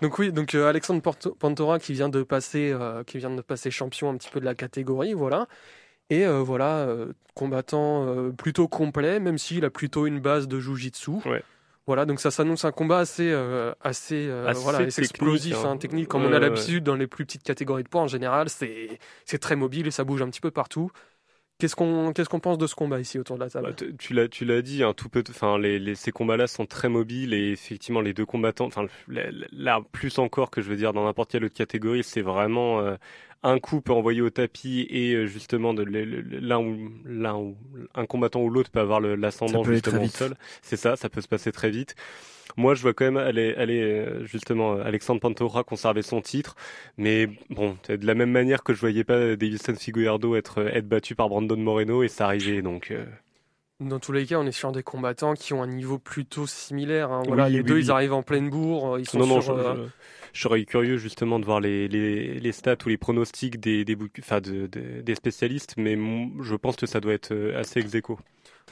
Donc 0.01 0.19
oui, 0.19 0.31
donc 0.33 0.53
euh, 0.53 0.69
Alexandre 0.69 1.01
Porto- 1.01 1.33
Pantora 1.33 1.79
qui 1.79 1.93
vient 1.93 2.09
de 2.09 2.21
passer, 2.21 2.71
euh, 2.73 3.03
qui 3.03 3.17
vient 3.19 3.33
de 3.33 3.41
passer 3.41 3.71
champion 3.71 4.09
un 4.09 4.17
petit 4.17 4.29
peu 4.29 4.41
de 4.41 4.45
la 4.45 4.53
catégorie, 4.53 5.13
voilà. 5.13 5.47
Et 6.09 6.25
euh, 6.25 6.39
voilà, 6.41 6.79
euh, 6.79 7.13
combattant 7.35 8.05
euh, 8.05 8.31
plutôt 8.31 8.67
complet, 8.67 9.19
même 9.19 9.37
s'il 9.37 9.63
a 9.65 9.69
plutôt 9.69 10.05
une 10.07 10.19
base 10.19 10.47
de 10.47 10.59
jujitsu. 10.59 11.11
Ouais. 11.25 11.41
Voilà, 11.87 12.05
donc 12.05 12.19
ça 12.19 12.31
s'annonce 12.31 12.65
un 12.65 12.71
combat 12.71 12.99
assez, 12.99 13.31
euh, 13.31 13.73
assez, 13.81 14.27
euh, 14.27 14.47
Assez 14.49 14.61
voilà, 14.63 14.79
assez 14.79 15.01
technique, 15.01 15.09
explosif, 15.11 15.55
hein. 15.55 15.71
hein, 15.71 15.77
technique, 15.77 16.07
comme 16.09 16.21
Ouais, 16.21 16.27
on 16.27 16.33
a 16.33 16.39
ouais, 16.39 16.39
l'habitude 16.41 16.83
dans 16.83 16.95
les 16.95 17.07
plus 17.07 17.25
petites 17.25 17.43
catégories 17.43 17.83
de 17.83 17.87
poids 17.89 18.01
en 18.01 18.07
général. 18.07 18.49
C'est, 18.49 18.99
c'est 19.25 19.39
très 19.39 19.55
mobile 19.55 19.87
et 19.87 19.91
ça 19.91 20.03
bouge 20.03 20.21
un 20.21 20.29
petit 20.29 20.41
peu 20.41 20.51
partout. 20.51 20.91
Qu'est-ce 21.59 21.75
qu'on, 21.75 22.13
qu'est-ce 22.13 22.29
qu'on 22.29 22.39
pense 22.41 22.57
de 22.57 22.67
ce 22.67 22.75
combat 22.75 22.99
ici 22.99 23.19
autour 23.19 23.37
de 23.37 23.43
la 23.43 23.49
table? 23.49 23.69
Bah, 23.69 23.73
tu- 23.97 24.13
l'as, 24.13 24.27
tu 24.27 24.45
l'as 24.45 24.61
dit, 24.61 24.83
un 24.83 24.93
tout 24.93 25.09
peu, 25.09 25.23
enfin, 25.29 25.57
les, 25.57 25.79
les- 25.79 25.95
ces 25.95 26.11
combats-là 26.11 26.45
sont 26.47 26.67
très 26.67 26.89
mobiles 26.89 27.33
et 27.33 27.51
effectivement, 27.53 28.01
les 28.01 28.13
deux 28.13 28.25
combattants, 28.25 28.65
enfin, 28.67 28.85
la- 29.07 29.31
la- 29.31 29.47
là, 29.51 29.81
plus 29.91 30.19
encore 30.19 30.51
que 30.51 30.61
je 30.61 30.69
veux 30.69 30.75
dire 30.75 30.93
dans 30.93 31.05
n'importe 31.05 31.31
quelle 31.31 31.43
autre 31.43 31.55
catégorie, 31.55 32.03
c'est 32.03 32.21
vraiment 32.21 32.81
euh, 32.81 32.95
un 33.43 33.59
coup 33.59 33.81
peut 33.81 33.93
envoyer 33.93 34.21
au 34.21 34.29
tapis 34.29 34.87
et 34.89 35.13
euh, 35.13 35.25
justement 35.27 35.73
de 35.73 35.83
l'un 35.83 36.59
ou 36.59 36.91
l'un 37.05 37.35
ou 37.35 37.57
un 37.95 38.05
combattant 38.05 38.41
ou 38.41 38.49
l'autre 38.49 38.71
peut 38.71 38.79
avoir 38.79 38.99
l'ascendant 38.99 39.63
justement 39.63 40.07
sol. 40.07 40.35
C'est 40.61 40.77
ça, 40.77 40.95
ça 40.95 41.09
peut 41.09 41.21
se 41.21 41.27
passer 41.27 41.51
très 41.51 41.69
vite. 41.69 41.95
Moi, 42.55 42.73
je 42.73 42.81
vois 42.81 42.93
quand 42.93 43.05
même 43.05 43.17
aller, 43.17 43.53
aller 43.55 43.81
euh, 43.81 44.25
justement 44.25 44.73
euh, 44.73 44.83
Alexandre 44.83 45.19
Pantoja 45.19 45.63
conserver 45.63 46.01
son 46.01 46.21
titre, 46.21 46.55
mais 46.97 47.27
bon, 47.49 47.77
de 47.87 48.05
la 48.05 48.15
même 48.15 48.31
manière 48.31 48.63
que 48.63 48.73
je 48.73 48.79
voyais 48.79 49.03
pas 49.03 49.35
Davison 49.35 49.75
Figueiredo 49.75 50.35
être 50.35 50.65
être 50.67 50.87
battu 50.87 51.13
par 51.13 51.29
Brandon 51.29 51.57
Moreno 51.57 52.03
et 52.03 52.07
ça 52.07 52.25
arrivait 52.25 52.61
donc. 52.61 52.89
euh, 52.91 53.05
Dans 53.79 53.99
tous 53.99 54.11
les 54.11 54.25
cas, 54.25 54.39
on 54.39 54.47
est 54.47 54.51
sur 54.51 54.71
des 54.71 54.81
combattants 54.81 55.35
qui 55.35 55.53
ont 55.53 55.61
un 55.61 55.67
niveau 55.67 55.99
plutôt 55.99 56.47
similaire. 56.47 57.11
hein. 57.11 57.21
Voilà, 57.27 57.45
Oui, 57.45 57.51
les 57.53 57.59
oui, 57.59 57.65
deux, 57.65 57.75
oui. 57.75 57.81
ils 57.83 57.91
arrivent 57.91 58.13
en 58.13 58.23
pleine 58.23 58.49
bourre. 58.49 58.95
euh, 58.95 58.99
Ils 58.99 59.07
sont 59.07 59.19
Non, 59.19 59.27
non, 59.27 59.39
sur, 59.41 59.55
je, 59.55 59.61
euh, 59.61 59.75
je- 59.75 59.89
je 60.33 60.41
serais 60.41 60.65
curieux 60.65 60.97
justement 60.97 61.39
de 61.39 61.45
voir 61.45 61.59
les, 61.59 61.87
les, 61.87 62.39
les 62.39 62.51
stats 62.51 62.77
ou 62.85 62.89
les 62.89 62.97
pronostics 62.97 63.59
des, 63.59 63.85
des, 63.85 63.95
enfin, 64.19 64.41
de, 64.41 64.65
de- 64.65 65.01
des 65.01 65.15
spécialistes, 65.15 65.75
mais 65.77 65.95
je 66.41 66.55
pense 66.55 66.75
que 66.75 66.87
ça 66.87 66.99
doit 66.99 67.13
être 67.13 67.31
euh, 67.33 67.59
assez 67.59 67.79
ex 67.79 67.93
aequo. 67.93 68.17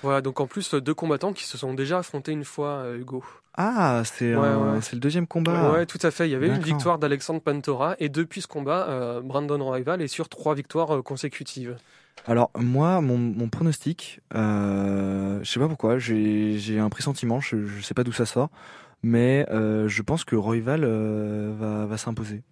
Voilà, 0.01 0.21
donc 0.21 0.39
en 0.39 0.47
plus, 0.47 0.73
euh, 0.73 0.81
deux 0.81 0.93
combattants 0.93 1.34
qui 1.34 1.45
se 1.45 1.58
sont 1.58 1.73
déjà 1.73 1.99
affrontés 1.99 2.31
une 2.31 2.43
fois, 2.45 2.69
euh, 2.84 2.97
Hugo. 2.99 3.23
Ah, 3.58 4.03
c'est 4.05 4.36
Ouais, 4.36 4.41
ouais. 4.49 4.79
le 4.93 4.99
deuxième 4.99 5.27
combat. 5.27 5.71
Ouais, 5.71 5.86
tout 5.86 5.99
à 6.01 6.12
fait. 6.12 6.27
Il 6.27 6.31
y 6.31 6.36
avait 6.36 6.47
une 6.47 6.60
victoire 6.60 6.99
d'Alexandre 6.99 7.39
Pantora 7.41 7.95
et 7.99 8.10
depuis 8.10 8.41
ce 8.41 8.47
combat, 8.47 8.88
euh, 8.89 9.21
Brandon 9.21 9.63
Royval 9.63 10.01
est 10.01 10.08
sur 10.10 10.27
trois 10.27 10.55
victoires 10.55 11.01
consécutives. 11.03 11.77
Alors 12.27 12.51
moi, 12.58 12.99
mon, 13.01 13.17
mon 13.17 13.47
pronostic, 13.49 14.19
euh, 14.36 15.39
je 15.41 15.49
sais 15.49 15.60
pas 15.60 15.67
pourquoi, 15.69 15.97
j'ai 15.99 16.79
un 16.79 16.89
pressentiment, 16.89 17.39
je, 17.39 17.65
je 17.65 17.81
sais 17.81 17.93
pas 17.93 18.03
d'où 18.03 18.12
ça 18.12 18.25
sort, 18.25 18.49
mais 19.03 19.45
euh, 19.51 19.88
je 19.88 20.01
pense 20.01 20.25
que 20.25 20.36
Royval 20.36 20.86
va, 20.86 21.86
va 21.86 21.97
s'imposer. 21.97 22.43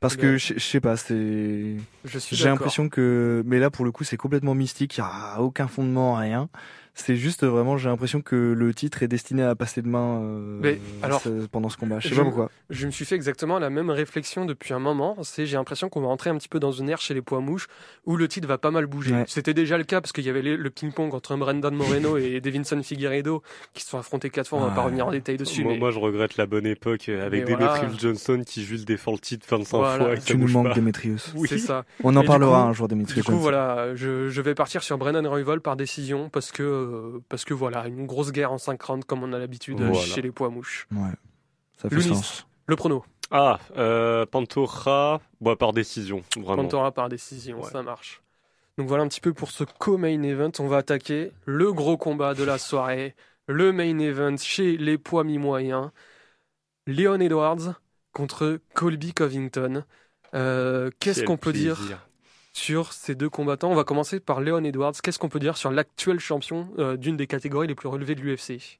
Parce 0.00 0.16
que 0.16 0.38
je 0.38 0.54
je 0.54 0.58
sais 0.58 0.80
pas, 0.80 0.96
c'est 0.96 1.76
j'ai 2.04 2.48
l'impression 2.48 2.88
que, 2.88 3.42
mais 3.46 3.58
là 3.58 3.70
pour 3.70 3.84
le 3.84 3.92
coup 3.92 4.02
c'est 4.02 4.16
complètement 4.16 4.54
mystique, 4.54 4.96
il 4.96 5.00
y 5.00 5.04
a 5.04 5.40
aucun 5.40 5.68
fondement, 5.68 6.14
rien. 6.14 6.48
C'est 6.94 7.16
juste 7.16 7.44
vraiment, 7.44 7.78
j'ai 7.78 7.88
l'impression 7.88 8.20
que 8.20 8.36
le 8.36 8.74
titre 8.74 9.02
est 9.02 9.08
destiné 9.08 9.42
à 9.42 9.54
passer 9.54 9.80
de 9.80 9.88
main 9.88 10.20
euh, 10.22 10.58
Mais, 10.60 10.78
alors, 11.02 11.22
pendant 11.50 11.68
ce 11.68 11.76
combat. 11.76 11.98
Je 12.00 12.08
sais 12.08 12.14
je- 12.14 12.20
pas 12.20 12.24
pourquoi. 12.26 12.50
Je 12.68 12.86
me 12.86 12.90
suis 12.90 13.04
fait 13.04 13.14
exactement 13.14 13.58
la 13.58 13.70
même 13.70 13.90
réflexion 13.90 14.44
depuis 14.44 14.74
un 14.74 14.78
moment. 14.78 15.16
C'est 15.22 15.46
j'ai 15.46 15.56
l'impression 15.56 15.88
qu'on 15.88 16.00
va 16.00 16.08
entrer 16.08 16.30
un 16.30 16.36
petit 16.36 16.48
peu 16.48 16.60
dans 16.60 16.72
une 16.72 16.88
ère 16.90 17.00
chez 17.00 17.14
les 17.14 17.22
poids 17.22 17.40
mouches 17.40 17.68
où 18.06 18.16
le 18.16 18.28
titre 18.28 18.46
va 18.48 18.58
pas 18.58 18.70
mal 18.70 18.86
bouger. 18.86 19.14
Ouais. 19.14 19.24
C'était 19.28 19.54
déjà 19.54 19.78
le 19.78 19.84
cas 19.84 20.00
parce 20.00 20.12
qu'il 20.12 20.24
y 20.24 20.28
avait 20.28 20.42
les- 20.42 20.56
le 20.56 20.70
ping-pong 20.70 21.14
entre 21.14 21.36
Brendan 21.36 21.74
Moreno 21.74 22.16
et 22.18 22.40
Davinson 22.40 22.82
Figueiredo 22.82 23.42
qui 23.72 23.82
se 23.82 23.90
sont 23.90 23.98
affrontés 23.98 24.30
quatre 24.30 24.48
fois. 24.48 24.58
On 24.58 24.66
va 24.66 24.70
pas 24.74 24.82
revenir 24.82 25.06
en 25.06 25.10
détail 25.12 25.36
dessus. 25.36 25.62
Moi, 25.62 25.72
mais 25.72 25.78
moi, 25.78 25.90
je 25.90 25.98
regrette 25.98 26.36
la 26.36 26.46
bonne 26.46 26.66
époque 26.66 27.08
euh, 27.08 27.24
avec 27.26 27.48
voilà. 27.48 27.78
Demetrius 27.78 28.00
Johnson 28.00 28.42
qui 28.46 28.64
juste 28.64 28.86
défend 28.86 29.12
le 29.12 29.18
titre 29.18 29.46
25 29.48 29.76
Voilà. 29.78 30.04
fois 30.04 30.14
et 30.14 30.18
Tu 30.20 30.36
nous 30.36 30.48
manques. 30.48 30.74
Demetrius. 30.74 31.32
Oui. 31.34 31.48
c'est 31.48 31.58
ça. 31.58 31.84
On 32.04 32.14
en 32.16 32.22
Et 32.22 32.26
parlera 32.26 32.62
coup- 32.64 32.68
un 32.68 32.72
jour 32.72 32.88
Demetrius. 32.88 33.18
Du 33.18 33.22
coup, 33.24 33.30
Johnson. 33.32 33.42
voilà, 33.42 33.94
je, 33.94 34.28
je 34.28 34.42
vais 34.42 34.54
partir 34.54 34.82
sur 34.82 34.98
Brennan 34.98 35.26
Royval 35.26 35.60
par 35.60 35.76
décision 35.76 36.28
parce 36.28 36.52
que, 36.52 36.79
euh, 36.80 37.22
parce 37.28 37.44
que 37.44 37.54
voilà, 37.54 37.86
une 37.86 38.06
grosse 38.06 38.32
guerre 38.32 38.52
en 38.52 38.58
5 38.58 38.80
rounds 38.82 39.04
comme 39.06 39.22
on 39.22 39.32
a 39.32 39.38
l'habitude 39.38 39.80
euh, 39.80 39.88
Voilà. 39.88 40.00
chez 40.06 40.22
les 40.22 40.30
poids 40.32 40.48
mouches. 40.50 40.86
Ouais, 40.92 41.10
ça 41.80 41.88
fait 41.88 41.94
Lunis. 41.96 42.08
sens. 42.14 42.46
Le 42.66 42.76
prono, 42.76 43.04
Ah, 43.30 43.58
euh, 43.76 44.26
Pantoja, 44.26 45.20
bah, 45.40 45.56
par 45.56 45.72
décision, 45.72 46.22
vraiment. 46.36 46.62
Pantora 46.62 46.92
par 46.92 47.08
décision, 47.08 47.60
Ouais. 47.60 47.70
ça 47.70 47.82
marche. 47.82 48.22
Donc 48.78 48.88
voilà 48.88 49.04
un 49.04 49.08
petit 49.08 49.20
peu 49.20 49.32
pour 49.32 49.50
ce 49.50 49.64
co-main 49.64 50.22
event. 50.22 50.50
On 50.58 50.66
va 50.66 50.78
attaquer 50.78 51.32
le 51.44 51.72
gros 51.72 51.96
combat 51.96 52.34
de 52.34 52.44
la 52.44 52.56
soirée, 52.58 53.14
le 53.46 53.72
main 53.72 53.98
event 53.98 54.36
chez 54.36 54.76
les 54.76 54.96
poids 54.98 55.22
mi-moyens. 55.24 55.90
Leon 56.86 57.20
Edwards 57.20 57.74
contre 58.12 58.58
Colby 58.74 59.12
Covington. 59.12 59.84
Euh, 60.34 60.90
Qu'est-ce 61.00 61.24
qu'on 61.24 61.36
peut 61.36 61.52
dire. 61.52 61.78
Sur 62.52 62.92
ces 62.92 63.14
deux 63.14 63.28
combattants. 63.30 63.70
On 63.70 63.74
va 63.74 63.84
commencer 63.84 64.20
par 64.20 64.40
Leon 64.40 64.64
Edwards. 64.64 64.94
Qu'est-ce 65.02 65.18
qu'on 65.18 65.28
peut 65.28 65.38
dire 65.40 65.56
sur 65.56 65.70
l'actuel 65.70 66.18
champion 66.20 66.68
euh, 66.78 66.96
d'une 66.96 67.16
des 67.16 67.26
catégories 67.26 67.68
les 67.68 67.74
plus 67.74 67.88
relevées 67.88 68.14
de 68.14 68.20
l'UFC 68.22 68.78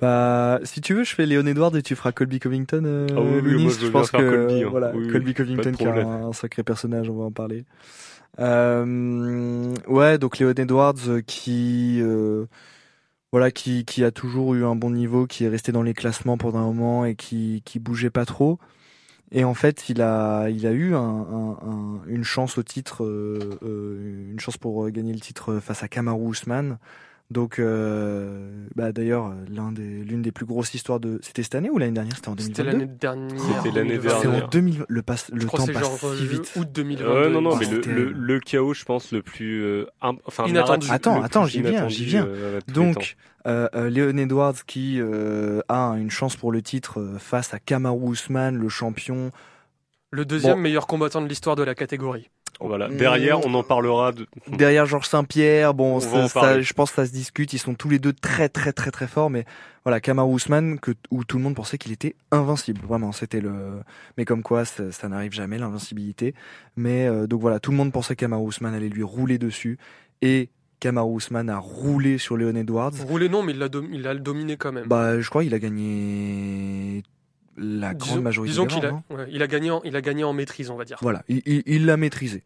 Bah, 0.00 0.60
si 0.64 0.80
tu 0.80 0.94
veux, 0.94 1.04
je 1.04 1.14
fais 1.14 1.26
Léon 1.26 1.46
Edwards 1.46 1.74
et 1.76 1.82
tu 1.82 1.96
feras 1.96 2.12
Colby 2.12 2.38
Covington. 2.38 2.82
euh, 2.84 3.06
Ah 3.16 3.20
oui, 3.20 3.62
moi, 3.62 3.72
je 3.72 3.78
veux 3.78 3.86
je 3.86 3.90
pense 3.90 4.10
que 4.10 4.16
Colby, 4.18 4.62
hein. 4.64 4.68
voilà, 4.70 4.92
Oui, 4.94 5.08
Colby 5.08 5.34
Covington 5.34 5.72
qui 5.72 5.84
est 5.84 5.86
un, 5.88 6.26
un 6.28 6.32
sacré 6.32 6.62
personnage, 6.62 7.08
on 7.08 7.16
va 7.16 7.24
en 7.24 7.32
parler. 7.32 7.64
Euh, 8.38 9.74
ouais, 9.88 10.18
donc 10.18 10.38
Léon 10.38 10.52
Edwards 10.52 10.94
qui 11.26 11.98
euh, 12.00 12.46
voilà 13.30 13.50
qui 13.50 13.84
qui 13.84 14.04
a 14.04 14.10
toujours 14.10 14.54
eu 14.54 14.64
un 14.64 14.74
bon 14.74 14.90
niveau, 14.90 15.26
qui 15.26 15.44
est 15.44 15.48
resté 15.48 15.70
dans 15.72 15.82
les 15.82 15.94
classements 15.94 16.38
pendant 16.38 16.58
un 16.60 16.64
moment 16.66 17.04
et 17.04 17.14
qui 17.14 17.62
qui 17.64 17.78
bougeait 17.78 18.10
pas 18.10 18.24
trop. 18.24 18.58
Et 19.34 19.44
en 19.44 19.54
fait, 19.54 19.88
il 19.88 20.02
a 20.02 20.48
il 20.50 20.66
a 20.66 20.72
eu 20.72 20.94
un, 20.94 20.98
un- 21.00 21.58
un- 21.62 22.02
une 22.06 22.22
chance 22.24 22.58
au 22.58 22.62
titre, 22.62 23.04
euh, 23.04 23.58
euh, 23.62 24.30
une 24.32 24.40
chance 24.40 24.58
pour 24.58 24.84
euh, 24.86 24.90
gagner 24.90 25.14
le 25.14 25.20
titre 25.20 25.58
face 25.60 25.82
à 25.82 25.88
Kamaru 25.88 26.30
Usman. 26.32 26.78
Donc, 27.32 27.58
euh, 27.58 28.66
bah 28.76 28.92
d'ailleurs, 28.92 29.32
l'un 29.50 29.72
des 29.72 29.82
l'une 30.04 30.22
des 30.22 30.32
plus 30.32 30.46
grosses 30.46 30.74
histoires 30.74 31.00
de 31.00 31.18
c'était 31.22 31.42
cette 31.42 31.54
année 31.54 31.70
ou 31.70 31.78
l'année 31.78 31.92
dernière? 31.92 32.14
C'était 32.14 32.28
en 32.28 32.36
C'était 32.38 32.62
2022. 32.62 32.78
l'année 32.78 32.92
dernière. 33.00 33.40
C'était 33.62 33.74
l'année 33.76 33.96
2021. 33.98 34.18
C'est 34.20 34.22
dernière. 34.28 34.44
en 34.44 34.48
2000. 34.48 34.84
Le 34.88 35.02
passe, 35.02 35.30
le 35.32 35.40
Je 35.40 35.46
temps 35.46 35.66
passe 35.66 35.78
genre 35.78 35.98
si 35.98 36.04
euh, 36.06 36.26
vite. 36.26 36.52
août 36.56 36.68
2022. 36.72 37.10
Ouais, 37.12 37.30
non, 37.30 37.40
non, 37.40 37.56
mais 37.56 37.66
le, 37.66 37.76
c'était- 37.76 37.90
le, 37.92 38.12
le 38.12 38.40
chaos, 38.40 38.74
je 38.74 38.84
pense, 38.84 39.10
le 39.12 39.22
plus. 39.22 39.62
euh, 39.64 39.86
imp- 40.02 40.20
enfin, 40.26 40.46
Inattendu. 40.46 40.86
Attends, 40.90 41.22
attends, 41.22 41.46
j'y 41.46 41.62
viens, 41.62 41.88
j'y 41.88 42.04
viens. 42.04 42.26
euh. 42.26 42.60
Donc, 42.68 43.16
euh, 43.46 43.68
euh, 43.74 43.88
Léon 43.90 44.16
Edwards 44.18 44.64
qui 44.66 45.00
euh, 45.00 45.60
a 45.68 45.94
une 45.98 46.10
chance 46.10 46.36
pour 46.36 46.52
le 46.52 46.62
titre 46.62 47.00
euh, 47.00 47.18
face 47.18 47.54
à 47.54 47.58
Kamaru 47.58 48.12
Usman, 48.12 48.56
le 48.56 48.68
champion. 48.68 49.30
Le 50.10 50.24
deuxième 50.26 50.56
Bon. 50.56 50.60
meilleur 50.60 50.86
combattant 50.86 51.22
de 51.22 51.26
l'histoire 51.26 51.56
de 51.56 51.62
la 51.62 51.74
catégorie. 51.74 52.28
Voilà. 52.66 52.88
Mm. 52.88 52.96
Derrière, 52.96 53.46
on 53.46 53.54
en 53.54 53.62
parlera. 53.62 54.12
De... 54.12 54.26
Derrière 54.48 54.86
Georges 54.86 55.08
Saint-Pierre, 55.08 55.74
bon, 55.74 55.96
On 55.96 56.28
ça- 56.28 56.60
je 56.60 56.72
pense 56.72 56.90
que 56.90 56.96
ça 56.96 57.06
se 57.06 57.12
discute. 57.12 57.52
Ils 57.52 57.58
sont 57.58 57.74
tous 57.74 57.88
les 57.88 57.98
deux 57.98 58.12
très, 58.12 58.48
très, 58.48 58.72
très, 58.72 58.90
très 58.90 59.06
forts. 59.06 59.30
Mais 59.30 59.44
voilà, 59.84 60.00
Kamaru 60.00 60.36
Usman, 60.36 60.78
que, 60.78 60.92
où 61.10 61.24
tout 61.24 61.38
le 61.38 61.42
monde 61.42 61.54
pensait 61.54 61.78
qu'il 61.78 61.92
était 61.92 62.14
invincible. 62.30 62.80
Vraiment, 62.86 63.12
c'était 63.12 63.40
le. 63.40 63.52
Mais 64.16 64.24
comme 64.24 64.42
quoi, 64.42 64.64
ça, 64.64 64.92
ça 64.92 65.08
n'arrive 65.08 65.32
jamais 65.32 65.58
l'invincibilité. 65.58 66.34
Mais 66.76 67.06
euh, 67.06 67.26
donc 67.26 67.40
voilà, 67.40 67.60
tout 67.60 67.70
le 67.70 67.76
monde 67.76 67.92
pensait 67.92 68.14
que 68.14 68.20
Kamaru 68.20 68.48
Usman 68.48 68.74
allait 68.74 68.88
lui 68.88 69.02
rouler 69.02 69.38
dessus. 69.38 69.78
Et 70.20 70.50
Kamaru 70.80 71.16
Usman 71.18 71.48
a 71.48 71.58
roulé 71.58 72.18
sur 72.18 72.36
Léon 72.36 72.56
Edwards. 72.56 72.92
Roulé 73.06 73.28
non, 73.28 73.42
mais 73.42 73.52
il 73.52 73.58
l'a 73.58 74.14
dominé 74.16 74.56
quand 74.56 74.72
même. 74.72 74.86
Bah, 74.86 75.20
je 75.20 75.28
crois 75.28 75.42
qu'il 75.44 75.54
a 75.54 75.58
gagné 75.58 77.02
la 77.56 77.94
grande 77.94 78.08
disons 78.10 78.22
majorité 78.22 78.50
disons 78.50 78.64
des 78.66 78.74
qu'il 78.74 78.86
a, 78.86 78.92
ouais, 79.10 79.26
il 79.30 79.42
a 79.42 79.46
gagné, 79.46 79.70
en, 79.70 79.82
il 79.84 79.94
a 79.96 80.00
gagné 80.00 80.24
en 80.24 80.32
maîtrise, 80.32 80.70
on 80.70 80.76
va 80.76 80.84
dire. 80.84 80.98
Voilà, 81.02 81.22
il- 81.28 81.42
il 81.46 81.62
il 81.66 81.86
l'a 81.86 81.96
maîtrisé. 81.96 82.42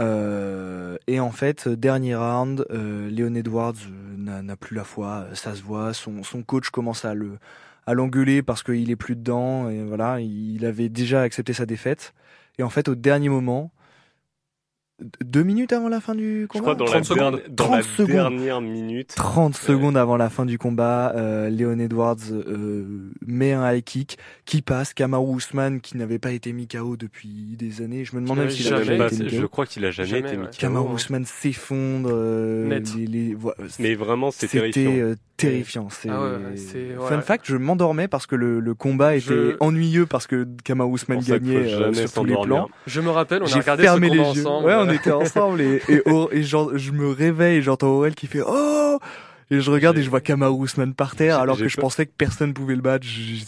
Euh, 0.00 0.96
et 1.06 1.20
en 1.20 1.30
fait, 1.30 1.68
dernier 1.68 2.14
round, 2.14 2.66
euh, 2.70 3.08
Léon 3.10 3.34
Edwards 3.34 3.74
euh, 3.88 4.16
n'a 4.18 4.42
n'a 4.42 4.56
plus 4.56 4.76
la 4.76 4.84
foi, 4.84 5.26
euh, 5.30 5.34
ça 5.34 5.54
se 5.54 5.62
voit. 5.62 5.92
Son, 5.94 6.22
son 6.22 6.42
coach 6.42 6.70
commence 6.70 7.04
à 7.04 7.14
le 7.14 7.38
à 7.86 7.94
l'engueuler 7.94 8.42
parce 8.42 8.62
qu'il 8.62 8.90
est 8.90 8.96
plus 8.96 9.16
dedans. 9.16 9.70
Et 9.70 9.82
voilà, 9.84 10.20
il 10.20 10.64
avait 10.66 10.88
déjà 10.88 11.22
accepté 11.22 11.52
sa 11.52 11.66
défaite. 11.66 12.12
Et 12.58 12.62
en 12.62 12.70
fait, 12.70 12.88
au 12.88 12.94
dernier 12.94 13.28
moment, 13.28 13.70
deux 15.22 15.42
minutes 15.42 15.74
avant 15.74 15.90
la 15.90 16.00
fin 16.00 16.14
du 16.14 16.42
Je 16.42 16.46
combat, 16.46 16.62
crois 16.62 16.74
dans, 16.74 16.84
la, 16.86 16.90
30 16.92 17.04
secondes. 17.04 17.18
dernière- 17.34 17.50
dans 17.50 17.64
30 17.64 17.76
la 17.76 17.82
secondes. 17.82 18.08
dernière 18.08 18.60
minute. 18.62 19.12
30 19.14 19.54
secondes 19.54 19.96
avant 19.98 20.16
la 20.16 20.30
fin 20.30 20.46
du 20.46 20.56
combat, 20.56 21.12
euh, 21.16 21.50
Léon 21.50 21.78
Edwards 21.78 22.16
euh, 22.32 23.10
met 23.26 23.52
un 23.52 23.70
high 23.70 23.84
kick 23.84 24.16
qui 24.46 24.62
passe. 24.62 24.94
Kamaru 24.94 25.36
Usman, 25.36 25.80
qui 25.82 25.98
n'avait 25.98 26.18
pas 26.18 26.32
été 26.32 26.54
mis 26.54 26.66
KO 26.66 26.96
depuis 26.96 27.56
des 27.58 27.82
années, 27.82 28.06
je 28.06 28.16
me 28.16 28.22
demande 28.22 28.38
même 28.38 28.48
s'il 28.50 28.64
Il 28.66 28.72
a 28.72 28.76
a 28.76 28.78
jamais 28.78 28.86
jamais 28.96 28.98
pas- 29.08 29.14
été 29.14 29.24
mis 29.24 29.28
je 29.28 29.42
KO. 29.42 29.48
crois 29.48 29.66
qu'il 29.66 29.84
a 29.84 29.90
jamais, 29.90 30.08
Jamais, 30.08 30.28
été 30.28 30.36
mis 30.38 30.44
KO, 30.46 30.50
Kamaru 30.58 30.88
hein. 30.92 30.96
Usman 30.96 31.24
s'effondre. 31.26 32.08
euh, 32.10 32.66
Net. 32.66 32.94
les- 32.96 33.06
les- 33.06 33.34
vo- 33.34 33.52
Mais 33.78 33.94
vraiment, 33.96 34.30
c'est 34.30 34.46
C'était 34.46 34.70
terrifiant. 34.70 35.14
Terrifiant. 35.36 35.88
C'est 35.90 36.08
Ah 36.10 36.20
ouais, 36.22 36.56
fun 37.08 37.16
ouais. 37.16 37.22
fact. 37.22 37.44
Je 37.46 37.56
m'endormais 37.56 38.08
parce 38.08 38.26
que 38.26 38.36
le, 38.36 38.60
le 38.60 38.74
combat 38.74 39.14
était 39.16 39.26
Je- 39.28 39.56
ennuyeux 39.60 40.06
parce 40.06 40.26
que 40.26 40.46
qu'il 40.64 40.74
faut 40.76 41.20
gagnait 41.20 41.56
euh, 41.74 41.92
sur 41.92 42.12
tous 42.12 42.24
les 42.24 42.34
plans. 42.42 42.68
Je 42.86 43.00
me 43.00 43.10
rappelle, 43.10 43.42
on 43.42 43.46
a 43.46 43.48
J'ai 43.48 43.60
regardé 43.60 43.82
fermé 43.82 44.08
ce 44.08 44.12
les 44.14 44.18
yeux. 44.18 44.24
ensemble. 44.46 44.66
Ouais, 44.66 44.74
on 44.76 44.90
était 44.90 45.12
ensemble 45.12 45.60
et, 45.60 45.82
et, 45.88 46.02
Aur- 46.08 46.28
et 46.32 46.42
genre, 46.42 46.76
je 46.76 46.90
me 46.92 47.08
réveille 47.10 47.58
et 47.58 47.62
j'entends 47.62 47.88
Aurel 47.88 48.14
qui 48.14 48.26
fait 48.26 48.42
Oh 48.46 48.98
Et 49.50 49.60
je 49.60 49.70
regarde 49.70 49.96
et 49.98 50.02
je 50.02 50.10
vois 50.10 50.20
Kamaru 50.20 50.64
Usman 50.64 50.94
par 50.94 51.14
terre 51.16 51.38
alors 51.38 51.56
que 51.58 51.68
je 51.68 51.76
pensais 51.76 52.06
que 52.06 52.12
personne 52.16 52.52
pouvait 52.54 52.74
le 52.76 52.82
battre. 52.82 53.06
Je- 53.06 53.44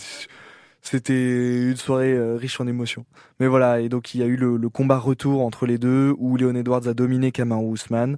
C'était 0.80 1.68
une 1.70 1.76
soirée 1.76 2.12
euh, 2.14 2.36
riche 2.36 2.61
en 2.61 2.66
émotions. 2.66 3.05
Mais 3.41 3.47
voilà, 3.47 3.80
et 3.80 3.89
donc 3.89 4.14
il 4.14 4.20
y 4.20 4.22
a 4.22 4.26
eu 4.26 4.36
le, 4.36 4.57
le 4.57 4.68
combat 4.68 4.99
retour 4.99 5.45
entre 5.45 5.66
les 5.66 5.76
deux 5.76 6.14
où 6.18 6.36
Léon 6.36 6.55
Edwards 6.55 6.86
a 6.89 6.95
dominé 6.95 7.30
Kamaru 7.32 7.74
Usman. 7.74 8.16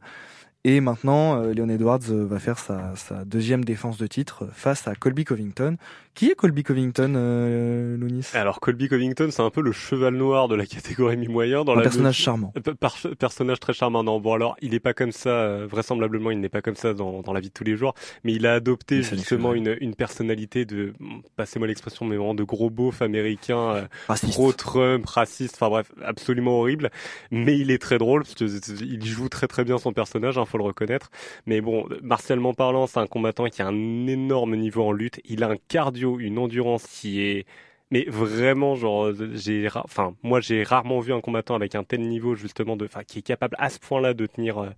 Et 0.64 0.80
maintenant, 0.80 1.42
euh, 1.42 1.54
Léon 1.54 1.70
Edwards 1.70 2.10
euh, 2.10 2.26
va 2.26 2.38
faire 2.38 2.58
sa, 2.58 2.94
sa 2.94 3.24
deuxième 3.24 3.64
défense 3.64 3.96
de 3.96 4.06
titre 4.06 4.46
face 4.52 4.86
à 4.86 4.94
Colby 4.94 5.24
Covington. 5.24 5.76
Qui 6.14 6.30
est 6.30 6.34
Colby 6.34 6.64
Covington, 6.64 7.14
euh, 7.16 7.96
Lounis? 7.96 8.26
Alors, 8.34 8.60
Colby 8.60 8.88
Covington, 8.88 9.28
c'est 9.30 9.40
un 9.42 9.48
peu 9.50 9.62
le 9.62 9.72
cheval 9.72 10.14
noir 10.14 10.48
de 10.48 10.54
la 10.56 10.66
catégorie 10.66 11.16
mi-moyen. 11.16 11.64
Dans 11.64 11.72
Un 11.72 11.76
la 11.76 11.82
personnage 11.82 12.16
charmant. 12.16 12.52
Euh, 12.58 12.74
par- 12.74 12.96
personnage 13.18 13.58
très 13.60 13.72
charmant. 13.72 14.02
Non, 14.04 14.20
bon 14.20 14.34
alors, 14.34 14.56
il 14.60 14.72
n'est 14.72 14.80
pas 14.80 14.92
comme 14.92 15.12
ça. 15.12 15.30
euh, 15.30 15.66
vraisemblablement, 15.70 16.30
il 16.30 16.40
n'est 16.40 16.48
pas 16.50 16.60
comme 16.62 16.74
ça 16.74 16.92
dans, 16.94 17.22
dans 17.22 17.32
la 17.32 17.40
vie 17.40 17.48
de 17.48 17.54
tous 17.54 17.64
les 17.64 17.76
jours. 17.76 17.94
Mais 18.24 18.32
il 18.34 18.46
a 18.46 18.54
adopté 18.54 18.96
Mais 18.96 19.02
justement 19.02 19.54
une, 19.54 19.76
une 19.80 19.94
personnalité 19.94 20.64
de, 20.66 20.92
passez-moi 21.36 21.68
l'expression, 21.68 22.04
mais 22.04 22.16
vraiment 22.16 22.34
de 22.34 22.44
gros 22.44 22.70
beauf 22.70 23.00
américain, 23.02 23.58
euh, 23.76 23.82
Raciste. 24.08 24.32
pro-Trump, 24.34 25.06
raciste. 25.06 25.54
Enfin 25.54 25.70
bref, 25.70 25.92
absolument 26.04 26.58
horrible. 26.58 26.90
Mais 27.30 27.56
il 27.56 27.70
est 27.70 27.80
très 27.80 27.96
drôle 27.98 28.24
parce 28.24 28.34
que 28.34 28.44
il 28.84 29.06
joue 29.06 29.28
très 29.28 29.46
très 29.46 29.64
bien 29.64 29.78
son 29.78 29.92
personnage, 29.92 30.36
hein, 30.38 30.44
faut 30.44 30.58
le 30.58 30.64
reconnaître. 30.64 31.10
Mais 31.46 31.60
bon, 31.60 31.86
martialement 32.02 32.52
parlant, 32.52 32.86
c'est 32.88 32.98
un 32.98 33.06
combattant 33.06 33.46
qui 33.46 33.62
a 33.62 33.68
un 33.68 34.06
énorme 34.06 34.56
niveau 34.56 34.82
en 34.82 34.92
lutte. 34.92 35.20
Il 35.24 35.44
a 35.44 35.48
un 35.48 35.56
cardio, 35.68 35.99
une 36.06 36.38
endurance 36.38 36.86
qui 36.86 37.20
est 37.22 37.46
mais 37.92 38.04
vraiment, 38.08 38.76
genre, 38.76 39.10
j'ai, 39.34 39.66
ra- 39.66 39.82
enfin, 39.84 40.14
moi, 40.22 40.40
j'ai 40.40 40.62
rarement 40.62 41.00
vu 41.00 41.12
un 41.12 41.20
combattant 41.20 41.56
avec 41.56 41.74
un 41.74 41.82
tel 41.82 42.02
niveau, 42.02 42.36
justement, 42.36 42.76
de, 42.76 42.84
enfin, 42.84 43.02
qui 43.02 43.18
est 43.18 43.22
capable 43.22 43.56
à 43.58 43.68
ce 43.68 43.80
point-là 43.80 44.14
de 44.14 44.26
tenir, 44.26 44.58
euh, 44.58 44.68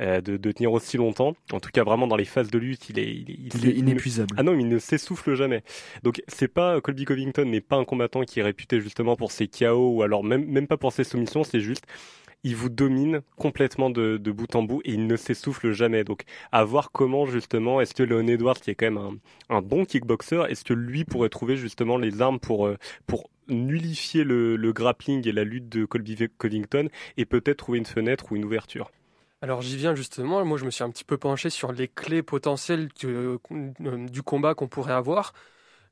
euh, 0.00 0.20
de, 0.20 0.36
de 0.36 0.52
tenir 0.52 0.72
aussi 0.72 0.96
longtemps. 0.96 1.34
En 1.52 1.60
tout 1.60 1.70
cas, 1.70 1.84
vraiment, 1.84 2.06
dans 2.06 2.16
les 2.16 2.24
phases 2.24 2.50
de 2.50 2.58
lutte, 2.58 2.88
il 2.90 2.98
est, 2.98 3.10
il, 3.12 3.30
est- 3.30 3.54
Il 3.54 3.66
est 3.68 3.72
inépuisable. 3.72 4.34
ah 4.38 4.42
non, 4.42 4.54
mais 4.54 4.62
il 4.62 4.68
ne 4.68 4.78
s'essouffle 4.78 5.34
jamais. 5.34 5.62
Donc 6.02 6.22
c'est 6.28 6.48
pas 6.48 6.80
Colby 6.80 7.04
Covington 7.04 7.44
n'est 7.44 7.60
pas 7.60 7.76
un 7.76 7.84
combattant 7.84 8.22
qui 8.24 8.40
est 8.40 8.42
réputé 8.42 8.80
justement 8.80 9.16
pour 9.16 9.32
ses 9.32 9.48
KO 9.48 9.96
ou 9.96 10.02
alors 10.02 10.22
même 10.24 10.44
même 10.46 10.66
pas 10.66 10.76
pour 10.76 10.92
ses 10.92 11.04
soumissions, 11.04 11.44
c'est 11.44 11.60
juste 11.60 11.84
il 12.44 12.56
vous 12.56 12.68
domine 12.68 13.20
complètement 13.36 13.90
de, 13.90 14.16
de 14.16 14.30
bout 14.32 14.54
en 14.54 14.62
bout 14.62 14.80
et 14.84 14.92
il 14.92 15.06
ne 15.06 15.16
s'essouffle 15.16 15.72
jamais. 15.72 16.04
Donc 16.04 16.22
à 16.52 16.64
voir 16.64 16.90
comment 16.92 17.26
justement 17.26 17.80
est-ce 17.80 17.94
que 17.94 18.02
Leon 18.02 18.26
Edwards 18.28 18.60
qui 18.60 18.70
est 18.70 18.74
quand 18.74 18.86
même 18.86 18.98
un, 18.98 19.56
un 19.56 19.62
bon 19.62 19.84
kickboxer, 19.84 20.44
est-ce 20.48 20.64
que 20.64 20.74
lui 20.74 21.04
pourrait 21.04 21.28
trouver 21.28 21.56
justement 21.56 21.98
les 21.98 22.22
armes 22.22 22.40
pour 22.40 22.66
euh, 22.66 22.76
pour 23.06 23.28
nullifier 23.48 24.24
le, 24.24 24.56
le 24.56 24.72
grappling 24.72 25.26
et 25.28 25.32
la 25.32 25.44
lutte 25.44 25.68
de 25.68 25.84
Colby 25.84 26.16
Covington 26.38 26.88
et 27.16 27.24
peut-être 27.24 27.58
trouver 27.58 27.78
une 27.78 27.86
fenêtre 27.86 28.30
ou 28.30 28.36
une 28.36 28.44
ouverture? 28.44 28.90
Alors 29.42 29.62
j'y 29.62 29.76
viens 29.76 29.94
justement, 29.94 30.44
moi 30.44 30.58
je 30.58 30.64
me 30.66 30.70
suis 30.70 30.84
un 30.84 30.90
petit 30.90 31.04
peu 31.04 31.16
penché 31.16 31.48
sur 31.48 31.72
les 31.72 31.88
clés 31.88 32.22
potentielles 32.22 32.88
euh, 33.04 33.38
du 34.08 34.22
combat 34.22 34.54
qu'on 34.54 34.68
pourrait 34.68 34.92
avoir. 34.92 35.32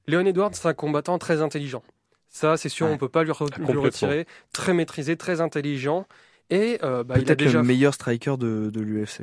Léon 0.07 0.27
Edwards, 0.27 0.55
c'est 0.55 0.69
un 0.69 0.75
combattant 0.75 1.19
très 1.19 1.41
intelligent. 1.43 1.83
Ça, 2.29 2.59
c'est 2.59 2.69
sûr, 2.69 2.87
Ouais. 2.87 2.93
on 2.93 2.99
peut 2.99 3.09
pas 3.09 3.25
lui, 3.25 3.31
re- 3.33 3.59
lui 3.59 3.79
retirer. 3.79 4.27
Très 4.53 4.75
maîtrisé, 4.75 5.17
très 5.17 5.41
intelligent. 5.41 6.07
Et 6.51 6.79
euh, 6.83 7.05
bah, 7.05 7.15
il 7.17 7.23
a 7.23 7.25
Peut-être 7.25 7.39
déjà 7.39 7.59
le 7.61 7.65
meilleur 7.67 7.95
striker 7.95 8.37
de, 8.39 8.71
de 8.71 8.81
l'UFC. 8.81 9.23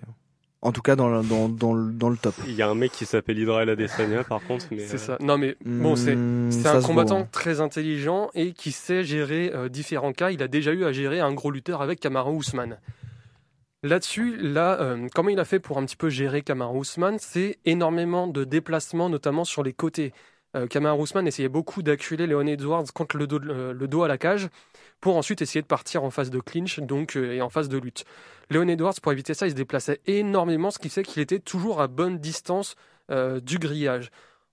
En 0.62 0.72
tout 0.72 0.82
cas, 0.82 0.96
dans, 0.96 1.10
le- 1.10 1.24
dans, 1.28 1.48
dans, 1.48 1.74
le- 1.74 1.92
dans 1.92 2.10
le 2.10 2.18
top. 2.18 2.34
Il 2.48 2.54
y 2.56 2.62
a 2.64 2.70
un 2.70 2.74
mec 2.76 2.92
qui 2.92 3.06
s'appelle 3.06 3.38
Israel 3.38 3.70
Adesanya 3.70 4.24
par 4.24 4.42
contre, 4.44 4.66
C'est 4.70 4.96
euh, 4.96 4.98
ça. 4.98 5.18
Non 5.20 5.38
mais 5.38 5.56
bon, 5.64 5.96
c'est 5.96 6.16
Hmm, 6.16 6.50
c'est 6.52 6.68
un 6.68 6.82
combattant 6.82 7.18
voit. 7.20 7.28
très 7.32 7.62
intelligent 7.62 8.30
et 8.34 8.54
qui 8.54 8.72
sait 8.72 9.04
gérer 9.04 9.52
euh, 9.54 9.70
différents 9.70 10.14
cas. 10.14 10.32
Il 10.32 10.42
a 10.42 10.48
déjà 10.48 10.72
eu 10.74 10.84
à 10.86 10.92
gérer 10.92 11.20
un 11.20 11.34
gros 11.34 11.52
lutteur 11.52 11.82
avec 11.84 12.00
Kamaru 12.00 12.38
Usman. 12.40 12.78
Là-dessus, 13.84 14.38
là, 14.38 14.82
euh, 14.82 15.08
comment 15.14 15.30
il 15.30 15.40
a 15.40 15.46
fait 15.46 15.60
pour 15.60 15.78
un 15.78 15.86
petit 15.86 15.96
peu 15.98 16.10
gérer 16.10 16.42
Kamaru 16.42 16.82
Usman 16.82 17.18
C'est 17.20 17.60
énormément 17.66 18.26
de 18.28 18.44
déplacements, 18.44 19.10
notamment 19.10 19.44
sur 19.46 19.62
les 19.62 19.74
côtés. 19.74 20.14
Euh, 20.56 20.66
Kamaru 20.66 21.04
Usman 21.04 21.28
essayait 21.28 21.50
beaucoup 21.50 21.84
d'acculer 21.84 22.26
Leon 22.26 22.48
Edwards 22.48 22.86
contre 22.94 23.18
le 23.18 23.28
dos, 23.28 23.38
le 23.40 23.88
dos 23.88 24.02
à 24.04 24.08
la 24.08 24.18
cage 24.18 24.48
pour 25.02 25.18
ensuite 25.18 25.42
essayer 25.42 25.62
de 25.62 25.68
partir 25.68 26.04
en 26.04 26.10
phase 26.10 26.30
de 26.30 26.40
clinch 26.40 26.80
donc, 26.80 27.16
euh, 27.16 27.34
et 27.34 27.42
en 27.42 27.50
phase 27.50 27.70
de 27.70 27.78
lutte. 27.78 28.06
Leon 28.50 28.68
Edwards, 28.68 28.96
pour 29.02 29.12
éviter 29.12 29.34
ça, 29.34 29.48
il 29.48 29.52
se 29.52 29.56
déplaçait 29.56 30.02
énormément, 30.06 30.72
ce 30.72 30.80
qui 30.80 30.90
fait 30.90 31.04
qu'il 31.04 31.22
était 31.22 31.40
toujours 31.40 31.82
à 31.82 31.88
bonne 31.88 32.18
distance 32.20 32.76
euh, 33.12 33.40
du 33.40 33.60
grillage. 33.60 34.10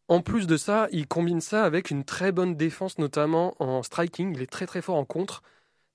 En 0.09 0.21
plus 0.21 0.47
de 0.47 0.57
ça, 0.57 0.89
il 0.93 1.07
combine 1.07 1.41
ça 1.41 1.65
avec 1.65 1.91
une 1.91 2.05
très 2.05 2.33
bonne 2.33 2.55
défense, 2.55 2.99
notamment 2.99 3.55
en 3.61 3.83
striking. 3.83 4.35
Il 4.35 4.43
est 4.43 4.51
très 4.51 4.67
très 4.67 4.83
fort 4.83 4.97
en 4.97 5.05
contre. 5.05 5.43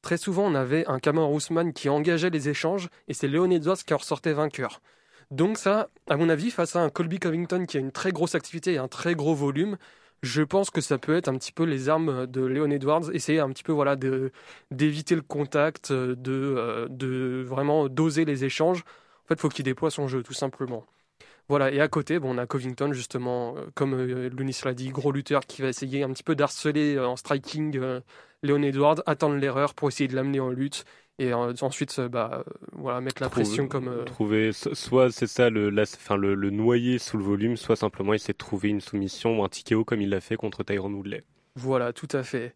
Très 0.02 0.18
souvent, 0.18 0.44
on 0.46 0.56
avait 0.56 0.88
un 0.88 1.00
Kamaru 1.00 1.38
Usman 1.38 1.74
qui 1.74 1.90
engageait 1.90 2.30
les 2.30 2.50
échanges 2.50 2.90
et 3.08 3.14
c'est 3.14 3.28
Leon 3.28 3.52
Edwards 3.52 3.78
qui 3.78 3.94
en 3.94 3.98
ressortait 3.98 4.34
vainqueur. 4.34 4.82
Donc 5.30 5.58
ça, 5.58 5.90
à 6.10 6.16
mon 6.16 6.30
avis, 6.30 6.52
face 6.52 6.76
à 6.76 6.80
un 6.80 6.90
Colby 6.90 7.20
Covington 7.20 7.66
qui 7.66 7.78
a 7.78 7.80
une 7.80 7.92
très 7.92 8.12
grosse 8.12 8.34
activité 8.34 8.74
et 8.74 8.78
un 8.78 8.88
très 8.88 9.16
gros 9.16 9.36
volume, 9.36 9.78
je 10.24 10.42
pense 10.42 10.70
que 10.70 10.82
ça 10.82 10.98
peut 10.98 11.16
être 11.16 11.28
un 11.28 11.38
petit 11.38 11.52
peu 11.52 11.64
les 11.64 11.90
armes 11.90 12.28
de 12.28 12.42
Leon 12.42 12.72
Edwards, 12.72 13.12
essayer 13.14 13.40
un 13.40 13.50
petit 13.50 13.64
peu 13.64 13.72
voilà 13.72 13.96
d'éviter 14.72 15.16
le 15.16 15.22
contact, 15.22 15.92
de 15.92 16.16
euh, 16.28 16.88
de 16.90 17.44
vraiment 17.48 17.88
doser 17.88 18.26
les 18.26 18.44
échanges. 18.46 18.84
En 19.26 19.28
fait, 19.28 19.40
faut 19.40 19.50
qu'il 19.50 19.66
déploie 19.66 19.92
son 19.92 20.08
jeu 20.08 20.24
tout 20.24 20.34
simplement. 20.34 20.86
Voilà, 21.50 21.72
et 21.72 21.80
à 21.80 21.88
côté, 21.88 22.20
bon, 22.20 22.36
on 22.36 22.38
a 22.38 22.46
Covington, 22.46 22.92
justement, 22.92 23.56
euh, 23.58 23.66
comme 23.74 23.94
euh, 23.94 24.30
Lunis 24.30 24.58
l'a 24.66 24.74
dit, 24.74 24.90
gros 24.90 25.12
lutteur 25.14 25.46
qui 25.46 25.62
va 25.62 25.70
essayer 25.70 26.04
un 26.04 26.10
petit 26.12 26.24
peu 26.24 26.36
d'harceler 26.36 26.96
euh, 26.96 27.08
en 27.08 27.16
striking 27.16 27.78
euh, 27.78 28.02
Leon 28.44 28.62
Edwards, 28.64 29.02
attendre 29.06 29.36
l'erreur 29.38 29.74
pour 29.74 29.88
essayer 29.88 30.10
de 30.10 30.16
l'amener 30.16 30.42
en 30.42 30.50
lutte, 30.50 30.84
et 31.20 31.34
ensuite, 31.34 32.00
bah, 32.02 32.44
voilà, 32.74 33.02
mettre 33.02 33.24
la 33.24 33.30
pression 33.30 33.68
comme... 33.68 34.06
Trouver, 34.06 34.52
so- 34.52 34.76
soit 34.76 35.10
c'est 35.10 35.26
ça, 35.26 35.50
le, 35.50 35.70
la- 35.70 35.86
le, 36.18 36.36
le 36.36 36.50
noyer 36.52 37.00
sous 37.00 37.18
le 37.18 37.24
volume, 37.24 37.58
soit 37.58 37.76
simplement 37.78 38.14
essayer 38.14 38.34
de 38.34 38.38
trouver 38.38 38.70
une 38.70 38.82
soumission 38.82 39.40
ou 39.40 39.44
un 39.44 39.50
TKO 39.50 39.84
comme 39.84 40.02
il 40.02 40.10
l'a 40.10 40.22
fait 40.22 40.36
contre 40.36 40.64
Tyrone 40.64 40.94
Woodley. 40.94 41.24
Voilà, 41.56 41.92
tout 41.92 42.10
à 42.12 42.22
fait. 42.24 42.54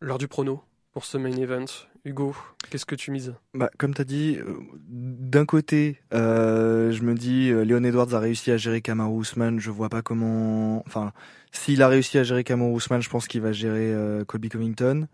L'heure 0.00 0.18
du 0.18 0.28
prono 0.28 0.62
pour 0.92 1.04
ce 1.04 1.16
main 1.18 1.32
event. 1.32 1.64
Hugo, 2.06 2.36
qu'est-ce 2.70 2.86
que 2.86 2.94
tu 2.94 3.10
mises? 3.10 3.34
Bah, 3.52 3.68
comme 3.78 3.92
tu 3.92 4.00
as 4.00 4.04
dit, 4.04 4.38
euh, 4.38 4.54
d'un 4.88 5.44
côté, 5.44 6.00
euh, 6.14 6.92
je 6.92 7.02
me 7.02 7.14
dis, 7.14 7.50
euh, 7.50 7.64
Léon 7.64 7.82
Edwards 7.82 8.14
a 8.14 8.20
réussi 8.20 8.52
à 8.52 8.56
gérer 8.56 8.80
Kamaru 8.80 9.22
Usman. 9.22 9.58
Je 9.58 9.72
vois 9.72 9.88
pas 9.88 10.02
comment. 10.02 10.84
Enfin, 10.86 11.12
s'il 11.50 11.82
a 11.82 11.88
réussi 11.88 12.16
à 12.16 12.22
gérer 12.22 12.44
Kamaru 12.44 12.76
Usman, 12.76 13.02
je 13.02 13.10
pense 13.10 13.26
qu'il 13.26 13.40
va 13.40 13.50
gérer 13.50 13.92
euh, 13.92 14.24
Colby 14.24 14.48
Covington. 14.50 15.08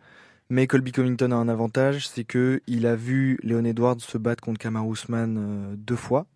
Mais 0.51 0.67
Colby 0.67 0.93
Covington 0.93 1.31
a 1.31 1.37
un 1.37 1.49
avantage, 1.49 2.07
c'est 2.07 2.25
que 2.25 2.61
il 2.67 2.87
a 2.87 2.95
vu 2.95 3.39
Léon 3.43 3.65
Edwards 3.65 4.01
se 4.01 4.19
battre 4.19 4.43
contre 4.43 4.59
Kamaru 4.59 4.93
Usman 4.93 5.39
euh, 5.39 5.75
deux 5.79 5.97
fois, 5.97 6.27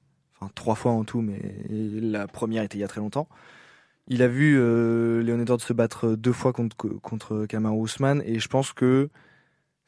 enfin 0.40 0.50
trois 0.54 0.74
fois 0.74 0.92
en 0.92 1.04
tout, 1.04 1.20
mais 1.20 1.38
la 1.68 2.26
première 2.26 2.62
était 2.62 2.78
il 2.78 2.80
y 2.80 2.84
a 2.84 2.88
très 2.88 3.02
longtemps. 3.02 3.28
Il 4.09 4.22
a 4.22 4.28
vu 4.28 4.54
Léon 5.22 5.40
Edwards 5.40 5.61
se 5.61 5.74
battre 5.74 6.14
deux 6.14 6.32
fois 6.32 6.54
contre 6.54 6.76
contre 6.76 7.44
Kamaru 7.44 7.84
Usman, 7.84 8.22
et 8.24 8.38
je 8.38 8.48
pense 8.48 8.72
que 8.72 9.11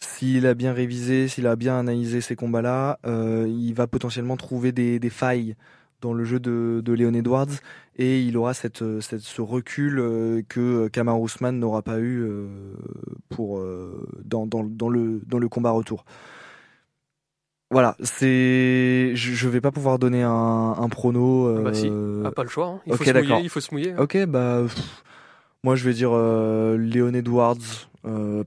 s'il 0.01 0.47
a 0.47 0.55
bien 0.55 0.73
révisé, 0.73 1.29
s'il 1.29 1.47
a 1.47 1.57
bien 1.57 1.79
analysé 1.79 2.21
ces 2.21 2.37
combats-là, 2.37 2.99
euh, 3.07 3.47
il 3.49 3.75
va 3.75 3.87
potentiellement 3.87 4.37
trouver 4.37 4.73
des, 4.73 4.99
des 4.99 5.11
failles 5.11 5.57
dans 6.01 6.13
le 6.13 6.25
jeu 6.25 6.39
de, 6.39 6.81
de 6.85 6.93
Léon 6.93 7.15
Edwards 7.15 7.49
et 7.97 8.23
il 8.23 8.37
aura 8.37 8.55
cette, 8.55 8.85
cette, 9.01 9.21
ce 9.21 9.43
recul 9.43 9.99
euh, 9.99 10.43
que 10.49 10.87
Kamar 10.89 11.21
Ousmane 11.21 11.59
n'aura 11.59 11.83
pas 11.83 11.99
eu 11.99 12.21
euh, 12.23 12.47
pour, 13.29 13.61
dans, 14.25 14.47
dans, 14.47 14.63
dans, 14.63 14.89
le, 14.89 15.21
dans 15.27 15.39
le 15.39 15.49
combat 15.49 15.71
retour. 15.71 16.05
Voilà, 17.71 17.97
c'est, 18.03 19.11
je, 19.15 19.33
je 19.33 19.49
vais 19.49 19.61
pas 19.61 19.73
pouvoir 19.73 19.99
donner 19.99 20.23
un, 20.23 20.31
un 20.79 20.89
prono. 20.89 21.55
Ah 21.59 21.61
bah 21.61 21.75
si. 21.75 21.91
Ah, 22.25 22.31
pas 22.31 22.45
le 22.45 22.49
choix, 22.49 22.67
hein. 22.67 22.81
il, 22.87 22.95
faut 22.97 23.05
se 23.05 23.13
mouiller, 23.13 23.41
il 23.43 23.49
faut 23.51 23.61
se 23.61 23.75
mouiller. 23.75 23.95
Ok, 23.99 24.17
bah 24.27 24.63
pff, 24.63 25.03
moi 25.65 25.75
je 25.77 25.85
vais 25.85 25.93
dire 25.93 26.13
Léon 26.79 27.13
Edwards 27.13 27.89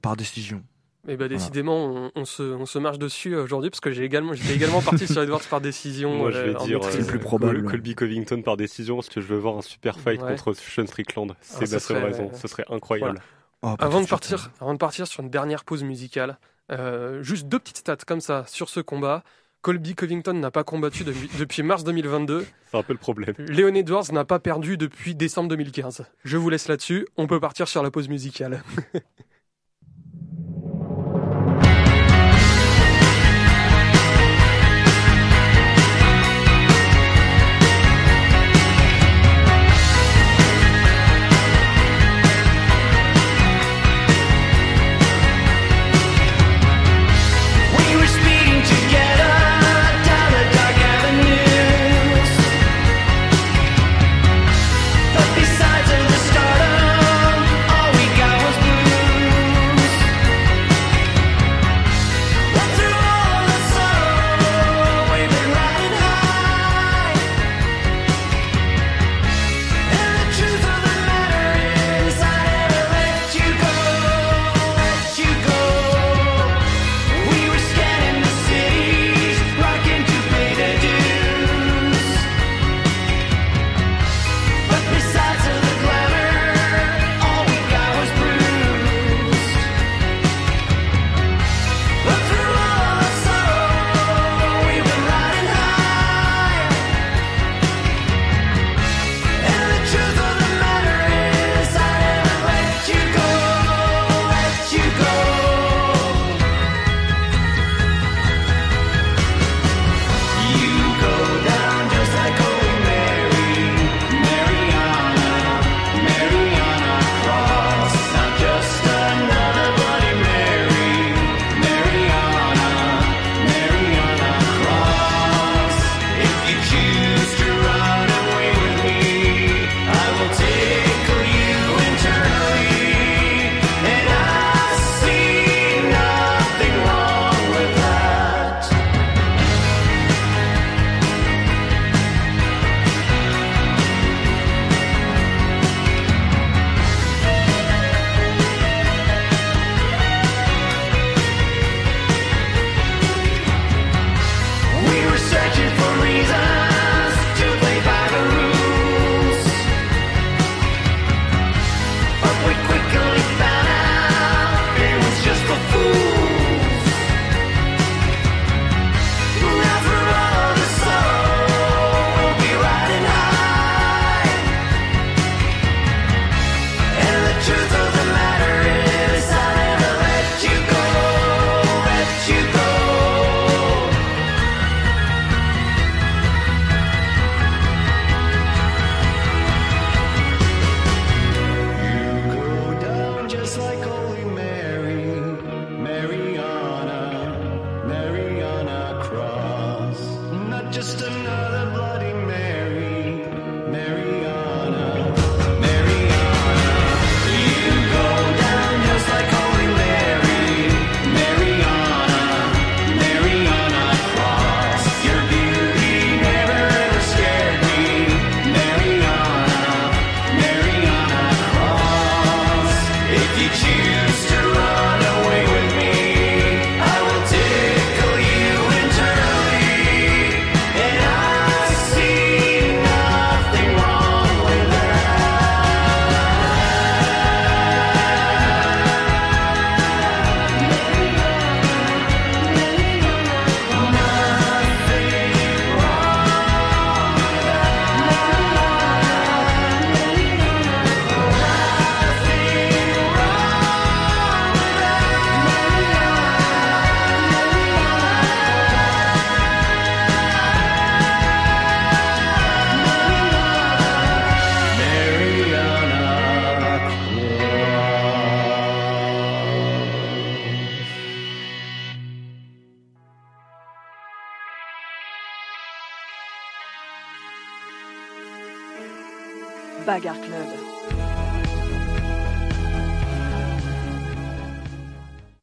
par 0.01 0.15
décision. 0.15 0.63
Et 1.07 1.17
bah 1.17 1.27
décidément, 1.27 1.85
on, 1.85 2.11
on 2.15 2.25
se, 2.25 2.43
on 2.43 2.65
se 2.67 2.77
marche 2.77 2.99
dessus 2.99 3.35
aujourd'hui 3.35 3.71
parce 3.71 3.79
que 3.79 3.91
j'ai 3.91 4.03
également, 4.03 4.33
j'étais 4.33 4.53
également 4.53 4.81
parti 4.81 5.07
sur 5.07 5.23
Edwards 5.23 5.41
par 5.49 5.59
décision. 5.59 6.15
Moi, 6.15 6.29
je 6.31 6.37
euh, 6.37 6.43
vais 6.53 6.65
dire 6.65 6.77
maîtrise. 6.79 6.91
C'est 6.91 6.99
le 7.01 7.05
plus 7.07 7.17
euh, 7.17 7.21
probable. 7.21 7.61
Col- 7.63 7.71
Colby 7.71 7.95
Covington 7.95 8.41
par 8.43 8.55
décision 8.55 8.97
parce 8.97 9.09
que 9.09 9.19
je 9.19 9.25
veux 9.25 9.37
voir 9.39 9.57
un 9.57 9.61
super 9.61 9.99
fight 9.99 10.21
Ouais. 10.21 10.35
contre 10.35 10.53
Sean 10.53 10.85
Strickland. 10.85 11.35
C'est 11.41 11.63
Ah, 11.63 11.65
ce 11.65 11.73
ma 11.73 11.79
seule 11.79 12.03
raison. 12.03 12.29
Ce 12.33 12.47
serait 12.47 12.65
incroyable. 12.69 13.19
Oh, 13.63 13.75
pas 13.77 13.85
Avant 13.85 14.01
de 14.01 14.07
partir, 14.07 14.51
avant 14.59 14.73
de 14.73 14.77
partir 14.77 15.07
sur 15.07 15.23
une 15.23 15.29
dernière 15.31 15.63
pause 15.63 15.83
musicale, 15.83 16.37
euh, 16.71 17.23
juste 17.23 17.47
deux 17.47 17.59
petites 17.59 17.77
stats 17.79 17.97
comme 18.05 18.21
ça 18.21 18.45
sur 18.47 18.69
ce 18.69 18.79
combat. 18.79 19.23
Colby 19.63 19.93
Covington 19.95 20.33
n'a 20.33 20.49
pas 20.51 20.63
combattu 20.63 21.03
depuis, 21.03 21.29
depuis 21.39 21.61
mars 21.63 21.83
2022. 21.83 22.45
C'est 22.71 22.77
un 22.77 22.83
peu 22.83 22.93
le 22.93 22.99
problème. 22.99 23.33
Léon 23.37 23.73
Edwards 23.75 24.11
n'a 24.11 24.25
pas 24.25 24.39
perdu 24.39 24.77
depuis 24.77 25.13
décembre 25.15 25.49
2015. 25.49 26.03
Je 26.23 26.37
vous 26.37 26.49
laisse 26.49 26.67
là-dessus. 26.67 27.07
On 27.17 27.27
peut 27.27 27.39
partir 27.39 27.67
sur 27.67 27.81
la 27.83 27.89
pause 27.91 28.07
musicale. 28.09 28.63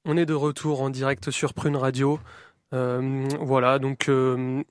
On 0.07 0.17
est 0.17 0.25
de 0.25 0.33
retour 0.33 0.81
en 0.81 0.89
direct 0.89 1.31
sur 1.31 1.53
Prune 1.53 1.77
Radio. 1.77 2.19
Euh, 2.73 3.29
voilà, 3.41 3.79
donc 3.79 4.09
euh, 4.09 4.63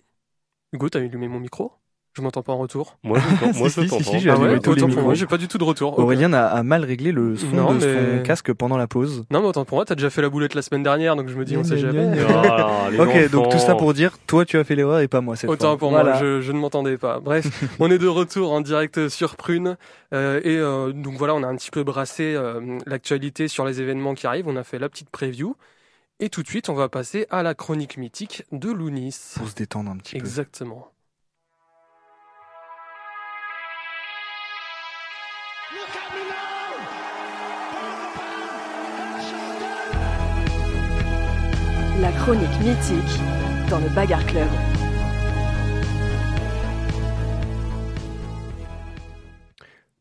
Hugo, 0.74 0.90
t'as 0.90 1.00
allumé 1.00 1.28
mon 1.28 1.40
micro? 1.40 1.74
Je 2.18 2.22
m'entends 2.24 2.42
pas 2.42 2.52
en 2.54 2.58
retour. 2.58 2.98
Moi, 3.04 3.20
je 3.20 3.60
moi, 3.60 3.70
Si, 3.70 3.82
je 3.84 3.88
si, 3.88 4.04
si, 4.04 4.20
j'ai 4.20 4.30
Ah 4.32 4.38
ouais, 4.38 4.60
tous 4.60 4.72
les 4.74 4.78
autant 4.78 4.80
pour 4.82 4.88
micros. 4.90 5.04
moi, 5.04 5.14
j'ai 5.14 5.28
pas 5.28 5.38
du 5.38 5.48
tout 5.48 5.58
de 5.60 5.64
retour. 5.64 5.98
Aurélien 6.00 6.34
a, 6.34 6.46
a 6.48 6.64
mal 6.64 6.84
réglé 6.84 7.12
le 7.12 7.36
son 7.38 7.48
Non, 7.48 7.74
de 7.76 7.86
mais- 7.86 8.18
son 8.18 8.24
casque 8.24 8.52
pendant 8.54 8.76
la 8.78 8.88
pause. 8.88 9.24
Non, 9.30 9.42
mais 9.42 9.48
autant 9.48 9.66
pour 9.66 9.78
moi, 9.78 9.86
t'as 9.86 9.94
déjà 9.96 10.10
fait 10.10 10.22
la 10.24 10.30
boulette 10.30 10.56
la 10.56 10.62
semaine 10.64 10.82
dernière, 10.84 11.16
donc 11.16 11.30
je 11.30 11.36
me 11.38 11.46
dis, 11.46 11.56
on 11.56 11.64
sait 11.64 11.78
jamais. 11.78 12.16
les 12.16 13.00
Ok, 13.00 13.30
donc 13.32 13.50
tout 13.50 13.60
ça 13.60 13.76
pour 13.76 13.94
dire, 13.94 14.18
toi 14.28 14.46
tu 14.46 14.58
as 14.58 14.64
fait 14.64 14.76
l'erreur 14.76 15.00
et 15.00 15.08
pas 15.08 15.22
moi 15.22 15.36
cette 15.36 15.50
Autant 15.50 15.70
fois. 15.70 15.78
pour 15.78 15.90
Voilà. 15.92 16.12
moi, 16.12 16.20
je, 16.20 16.42
je 16.42 16.52
ne 16.52 16.58
m'entendais 16.60 16.98
pas. 16.98 17.20
Bref, 17.20 17.46
on 17.80 17.92
est 17.92 17.98
de 18.00 18.08
retour 18.08 18.52
en 18.52 18.62
direct 18.62 19.08
sur 19.10 19.36
Prune. 19.36 19.78
euh, 20.14 20.40
et 20.44 20.58
euh, 20.58 20.92
donc 20.94 21.16
voilà, 21.18 21.36
on 21.36 21.44
a 21.44 21.48
un 21.48 21.56
petit 21.56 21.70
peu 21.72 21.84
brassé 21.84 22.34
euh, 22.36 22.80
l'actualité 22.88 23.48
sur 23.48 23.66
les 23.66 23.80
événements 23.82 24.14
qui 24.16 24.26
arrivent. 24.28 24.48
On 24.48 24.56
a 24.56 24.64
fait 24.64 24.80
la 24.80 24.90
petite 24.90 25.10
preview. 25.10 25.56
Et 26.20 26.30
tout 26.30 26.42
de 26.42 26.48
suite, 26.48 26.70
on 26.70 26.74
va 26.74 26.90
passer 26.90 27.28
à 27.30 27.44
la 27.44 27.54
chronique 27.54 27.98
mythique 27.98 28.44
de 28.52 28.72
Lounis. 28.72 29.16
Pour 29.36 29.48
se 29.50 29.54
détendre 29.54 29.92
un 29.92 29.98
petit 29.98 30.14
peu. 30.14 30.18
Exactement. 30.18 30.88
La 42.00 42.12
chronique 42.12 42.60
mythique 42.60 43.20
dans 43.72 43.80
le 43.80 43.90
Bagarre 43.90 44.24
Club. 44.28 44.48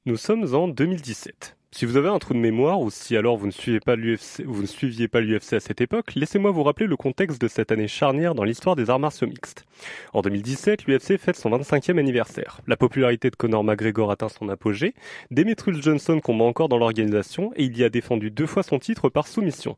Nous 0.05 0.17
sommes 0.17 0.55
en 0.55 0.69
2017. 0.69 1.56
Si 1.77 1.85
vous 1.85 1.99
avez 1.99 2.09
un 2.09 2.19
trou 2.19 2.33
de 2.33 2.39
mémoire 2.39 2.81
ou 2.81 2.91
si 2.91 3.19
alors 3.19 3.37
vous 3.37 3.45
ne 3.45 3.51
suivez 3.51 3.81
pas 3.81 3.97
l'UFC, 3.97 4.41
vous 4.47 4.63
ne 4.63 4.67
suiviez 4.67 5.09
pas 5.09 5.21
l'UFC 5.21 5.53
à 5.53 5.61
cette 5.61 5.83
époque, 5.83 6.15
laissez-moi 6.15 6.51
vous 6.51 6.63
rappeler 6.63 6.87
le 6.87 6.97
contexte 6.97 7.39
de 7.39 7.49
cette 7.49 7.71
année 7.71 7.87
charnière 7.87 8.35
dans 8.35 8.45
l'histoire 8.45 8.77
des 8.77 8.89
arts 8.89 8.99
martiaux 8.99 9.27
mixtes. 9.27 9.67
En 10.15 10.23
2017, 10.23 10.87
l'UFC 10.87 11.19
fête 11.19 11.37
son 11.37 11.51
25e 11.51 11.99
anniversaire. 11.99 12.63
La 12.67 12.79
popularité 12.79 13.29
de 13.29 13.37
Conor 13.37 13.63
McGregor 13.63 14.11
atteint 14.11 14.31
son 14.31 14.49
apogée, 14.49 14.95
Demetrius 15.31 15.83
Johnson 15.83 16.19
combat 16.19 16.47
encore 16.47 16.71
dans 16.71 16.79
l'organisation 16.79 17.53
et 17.57 17.65
il 17.65 17.77
y 17.77 17.85
a 17.85 17.91
défendu 17.91 18.31
deux 18.31 18.47
fois 18.47 18.63
son 18.63 18.79
titre 18.79 19.11
par 19.11 19.29
soumission. 19.29 19.77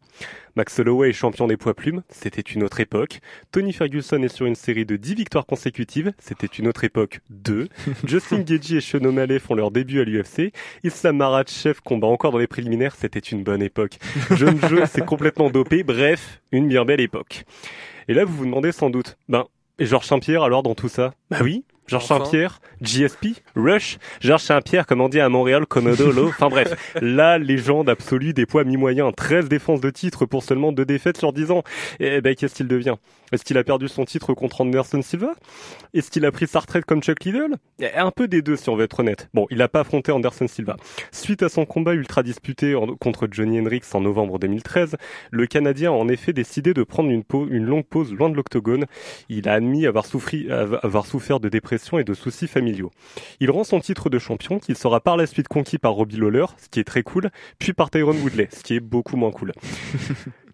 Max 0.55 0.79
Holloway 0.79 1.11
est 1.11 1.13
champion 1.13 1.49
des 1.49 1.57
poids 1.57 1.75
plumes, 1.75 2.03
c'était 2.11 2.43
une 2.43 2.63
autre 2.63 2.79
époque. 2.79 3.21
Tony 3.51 3.73
Ferguson 3.73 4.23
est 4.23 4.29
sur 4.29 4.47
une 4.47 4.55
série 4.55 4.87
de 4.87 4.95
10 4.95 5.15
victoires 5.15 5.47
consécutives, 5.47 6.13
c'était 6.19 6.47
une 6.47 6.69
autre 6.69 6.85
époque 6.85 7.21
2. 7.31 7.69
Justin 8.05 8.41
Gagey 8.41 8.77
et 8.77 8.81
Sean 8.81 9.05
O'Malley 9.05 9.41
font 9.41 9.55
leur 9.55 9.73
début 9.73 10.01
à 10.01 10.05
l'UFC. 10.05 10.53
Islam 10.85 11.17
combat 11.89 12.07
encore 12.07 12.33
dans 12.33 12.39
les 12.39 12.47
préliminaires, 12.47 12.95
c'était 12.95 13.19
une 13.19 13.43
bonne 13.43 13.63
époque. 13.63 13.99
Jeune 14.33 14.61
jeu, 14.69 14.83
c'est 14.85 15.05
complètement 15.05 15.49
dopé, 15.49 15.83
bref, 15.83 16.43
une 16.53 16.69
bien 16.69 16.85
belle 16.85 17.01
époque. 17.01 17.45
Et 18.09 18.15
là, 18.15 18.27
vous 18.27 18.37
vous 18.37 18.45
demandez 18.45 18.73
sans 18.73 18.91
doute, 18.91 19.17
ben, 19.31 19.47
et 19.79 19.87
Georges 19.87 20.07
Saint-Pierre 20.07 20.43
alors 20.43 20.63
dans 20.63 20.75
tout 20.75 20.89
ça? 20.89 21.15
Bah 21.31 21.39
oui, 21.43 21.65
Georges 21.87 22.05
Enfin. 22.05 22.25
Saint-Pierre, 22.25 22.61
GSP, 22.83 23.43
Rush, 23.57 23.99
Georges 24.21 24.43
Saint-Pierre, 24.43 24.87
comme 24.87 25.01
on 25.01 25.09
dit 25.09 25.21
à 25.21 25.31
Montréal, 25.31 25.65
Comodolo, 25.67 26.29
enfin 26.29 26.51
bref, 26.51 26.93
la 27.01 27.39
légende 27.39 27.89
absolue 27.89 28.35
des 28.35 28.45
poids 28.45 28.65
mi-moyens, 28.65 29.11
13 29.17 29.49
défenses 29.49 29.81
de 29.81 29.89
titre 29.89 30.27
pour 30.27 30.43
seulement 30.43 30.73
deux 30.73 30.85
défaites 30.85 31.17
sur 31.17 31.33
10 31.33 31.51
ans. 31.53 31.63
Et 32.01 32.21
ben, 32.21 32.35
qu'est-ce 32.35 32.55
qu'il 32.55 32.69
devient? 32.69 32.97
Est-ce 33.33 33.45
qu'il 33.45 33.59
a 33.59 33.65
perdu 33.65 33.89
son 33.89 34.05
titre 34.05 34.35
contre 34.35 34.61
Anderson 34.63 35.03
Silva? 35.03 35.33
Est-ce 35.95 36.11
qu'il 36.11 36.25
a 36.25 36.33
pris 36.33 36.47
sa 36.47 36.61
retraite 36.61 36.85
comme 36.85 37.03
Chuck 37.03 37.25
Liddell? 37.25 37.57
Un 37.95 38.11
peu 38.11 38.29
des 38.29 38.43
deux 38.43 38.57
si 38.57 38.69
on 38.71 38.77
veut 38.77 38.85
être 38.85 39.01
honnête. 39.01 39.29
Bon, 39.35 39.47
il 39.51 39.59
n'a 39.59 39.69
pas 39.69 39.81
affronté 39.81 40.13
Anderson 40.13 40.47
Silva. 40.49 40.77
Suite 41.13 41.43
à 41.43 41.49
son 41.49 41.65
combat 41.67 41.95
ultra 41.95 42.23
disputé 42.23 42.75
contre 43.01 43.29
Johnny 43.31 43.59
Hendricks 43.61 43.85
en 43.95 44.01
novembre 44.01 44.39
2013, 44.39 44.97
le 45.31 45.47
Canadien 45.47 45.91
a 45.91 45.95
en 45.95 46.09
effet 46.09 46.33
décidé 46.33 46.75
de 46.75 46.83
prendre 46.83 47.11
une, 47.11 47.25
pau- 47.25 47.47
une 47.49 47.65
longue 47.65 47.85
pause 47.87 48.13
loin 48.13 48.31
de 48.31 48.35
l'octogone. 48.35 48.87
Il 49.29 49.49
a 49.49 49.55
admis 49.55 49.87
avoir, 49.87 50.07
souffri, 50.07 50.51
avoir 50.51 51.07
souffert 51.07 51.41
de 51.41 51.49
dépression 51.49 51.99
et 51.99 52.05
de 52.05 52.15
soucis 52.15 52.49
familiaux. 52.49 52.91
Il 53.41 53.51
rend 53.51 53.65
son 53.65 53.81
titre 53.81 54.11
de 54.11 54.19
champion, 54.19 54.59
qu'il 54.59 54.77
sera 54.77 55.01
par 55.01 55.17
la 55.17 55.27
suite 55.27 55.49
conquis 55.49 55.79
par 55.79 55.93
Robbie 55.93 56.17
Lawler, 56.17 56.47
ce 56.59 56.69
qui 56.69 56.81
est 56.81 56.85
très 56.85 57.03
cool, 57.03 57.31
puis 57.59 57.73
par 57.73 57.91
Tyrone 57.91 58.19
Woodley, 58.23 58.49
ce 58.53 58.63
qui 58.63 58.75
est 58.75 58.81
beaucoup 58.81 59.17
moins 59.17 59.31
cool. 59.31 59.53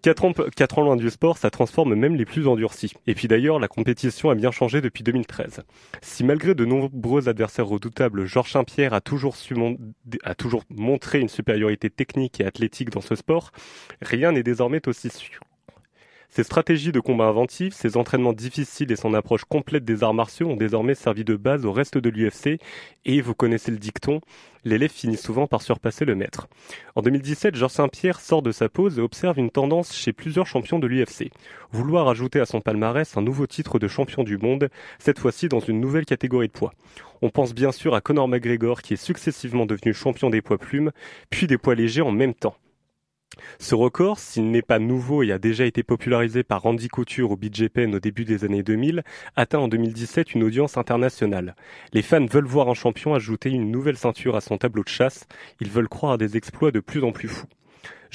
Quatre 0.05 0.77
ans, 0.77 0.83
loin 0.83 0.97
du 0.97 1.09
sport, 1.09 1.39
ça 1.39 1.49
transforme 1.49 1.95
même 1.95 2.15
les 2.15 2.25
plus 2.25 2.47
endurcis. 2.47 2.93
Et 3.07 3.15
puis 3.15 3.27
d'ailleurs, 3.27 3.57
la 3.57 3.67
compétition 3.67 4.29
a 4.29 4.35
bien 4.35 4.51
changé 4.51 4.79
depuis 4.79 5.03
2013. 5.03 5.61
Si 6.03 6.23
malgré 6.23 6.53
de 6.53 6.63
nombreux 6.63 7.27
adversaires 7.27 7.65
redoutables, 7.65 8.27
Georges 8.27 8.51
Saint-Pierre 8.51 8.93
a 8.93 9.01
toujours 9.01 9.35
su 9.35 9.55
a 10.23 10.35
toujours 10.35 10.63
montré 10.69 11.19
une 11.21 11.27
supériorité 11.27 11.89
technique 11.89 12.39
et 12.39 12.45
athlétique 12.45 12.91
dans 12.91 13.01
ce 13.01 13.15
sport, 13.15 13.49
rien 13.99 14.31
n'est 14.31 14.43
désormais 14.43 14.87
aussi 14.87 15.09
sûr. 15.09 15.39
Ses 16.29 16.43
stratégies 16.43 16.91
de 16.91 16.99
combat 16.99 17.25
inventives, 17.25 17.73
ses 17.73 17.97
entraînements 17.97 18.33
difficiles 18.33 18.91
et 18.91 18.95
son 18.95 19.13
approche 19.13 19.45
complète 19.45 19.85
des 19.85 20.03
arts 20.03 20.13
martiaux 20.13 20.49
ont 20.49 20.55
désormais 20.55 20.95
servi 20.95 21.23
de 21.23 21.35
base 21.35 21.65
au 21.65 21.71
reste 21.71 21.97
de 21.97 22.09
l'UFC 22.09 22.59
et 23.05 23.21
vous 23.21 23.33
connaissez 23.33 23.71
le 23.71 23.77
dicton, 23.77 24.21
l'élève 24.63 24.91
finit 24.91 25.17
souvent 25.17 25.47
par 25.47 25.61
surpasser 25.61 26.05
le 26.05 26.15
maître. 26.15 26.47
En 26.95 27.01
2017, 27.01 27.55
Georges 27.55 27.73
Saint-Pierre 27.73 28.19
sort 28.19 28.41
de 28.41 28.51
sa 28.51 28.67
pause 28.67 28.97
et 28.99 29.01
observe 29.01 29.37
une 29.37 29.51
tendance 29.51 29.95
chez 29.95 30.11
plusieurs 30.11 30.47
champions 30.47 30.79
de 30.79 30.87
l'UFC. 30.87 31.31
Vouloir 31.71 32.09
ajouter 32.09 32.39
à 32.39 32.45
son 32.45 32.61
palmarès 32.61 33.15
un 33.15 33.21
nouveau 33.21 33.47
titre 33.47 33.79
de 33.79 33.87
champion 33.87 34.23
du 34.23 34.37
monde, 34.37 34.69
cette 34.99 35.19
fois-ci 35.19 35.47
dans 35.47 35.59
une 35.59 35.79
nouvelle 35.79 36.05
catégorie 36.05 36.47
de 36.47 36.53
poids. 36.53 36.73
On 37.21 37.29
pense 37.29 37.53
bien 37.53 37.71
sûr 37.71 37.95
à 37.95 38.01
Conor 38.01 38.27
McGregor 38.27 38.81
qui 38.81 38.93
est 38.93 38.97
successivement 38.97 39.65
devenu 39.65 39.93
champion 39.93 40.29
des 40.29 40.41
poids 40.41 40.57
plumes, 40.57 40.91
puis 41.29 41.47
des 41.47 41.57
poids 41.57 41.75
légers 41.75 42.01
en 42.01 42.11
même 42.11 42.33
temps. 42.33 42.55
Ce 43.59 43.75
record, 43.75 44.19
s'il 44.19 44.51
n'est 44.51 44.61
pas 44.61 44.79
nouveau 44.79 45.23
et 45.23 45.31
a 45.31 45.37
déjà 45.37 45.65
été 45.65 45.83
popularisé 45.83 46.43
par 46.43 46.61
Randy 46.61 46.87
Couture 46.87 47.31
au 47.31 47.37
BJPN 47.37 47.95
au 47.95 47.99
début 47.99 48.25
des 48.25 48.43
années 48.43 48.63
2000, 48.63 49.03
atteint 49.35 49.59
en 49.59 49.67
2017 49.67 50.33
une 50.33 50.43
audience 50.43 50.77
internationale. 50.77 51.55
Les 51.93 52.01
fans 52.01 52.25
veulent 52.25 52.45
voir 52.45 52.69
un 52.69 52.73
champion 52.73 53.13
ajouter 53.13 53.49
une 53.49 53.71
nouvelle 53.71 53.97
ceinture 53.97 54.35
à 54.35 54.41
son 54.41 54.57
tableau 54.57 54.83
de 54.83 54.89
chasse, 54.89 55.27
ils 55.61 55.69
veulent 55.69 55.89
croire 55.89 56.13
à 56.13 56.17
des 56.17 56.37
exploits 56.37 56.71
de 56.71 56.79
plus 56.79 57.03
en 57.03 57.11
plus 57.11 57.27
fous. 57.27 57.47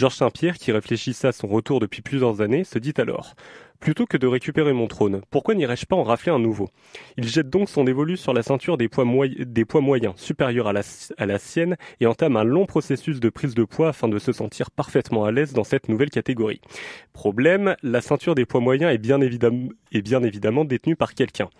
Georges 0.00 0.14
Saint-Pierre, 0.14 0.56
qui 0.56 0.72
réfléchissait 0.72 1.28
à 1.28 1.32
son 1.32 1.46
retour 1.46 1.78
depuis 1.78 2.00
plusieurs 2.00 2.40
années, 2.40 2.64
se 2.64 2.78
dit 2.78 2.94
alors 2.96 3.34
Plutôt 3.80 4.06
que 4.06 4.16
de 4.16 4.26
récupérer 4.26 4.72
mon 4.72 4.86
trône, 4.86 5.20
pourquoi 5.28 5.54
n'irais-je 5.54 5.84
pas 5.84 5.94
en 5.94 6.04
rafler 6.04 6.32
un 6.32 6.38
nouveau? 6.38 6.70
Il 7.18 7.28
jette 7.28 7.50
donc 7.50 7.68
son 7.68 7.84
dévolu 7.84 8.16
sur 8.16 8.32
la 8.32 8.42
ceinture 8.42 8.78
des 8.78 8.88
poids, 8.88 9.04
moyens, 9.04 10.14
supérieurs 10.16 10.68
à 10.68 10.72
la, 10.72 11.38
sienne, 11.38 11.76
et 12.00 12.06
entame 12.06 12.38
un 12.38 12.44
long 12.44 12.64
processus 12.64 13.20
de 13.20 13.28
prise 13.28 13.54
de 13.54 13.64
poids 13.64 13.90
afin 13.90 14.08
de 14.08 14.18
se 14.18 14.32
sentir 14.32 14.70
parfaitement 14.70 15.26
à 15.26 15.32
l'aise 15.32 15.52
dans 15.52 15.64
cette 15.64 15.90
nouvelle 15.90 16.08
catégorie. 16.08 16.62
Problème, 17.12 17.76
la 17.82 18.00
ceinture 18.00 18.34
des 18.34 18.46
poids 18.46 18.62
moyens 18.62 18.94
est 18.94 18.96
bien, 18.96 19.20
évidemment, 19.20 20.64
détenue 20.64 20.96
par 20.96 21.12
quelqu'un. 21.12 21.50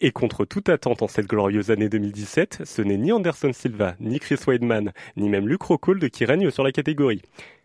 Et 0.00 0.12
contre 0.12 0.44
toute 0.44 0.68
attente 0.68 1.02
en 1.02 1.08
cette 1.08 1.26
glorieuse 1.26 1.72
année 1.72 1.88
2017, 1.88 2.62
ce 2.64 2.82
n'est 2.82 2.96
ni 2.96 3.10
Anderson 3.10 3.52
Silva, 3.52 3.96
ni 3.98 4.20
Chris 4.20 4.38
Weidman, 4.46 4.92
ni 5.16 5.28
même 5.28 5.48
Luke 5.48 5.62
Rockhold 5.62 6.10
qui 6.10 6.24
règnent 6.24 6.50
sur 6.50 6.62
la 6.62 6.70
catégorie. 6.70 7.22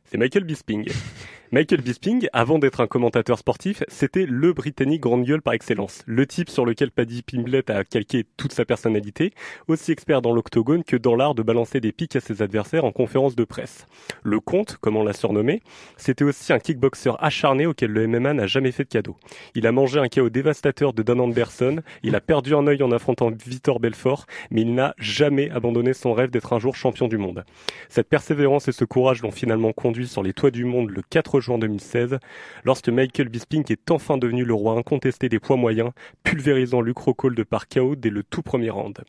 C'est 0.10 0.18
Michael 0.18 0.46
Bisping. 0.46 0.86
Michael 1.54 1.80
Bisping, 1.80 2.28
avant 2.34 2.60
d'être 2.60 2.82
un 2.82 2.88
commentateur 2.88 3.40
sportif, 3.40 3.82
c'était 3.88 4.26
le 4.26 4.52
Britannique 4.52 5.00
grande 5.00 5.24
gueule 5.24 5.42
par 5.42 5.54
excellence. 5.54 6.04
Le 6.06 6.28
type 6.28 6.50
sur 6.50 6.66
lequel 6.66 6.92
Paddy 6.92 7.22
Pimblett 7.22 7.70
a 7.70 7.86
calqué 7.86 8.26
toute 8.36 8.52
sa 8.52 8.66
personnalité, 8.66 9.32
aussi 9.70 9.94
expert 9.94 10.22
dans 10.22 10.34
l'octogone 10.34 10.84
que 10.84 10.98
dans 10.98 11.16
l'art 11.16 11.36
de 11.36 11.44
balancer 11.44 11.80
des 11.80 11.94
pics 11.94 12.18
à 12.18 12.20
ses 12.20 12.42
adversaires 12.42 12.84
en 12.84 12.92
conférence 12.92 13.38
de 13.38 13.46
presse. 13.46 13.86
Le 14.24 14.42
comte, 14.42 14.76
comme 14.82 14.98
on 14.98 15.06
l'a 15.06 15.14
surnommé, 15.14 15.62
c'était 15.96 16.26
aussi 16.26 16.52
un 16.52 16.60
kickboxer 16.60 17.14
acharné 17.20 17.66
auquel 17.66 17.92
le 17.92 18.08
MMA 18.08 18.34
n'a 18.34 18.48
jamais 18.48 18.74
fait 18.74 18.84
de 18.84 18.90
cadeau. 18.90 19.16
Il 19.56 19.68
a 19.68 19.72
mangé 19.72 20.00
un 20.00 20.10
chaos 20.10 20.30
dévastateur 20.30 20.92
de 20.92 21.02
Dan 21.02 21.22
Anderson, 21.22 21.82
il 22.04 22.18
a 22.18 22.20
perdu 22.20 22.56
un 22.56 22.68
œil 22.68 22.84
en 22.84 22.92
affrontant 22.92 23.32
Vitor 23.32 23.80
Belfort, 23.80 24.26
mais 24.52 24.64
il 24.64 24.76
n'a 24.76 24.96
jamais 24.98 25.50
abandonné 25.52 25.94
son 25.94 26.12
rêve 26.12 26.30
d'être 26.30 26.52
un 26.52 26.60
jour 26.60 26.76
champion 26.76 27.08
du 27.08 27.18
monde. 27.18 27.46
Cette 27.88 28.10
persévérance 28.10 28.68
et 28.68 28.74
ce 28.74 28.84
courage 28.84 29.22
l'ont 29.22 29.32
finalement 29.32 29.72
conduit 29.72 30.10
sur 30.10 30.24
les 30.24 30.34
toits 30.34 30.52
du 30.52 30.66
monde 30.66 30.90
le 30.90 31.02
4 31.10 31.37
juin 31.40 31.58
2016, 31.58 32.18
lorsque 32.64 32.90
Michael 32.90 33.30
Bisping 33.30 33.64
est 33.72 33.92
enfin 33.92 34.18
devenu 34.18 34.46
le 34.46 34.54
roi 34.54 34.74
incontesté 34.74 35.30
des 35.30 35.40
poids 35.40 35.58
moyens, 35.58 35.92
pulvérisant 36.24 36.82
Luke 36.82 37.00
Rockhold 37.00 37.44
par 37.44 37.68
KO 37.68 37.96
dès 37.96 38.10
le 38.10 38.24
tout 38.24 38.42
premier 38.42 38.70
round. 38.70 39.04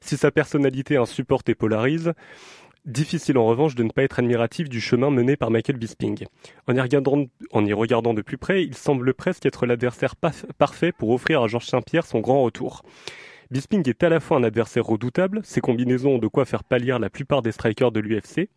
Si 0.00 0.16
sa 0.16 0.30
personnalité 0.30 0.96
insupporte 0.96 1.48
et 1.48 1.54
polarise, 1.54 2.12
Difficile 2.86 3.36
en 3.36 3.44
revanche 3.44 3.74
de 3.74 3.82
ne 3.82 3.90
pas 3.90 4.04
être 4.04 4.20
admiratif 4.20 4.70
du 4.70 4.80
chemin 4.80 5.10
mené 5.10 5.36
par 5.36 5.50
Michael 5.50 5.76
Bisping. 5.76 6.24
En 6.66 6.74
y 6.74 6.80
regardant, 6.80 7.26
en 7.52 7.66
y 7.66 7.74
regardant 7.74 8.14
de 8.14 8.22
plus 8.22 8.38
près, 8.38 8.64
il 8.64 8.74
semble 8.74 9.12
presque 9.12 9.44
être 9.44 9.66
l'adversaire 9.66 10.14
parfait 10.16 10.90
pour 10.90 11.10
offrir 11.10 11.42
à 11.42 11.46
Georges 11.46 11.66
Saint-Pierre 11.66 12.06
son 12.06 12.20
grand 12.20 12.42
retour. 12.42 12.82
Bisping 13.50 13.86
est 13.86 14.02
à 14.02 14.08
la 14.08 14.18
fois 14.18 14.38
un 14.38 14.44
adversaire 14.44 14.86
redoutable, 14.86 15.40
ses 15.44 15.60
combinaisons 15.60 16.14
ont 16.14 16.18
de 16.18 16.26
quoi 16.26 16.46
faire 16.46 16.64
pâlir 16.64 16.98
la 16.98 17.10
plupart 17.10 17.42
des 17.42 17.52
strikers 17.52 17.92
de 17.92 18.00
l'UFC, 18.00 18.48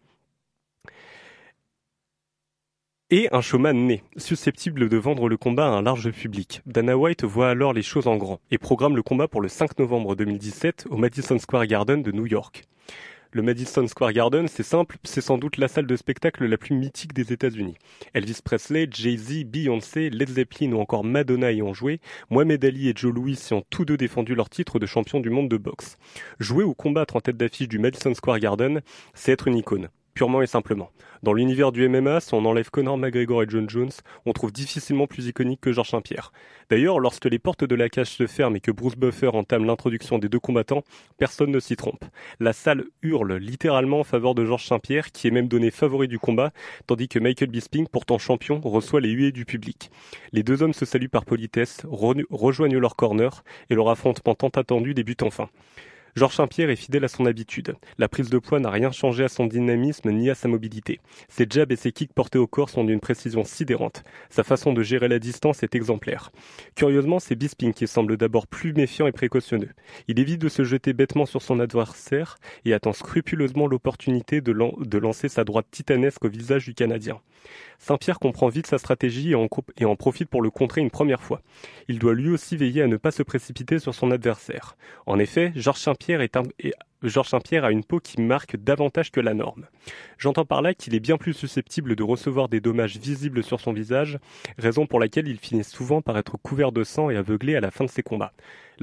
et 3.14 3.30
un 3.32 3.42
showman 3.42 3.74
né, 3.74 4.02
susceptible 4.18 4.90
de 4.90 4.98
vendre 4.98 5.30
le 5.30 5.38
combat 5.38 5.68
à 5.68 5.70
un 5.70 5.84
large 5.84 6.10
public. 6.10 6.64
Dana 6.66 6.98
White 6.98 7.24
voit 7.24 7.52
alors 7.52 7.72
les 7.72 7.84
choses 7.84 8.08
en 8.08 8.18
grand 8.18 8.40
et 8.50 8.58
programme 8.58 8.96
le 8.96 9.04
combat 9.04 9.28
pour 9.28 9.40
le 9.40 9.50
5 9.50 9.78
novembre 9.78 10.16
2017 10.16 10.88
au 10.90 10.98
Madison 10.98 11.38
Square 11.38 11.68
Garden 11.68 12.02
de 12.02 12.12
New 12.12 12.26
York. 12.26 12.64
Le 13.30 13.44
Madison 13.44 13.86
Square 13.86 14.14
Garden, 14.14 14.48
c'est 14.48 14.64
simple, 14.64 14.98
c'est 15.04 15.22
sans 15.22 15.38
doute 15.38 15.58
la 15.58 15.68
salle 15.68 15.86
de 15.86 15.96
spectacle 15.96 16.44
la 16.48 16.58
plus 16.58 16.74
mythique 16.74 17.14
des 17.14 17.32
États-Unis. 17.32 17.76
Elvis 18.16 18.40
Presley, 18.44 18.88
Jay-Z, 18.90 19.44
Beyoncé, 19.46 20.10
Led 20.10 20.30
Zeppelin 20.30 20.72
ou 20.72 20.80
encore 20.80 21.04
Madonna 21.04 21.52
y 21.52 21.62
ont 21.62 21.76
joué, 21.76 22.00
Mohamed 22.32 22.66
Ali 22.66 22.90
et 22.90 22.94
Joe 22.96 23.14
Louis 23.14 23.38
y 23.38 23.54
ont 23.54 23.64
tous 23.70 23.86
deux 23.86 23.98
défendu 23.98 24.34
leur 24.34 24.50
titre 24.50 24.80
de 24.80 24.88
champion 24.88 25.20
du 25.20 25.30
monde 25.30 25.50
de 25.50 25.58
boxe. 25.58 25.98
Jouer 26.40 26.64
ou 26.64 26.74
combattre 26.74 27.16
en 27.16 27.22
tête 27.22 27.38
d'affiche 27.38 27.68
du 27.68 27.78
Madison 27.78 28.16
Square 28.16 28.40
Garden, 28.40 28.82
c'est 29.14 29.34
être 29.34 29.48
une 29.48 29.58
icône 29.58 29.90
purement 30.14 30.42
et 30.42 30.48
simplement. 30.48 30.92
Dans 31.24 31.34
l'univers 31.34 31.72
du 31.72 31.88
MMA, 31.88 32.20
on 32.34 32.46
enlève 32.46 32.70
Conor 32.70 32.98
McGregor 32.98 33.44
et 33.44 33.46
John 33.48 33.70
Jones, 33.70 33.92
on 34.26 34.34
trouve 34.34 34.52
difficilement 34.52 35.08
plus 35.08 35.28
iconique 35.28 35.62
que 35.62 35.72
Georges 35.72 35.92
Saint-Pierre. 35.92 36.34
D'ailleurs, 36.70 37.00
lorsque 37.00 37.26
les 37.26 37.40
portes 37.40 37.64
de 37.64 37.76
la 37.76 37.88
cage 37.88 38.10
se 38.10 38.28
ferment 38.28 38.56
et 38.58 38.60
que 38.60 38.72
Bruce 38.72 38.96
Buffer 38.96 39.30
entame 39.30 39.66
l'introduction 39.66 40.20
des 40.20 40.28
deux 40.28 40.40
combattants, 40.40 40.84
personne 41.18 41.52
ne 41.52 41.60
s'y 41.60 41.76
trompe. 41.76 42.04
La 42.40 42.52
salle 42.52 42.84
hurle 43.02 43.36
littéralement 43.36 44.02
en 44.02 44.04
faveur 44.04 44.36
de 44.36 44.46
Georges 44.46 44.66
Saint-Pierre, 44.66 45.12
qui 45.12 45.28
est 45.28 45.32
même 45.32 45.48
donné 45.48 45.72
favori 45.72 46.08
du 46.08 46.20
combat, 46.20 46.52
tandis 46.88 47.08
que 47.08 47.20
Michael 47.20 47.50
Bisping, 47.50 47.88
pourtant 47.88 48.18
champion, 48.18 48.60
reçoit 48.60 49.02
les 49.02 49.12
huées 49.12 49.32
du 49.32 49.46
public. 49.46 49.92
Les 50.34 50.44
deux 50.44 50.62
hommes 50.62 50.74
se 50.74 50.86
saluent 50.86 51.10
par 51.10 51.26
politesse, 51.26 51.86
re- 51.86 52.26
rejoignent 52.30 52.78
leur 52.78 52.96
corner, 52.96 53.44
et 53.70 53.76
leur 53.76 53.90
affrontement 53.90 54.36
tant 54.36 54.50
attendu 54.50 54.94
débute 54.94 55.24
enfin. 55.24 55.50
Georges 56.16 56.36
Saint-Pierre 56.36 56.70
est 56.70 56.76
fidèle 56.76 57.04
à 57.06 57.08
son 57.08 57.26
habitude. 57.26 57.74
La 57.98 58.08
prise 58.08 58.30
de 58.30 58.38
poids 58.38 58.60
n'a 58.60 58.70
rien 58.70 58.92
changé 58.92 59.24
à 59.24 59.30
son 59.30 59.48
dynamisme 59.48 60.12
ni 60.12 60.30
à 60.30 60.36
sa 60.36 60.48
mobilité. 60.48 61.00
Ses 61.28 61.48
jabs 61.50 61.72
et 61.72 61.76
ses 61.76 61.92
kicks 61.92 62.14
portés 62.14 62.38
au 62.38 62.46
corps 62.46 62.70
sont 62.70 62.84
d'une 62.84 63.00
précision 63.00 63.44
sidérante. 63.44 64.04
Sa 64.30 64.44
façon 64.44 64.74
de 64.74 64.84
gérer 64.84 65.08
la 65.08 65.18
distance 65.18 65.64
est 65.64 65.74
exemplaire. 65.74 66.32
Curieusement, 66.76 67.20
c'est 67.20 67.36
Bisping 67.36 67.74
qui 67.74 67.88
semble 67.88 68.18
d'abord 68.18 68.46
plus 68.46 68.74
méfiant 68.74 69.08
et 69.08 69.12
précautionneux. 69.12 69.72
Il 70.08 70.20
évite 70.20 70.40
de 70.40 70.50
se 70.50 70.64
jeter 70.64 70.94
bêtement 70.94 71.26
sur 71.26 71.42
son 71.42 71.60
adversaire 71.60 72.38
et 72.64 72.74
attend 72.74 72.94
scrupuleusement 72.94 73.66
l'opportunité 73.66 74.40
de, 74.40 74.52
lan- 74.52 74.76
de 74.78 74.98
lancer 75.00 75.30
sa 75.30 75.44
droite 75.44 75.66
titanesque 75.72 76.26
au 76.26 76.30
visage 76.30 76.66
du 76.66 76.76
Canadien. 76.76 77.20
Saint-Pierre 77.80 78.20
comprend 78.20 78.48
vite 78.48 78.68
sa 78.68 78.78
stratégie 78.78 79.32
et 79.32 79.36
en, 79.36 79.50
et 79.78 79.84
en 79.84 79.98
profite 79.98 80.30
pour 80.30 80.42
le 80.42 80.50
contrer 80.50 80.80
une 80.80 80.92
première 80.92 81.22
fois. 81.22 81.42
Il 81.90 82.00
doit 82.00 82.14
lui 82.14 82.30
aussi 82.30 82.56
veiller 82.56 82.82
à 82.84 82.88
ne 82.88 82.96
pas 82.96 83.12
se 83.12 83.24
précipiter 83.24 83.80
sur 83.80 83.94
son 83.94 84.12
adversaire. 84.12 84.78
En 85.06 85.20
effet, 85.20 85.52
Georges 85.56 85.80
Saint-Pierre 86.04 86.74
Georges 87.02 87.30
Saint-Pierre 87.30 87.64
a 87.64 87.72
une 87.72 87.84
peau 87.84 88.00
qui 88.00 88.20
marque 88.20 88.58
davantage 88.58 89.10
que 89.10 89.22
la 89.22 89.34
norme. 89.34 89.68
J'entends 90.18 90.44
par 90.44 90.62
là 90.62 90.74
qu'il 90.74 90.96
est 90.96 91.00
bien 91.00 91.18
plus 91.18 91.34
susceptible 91.34 91.96
de 91.96 92.04
recevoir 92.04 92.50
des 92.50 92.60
dommages 92.60 92.98
visibles 92.98 93.42
sur 93.42 93.62
son 93.62 93.72
visage, 93.72 94.20
raison 94.58 94.86
pour 94.86 95.00
laquelle 95.00 95.30
il 95.30 95.38
finit 95.38 95.64
souvent 95.64 96.02
par 96.02 96.18
être 96.18 96.38
couvert 96.38 96.74
de 96.74 96.84
sang 96.84 97.10
et 97.10 97.16
aveuglé 97.16 97.56
à 97.56 97.62
la 97.62 97.72
fin 97.72 97.86
de 97.86 97.90
ses 97.90 98.04
combats. 98.04 98.34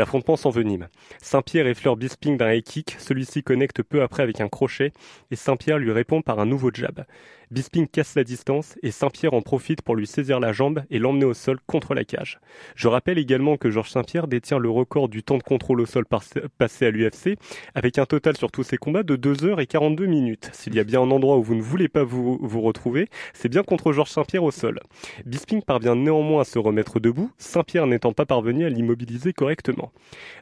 L'affrontement 0.01 0.37
s'envenime. 0.37 0.89
Saint-Pierre 1.21 1.67
effleure 1.67 1.95
Bisping 1.95 2.39
d'un 2.39 2.55
high 2.55 2.63
kick, 2.63 2.97
celui-ci 2.99 3.43
connecte 3.43 3.83
peu 3.83 4.01
après 4.01 4.23
avec 4.23 4.41
un 4.41 4.49
crochet, 4.49 4.95
et 5.31 5.37
Saint-Pierre 5.37 5.77
lui 5.77 5.93
répond 5.93 6.23
par 6.23 6.41
un 6.41 6.47
nouveau 6.47 6.71
jab. 6.73 7.05
Bisping 7.51 7.87
casse 7.87 8.15
la 8.15 8.25
distance, 8.25 8.77
et 8.83 8.93
Saint-Pierre 8.93 9.35
en 9.35 9.43
profite 9.43 9.83
pour 9.83 9.97
lui 9.97 10.07
saisir 10.07 10.41
la 10.41 10.53
jambe 10.53 10.85
et 10.89 10.99
l'emmener 11.01 11.25
au 11.27 11.35
sol 11.35 11.59
contre 11.67 11.95
la 11.95 12.05
cage. 12.05 12.41
Je 12.77 12.89
rappelle 12.89 13.19
également 13.19 13.59
que 13.59 13.71
Georges 13.71 13.91
Saint-Pierre 13.91 14.29
détient 14.29 14.59
le 14.59 14.71
record 14.71 15.11
du 15.11 15.23
temps 15.23 15.37
de 15.37 15.43
contrôle 15.43 15.81
au 15.81 15.87
sol 15.87 16.07
passé 16.07 16.87
à 16.87 16.91
l'UFC, 16.91 17.37
avec 17.75 17.99
un 17.99 18.07
total 18.07 18.39
sur 18.39 18.51
tous 18.51 18.63
ses 18.63 18.79
combats 18.79 19.03
de 19.03 19.17
2 19.17 19.45
heures 19.45 19.61
et 19.61 19.67
42 19.67 20.07
minutes. 20.07 20.49
S'il 20.55 20.77
y 20.77 20.81
a 20.81 20.85
bien 20.85 21.03
un 21.03 21.11
endroit 21.11 21.37
où 21.37 21.43
vous 21.43 21.57
ne 21.57 21.61
voulez 21.61 21.89
pas 21.89 22.05
vous, 22.05 22.39
vous 22.41 22.61
retrouver, 22.63 23.09
c'est 23.35 23.51
bien 23.51 23.65
contre 23.65 23.93
Georges 23.93 24.13
Saint-Pierre 24.13 24.45
au 24.45 24.53
sol. 24.53 24.81
Bisping 25.27 25.61
parvient 25.61 25.97
néanmoins 25.97 26.43
à 26.43 26.45
se 26.45 26.59
remettre 26.59 27.01
debout, 27.01 27.33
Saint-Pierre 27.37 27.87
n'étant 27.87 28.15
pas 28.15 28.25
parvenu 28.27 28.65
à 28.65 28.71
l'immobiliser 28.71 29.33
correctement. 29.33 29.90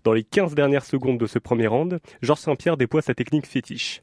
Dans 0.04 0.12
les 0.12 0.24
15 0.24 0.54
dernières 0.54 0.84
secondes 0.84 1.18
de 1.18 1.26
ce 1.26 1.38
premier 1.38 1.66
round, 1.66 2.00
Georges 2.22 2.40
Saint-Pierre 2.40 2.76
déploie 2.76 3.02
sa 3.02 3.14
technique 3.14 3.46
fétiche. 3.46 4.02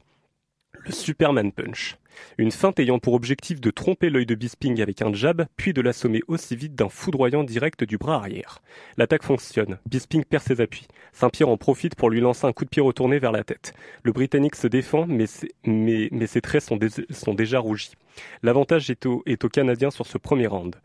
Le 0.84 0.92
Superman 0.92 1.52
Punch. 1.52 1.96
Une 2.38 2.50
feinte 2.50 2.78
ayant 2.78 2.98
pour 2.98 3.14
objectif 3.14 3.60
de 3.60 3.70
tromper 3.70 4.10
l'œil 4.10 4.26
de 4.26 4.34
Bisping 4.34 4.80
avec 4.80 5.02
un 5.02 5.12
jab, 5.12 5.46
puis 5.56 5.72
de 5.72 5.80
l'assommer 5.80 6.20
aussi 6.28 6.56
vite 6.56 6.74
d'un 6.74 6.88
foudroyant 6.88 7.44
direct 7.44 7.84
du 7.84 7.98
bras 7.98 8.16
arrière. 8.16 8.60
L'attaque 8.96 9.22
fonctionne. 9.22 9.78
Bisping 9.86 10.24
perd 10.24 10.42
ses 10.42 10.60
appuis. 10.60 10.86
Saint-Pierre 11.12 11.48
en 11.48 11.56
profite 11.56 11.94
pour 11.94 12.10
lui 12.10 12.20
lancer 12.20 12.46
un 12.46 12.52
coup 12.52 12.64
de 12.64 12.70
pied 12.70 12.82
retourné 12.82 13.18
vers 13.18 13.32
la 13.32 13.44
tête. 13.44 13.74
Le 14.02 14.12
Britannique 14.12 14.56
se 14.56 14.66
défend, 14.66 15.06
mais 15.06 15.26
ses, 15.26 16.40
traits 16.40 16.62
sont, 16.62 17.34
déjà 17.34 17.58
rougis. 17.58 17.92
L'avantage 18.42 18.90
est 18.90 19.06
au 19.44 19.48
Canadien 19.48 19.90
sur 19.90 20.06
ce 20.06 20.18
premier 20.18 20.46
round. 20.46 20.76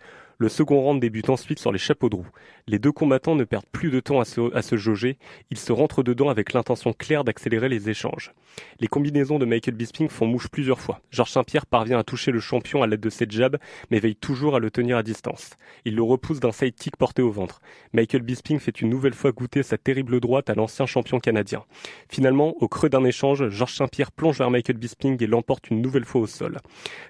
Le 0.41 0.49
second 0.49 0.81
round 0.81 0.99
débute 0.99 1.29
ensuite 1.29 1.59
sur 1.59 1.71
les 1.71 1.77
chapeaux 1.77 2.09
de 2.09 2.15
roue. 2.15 2.27
Les 2.65 2.79
deux 2.79 2.91
combattants 2.91 3.35
ne 3.35 3.43
perdent 3.43 3.67
plus 3.71 3.91
de 3.91 3.99
temps 3.99 4.19
à 4.19 4.25
se, 4.25 4.75
jauger, 4.75 5.19
ils 5.51 5.59
se 5.59 5.71
rentrent 5.71 6.01
dedans 6.01 6.29
avec 6.29 6.53
l'intention 6.53 6.93
claire 6.93 7.23
d'accélérer 7.23 7.69
les 7.69 7.91
échanges. 7.91 8.33
Les 8.79 8.87
combinaisons 8.87 9.37
de 9.37 9.45
Michael 9.45 9.75
Bisping 9.75 10.09
font 10.09 10.25
mouche 10.25 10.47
plusieurs 10.47 10.79
fois. 10.79 10.99
Georges 11.11 11.29
Saint-Pierre 11.29 11.67
parvient 11.67 11.99
à 11.99 12.03
toucher 12.03 12.31
le 12.31 12.39
champion 12.39 12.81
à 12.81 12.87
l'aide 12.87 13.01
de 13.01 13.09
ses 13.11 13.27
jabs, 13.29 13.57
mais 13.91 13.99
veille 13.99 14.15
toujours 14.15 14.55
à 14.55 14.59
le 14.59 14.71
tenir 14.71 14.97
à 14.97 15.03
distance. 15.03 15.51
Il 15.85 15.95
le 15.95 16.01
repousse 16.01 16.39
d'un 16.39 16.51
sidekick 16.51 16.97
porté 16.97 17.21
au 17.21 17.29
ventre. 17.29 17.61
Michael 17.93 18.23
Bisping 18.23 18.57
fait 18.57 18.81
une 18.81 18.89
nouvelle 18.89 19.13
fois 19.13 19.31
goûter 19.33 19.61
sa 19.61 19.77
terrible 19.77 20.19
droite 20.19 20.49
à 20.49 20.55
l'ancien 20.55 20.87
champion 20.87 21.19
canadien. 21.19 21.65
Finalement, 22.09 22.55
au 22.61 22.67
creux 22.67 22.89
d'un 22.89 23.03
échange, 23.03 23.47
Georges 23.49 23.75
Saint-Pierre 23.75 24.11
plonge 24.11 24.39
vers 24.39 24.49
Michael 24.49 24.77
Bisping 24.77 25.21
et 25.21 25.27
l'emporte 25.27 25.69
une 25.69 25.83
nouvelle 25.83 26.05
fois 26.05 26.21
au 26.21 26.27
sol. 26.27 26.57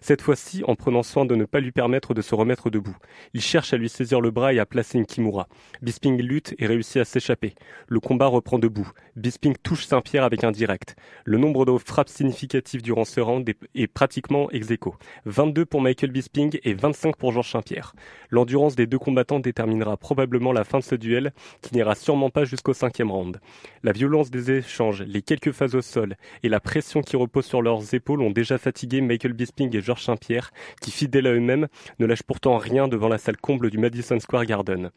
Cette 0.02 0.22
fois-ci, 0.22 0.66
en 0.68 0.76
prenant 0.76 1.04
soin 1.04 1.24
de 1.24 1.36
ne 1.36 1.46
pas 1.46 1.62
lui 1.62 1.72
permettre 1.72 2.14
de 2.14 2.22
se 2.22 2.36
remettre 2.36 2.70
debout. 2.70 2.98
Il 3.34 3.42
cherche 3.42 3.74
à 3.74 3.78
lui 3.78 3.90
saisir 3.90 4.22
le 4.22 4.32
bras 4.32 4.54
et 4.54 4.60
à 4.60 4.66
placer 4.66 4.98
une 4.98 5.06
kimura. 5.06 5.48
Bisping 5.82 6.22
lutte 6.22 6.54
et 6.60 6.66
réussit 6.66 6.98
à 6.98 7.06
s'échapper. 7.06 7.54
Le 7.88 8.00
combat 8.00 8.28
reprend 8.28 8.60
debout. 8.60 8.90
Bisping 9.16 9.56
touche 9.62 9.86
Saint-Pierre 9.86 10.24
avec 10.24 10.44
un 10.44 10.52
direct. 10.52 10.96
Le 11.26 11.38
nombre 11.38 11.66
de 11.66 11.78
frappes 11.78 12.10
significatives 12.10 12.82
durant 12.82 13.06
ce 13.06 13.20
round 13.20 13.50
est, 13.76 13.88
pratiquement 13.88 14.50
ex 14.52 14.72
aequo. 14.72 14.96
22 15.26 15.66
pour 15.66 15.82
Michael 15.82 16.12
Bisping 16.12 16.60
et 16.64 16.74
25 16.74 17.16
pour 17.16 17.32
Georges 17.32 17.52
Saint-Pierre. 17.52 17.94
L'endurance 18.30 18.76
des 18.76 18.88
deux 18.88 19.00
combattants 19.00 19.40
déterminera 19.40 19.98
probablement 19.98 20.54
la 20.54 20.64
fin 20.64 20.80
de 20.80 20.84
ce 20.84 20.96
duel, 20.96 21.34
qui 21.62 21.76
n'ira 21.76 21.96
sûrement 21.96 22.30
pas 22.30 22.46
jusqu'au 22.46 22.74
cinquième 22.74 23.12
round. 23.12 23.40
La 23.84 23.92
violence 23.92 24.32
des 24.32 24.52
échanges, 24.52 25.02
les 25.02 25.22
quelques 25.22 25.52
phases 25.52 25.76
au 25.76 25.82
sol 25.82 26.16
et 26.44 26.50
la 26.50 26.60
pression 26.60 27.02
qui 27.02 27.16
repose 27.16 27.46
sur 27.46 27.62
leurs 27.62 27.94
épaules 27.94 28.22
ont 28.22 28.32
déjà 28.32 28.58
fatigué 28.58 29.02
Michael 29.02 29.34
Bisping 29.34 29.76
et 29.76 29.82
Georges 29.82 30.04
Saint-Pierre, 30.04 30.52
qui 30.82 30.92
fidèles 30.92 31.28
à 31.28 31.34
eux-mêmes 31.34 31.68
ne 32.00 32.06
lâchent 32.06 32.24
pourtant 32.24 32.58
rien 32.58 32.88
devant 32.88 33.10
la 33.12 33.18
salle 33.18 33.38
comble 33.38 33.70
du 33.70 33.78
Madison 33.78 34.20
Square 34.20 34.46
Garden. 34.46 34.90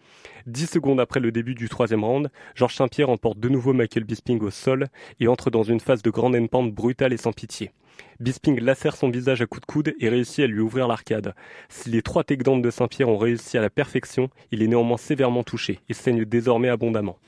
Dix 0.46 0.66
secondes 0.66 1.00
après 1.00 1.20
le 1.20 1.32
début 1.32 1.54
du 1.54 1.68
troisième 1.68 2.04
round, 2.04 2.30
Georges 2.54 2.76
Saint-Pierre 2.76 3.10
emporte 3.10 3.38
de 3.38 3.48
nouveau 3.48 3.72
Michael 3.72 4.04
Bisping 4.04 4.40
au 4.40 4.50
sol 4.50 4.86
et 5.20 5.28
entre 5.28 5.50
dans 5.50 5.62
une 5.62 5.80
phase 5.80 6.02
de 6.02 6.10
grande 6.10 6.34
pente 6.48 6.72
brutale 6.72 7.12
et 7.12 7.16
sans 7.18 7.32
pitié. 7.32 7.72
Bisping 8.20 8.60
lacère 8.60 8.96
son 8.96 9.10
visage 9.10 9.42
à 9.42 9.46
coups 9.46 9.60
de 9.60 9.66
coude 9.66 9.94
et 10.00 10.08
réussit 10.08 10.44
à 10.44 10.46
lui 10.46 10.60
ouvrir 10.60 10.88
l'arcade. 10.88 11.34
Si 11.68 11.90
les 11.90 12.02
trois 12.02 12.24
takedowns 12.24 12.62
de 12.62 12.70
Saint-Pierre 12.70 13.08
ont 13.08 13.18
réussi 13.18 13.58
à 13.58 13.60
la 13.60 13.70
perfection, 13.70 14.30
il 14.50 14.62
est 14.62 14.68
néanmoins 14.68 14.96
sévèrement 14.96 15.42
touché 15.42 15.80
et 15.88 15.94
saigne 15.94 16.24
désormais 16.24 16.68
abondamment. 16.68 17.18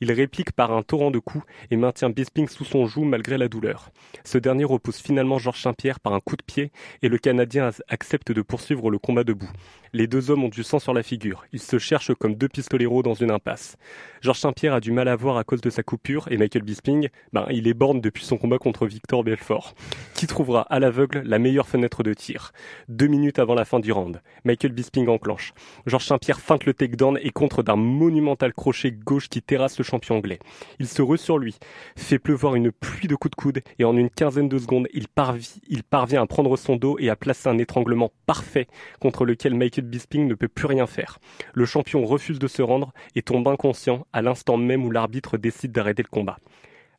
Il 0.00 0.12
réplique 0.12 0.52
par 0.52 0.72
un 0.72 0.82
torrent 0.82 1.10
de 1.10 1.18
coups 1.18 1.44
et 1.70 1.76
maintient 1.76 2.10
Bisping 2.10 2.48
sous 2.48 2.64
son 2.64 2.86
joug 2.86 3.04
malgré 3.04 3.38
la 3.38 3.48
douleur. 3.48 3.90
Ce 4.24 4.38
dernier 4.38 4.64
repousse 4.64 5.00
finalement 5.00 5.38
Georges 5.38 5.62
Saint-Pierre 5.62 6.00
par 6.00 6.12
un 6.12 6.20
coup 6.20 6.36
de 6.36 6.42
pied 6.42 6.70
et 7.02 7.08
le 7.08 7.18
Canadien 7.18 7.70
accepte 7.88 8.32
de 8.32 8.42
poursuivre 8.42 8.90
le 8.90 8.98
combat 8.98 9.24
debout. 9.24 9.50
Les 9.92 10.06
deux 10.06 10.30
hommes 10.30 10.44
ont 10.44 10.48
du 10.48 10.62
sang 10.62 10.78
sur 10.78 10.92
la 10.92 11.02
figure. 11.02 11.46
Ils 11.52 11.60
se 11.60 11.78
cherchent 11.78 12.12
comme 12.14 12.34
deux 12.34 12.48
pistoleros 12.48 13.02
dans 13.02 13.14
une 13.14 13.30
impasse. 13.30 13.76
Georges 14.20 14.40
Saint-Pierre 14.40 14.74
a 14.74 14.80
du 14.80 14.92
mal 14.92 15.08
à 15.08 15.16
voir 15.16 15.38
à 15.38 15.44
cause 15.44 15.60
de 15.60 15.70
sa 15.70 15.82
coupure 15.82 16.28
et 16.30 16.36
Michael 16.36 16.62
Bisping, 16.62 17.08
ben, 17.32 17.46
il 17.50 17.66
est 17.66 17.74
borne 17.74 18.00
depuis 18.00 18.24
son 18.24 18.36
combat 18.36 18.58
contre 18.58 18.86
Victor 18.86 19.24
Belfort, 19.24 19.74
qui 20.14 20.26
trouvera 20.26 20.62
à 20.62 20.80
l'aveugle 20.80 21.22
la 21.24 21.38
meilleure 21.38 21.68
fenêtre 21.68 22.02
de 22.02 22.12
tir. 22.12 22.52
Deux 22.88 23.06
minutes 23.06 23.38
avant 23.38 23.54
la 23.54 23.64
fin 23.64 23.80
du 23.80 23.90
round, 23.92 24.20
Michael 24.44 24.72
Bisping 24.72 25.08
enclenche. 25.08 25.54
Georges 25.86 26.04
Saint-Pierre 26.04 26.40
feinte 26.40 26.66
le 26.66 26.74
takedown 26.74 27.18
et 27.22 27.30
contre 27.30 27.62
d'un 27.62 27.76
monumental 27.76 28.52
crochet 28.52 28.92
gauche 28.92 29.28
qui 29.28 29.40
terrasse 29.40 29.78
le 29.78 29.84
champion 29.86 30.16
anglais. 30.16 30.38
Il 30.78 30.86
se 30.86 31.00
rue 31.00 31.18
sur 31.18 31.38
lui, 31.38 31.56
fait 31.96 32.18
pleuvoir 32.18 32.54
une 32.54 32.72
pluie 32.72 33.08
de 33.08 33.14
coups 33.14 33.30
de 33.30 33.36
coude 33.36 33.62
et 33.78 33.84
en 33.84 33.96
une 33.96 34.10
quinzaine 34.10 34.48
de 34.48 34.58
secondes, 34.58 34.88
il, 34.92 35.06
parvi- 35.06 35.60
il 35.68 35.82
parvient 35.82 36.22
à 36.22 36.26
prendre 36.26 36.56
son 36.56 36.76
dos 36.76 36.98
et 36.98 37.08
à 37.08 37.16
placer 37.16 37.48
un 37.48 37.58
étranglement 37.58 38.12
parfait 38.26 38.66
contre 39.00 39.24
lequel 39.24 39.54
Michael 39.54 39.86
Bisping 39.86 40.26
ne 40.26 40.34
peut 40.34 40.48
plus 40.48 40.66
rien 40.66 40.86
faire. 40.86 41.18
Le 41.54 41.64
champion 41.64 42.04
refuse 42.04 42.38
de 42.38 42.48
se 42.48 42.62
rendre 42.62 42.92
et 43.14 43.22
tombe 43.22 43.48
inconscient 43.48 44.06
à 44.12 44.22
l'instant 44.22 44.56
même 44.56 44.84
où 44.84 44.90
l'arbitre 44.90 45.38
décide 45.38 45.72
d'arrêter 45.72 46.02
le 46.02 46.08
combat. 46.08 46.38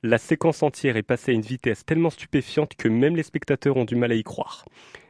La 0.03 0.19
séquence 0.19 0.61
entière 0.61 0.95
est 0.95 1.03
passée 1.03 1.31
à 1.31 1.35
une 1.35 1.41
vitesse 1.41 1.83
tellement 1.85 2.11
stupéfiante 2.11 2.75
que 2.75 2.87
même 2.87 3.15
les 3.15 3.23
spectateurs 3.23 3.77
ont 3.77 3.85
du 3.85 3.95
mal 3.95 4.11
à 4.11 4.15
y 4.15 4.23
croire. 4.23 4.65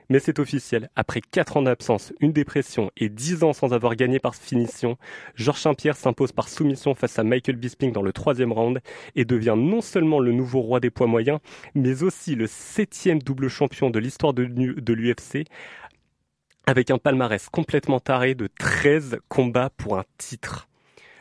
Mais 0.10 0.20
c'est 0.20 0.40
officiel, 0.40 0.90
après 0.96 1.20
4 1.20 1.58
ans 1.58 1.62
d'absence, 1.62 2.14
une 2.22 2.32
dépression 2.32 2.92
et 2.96 3.10
10 3.10 3.44
ans 3.44 3.52
sans 3.54 3.74
avoir 3.74 3.96
gagné 3.96 4.20
par 4.20 4.36
finition, 4.36 4.98
Georges 5.36 5.60
Saint-Pierre 5.60 5.98
s'impose 5.98 6.32
par 6.32 6.48
soumission 6.48 6.96
face 6.96 7.20
à 7.20 7.24
Michael 7.24 7.58
Bisping 7.58 7.92
dans 7.92 8.02
le 8.02 8.14
troisième 8.14 8.54
round 8.54 8.80
et 9.16 9.26
devient 9.26 9.56
non 9.58 9.82
seulement 9.82 10.20
le 10.20 10.32
nouveau 10.32 10.62
roi 10.62 10.80
des 10.80 10.90
poids 10.90 11.08
moyens, 11.08 11.40
mais 11.76 12.04
aussi 12.04 12.36
le 12.36 12.48
septième 12.48 13.22
double 13.22 13.50
champion 13.50 13.90
de 13.90 14.00
l'histoire 14.00 14.34
de, 14.34 14.44
l'U- 14.44 14.82
de 14.82 14.94
l'UFC, 14.94 15.46
avec 16.66 16.90
un 16.90 16.98
palmarès 16.98 17.50
complètement 17.50 18.00
taré 18.00 18.34
de 18.34 18.48
13 18.60 19.20
combats 19.28 19.72
pour 19.76 19.98
un 19.98 20.06
titre. 20.18 20.68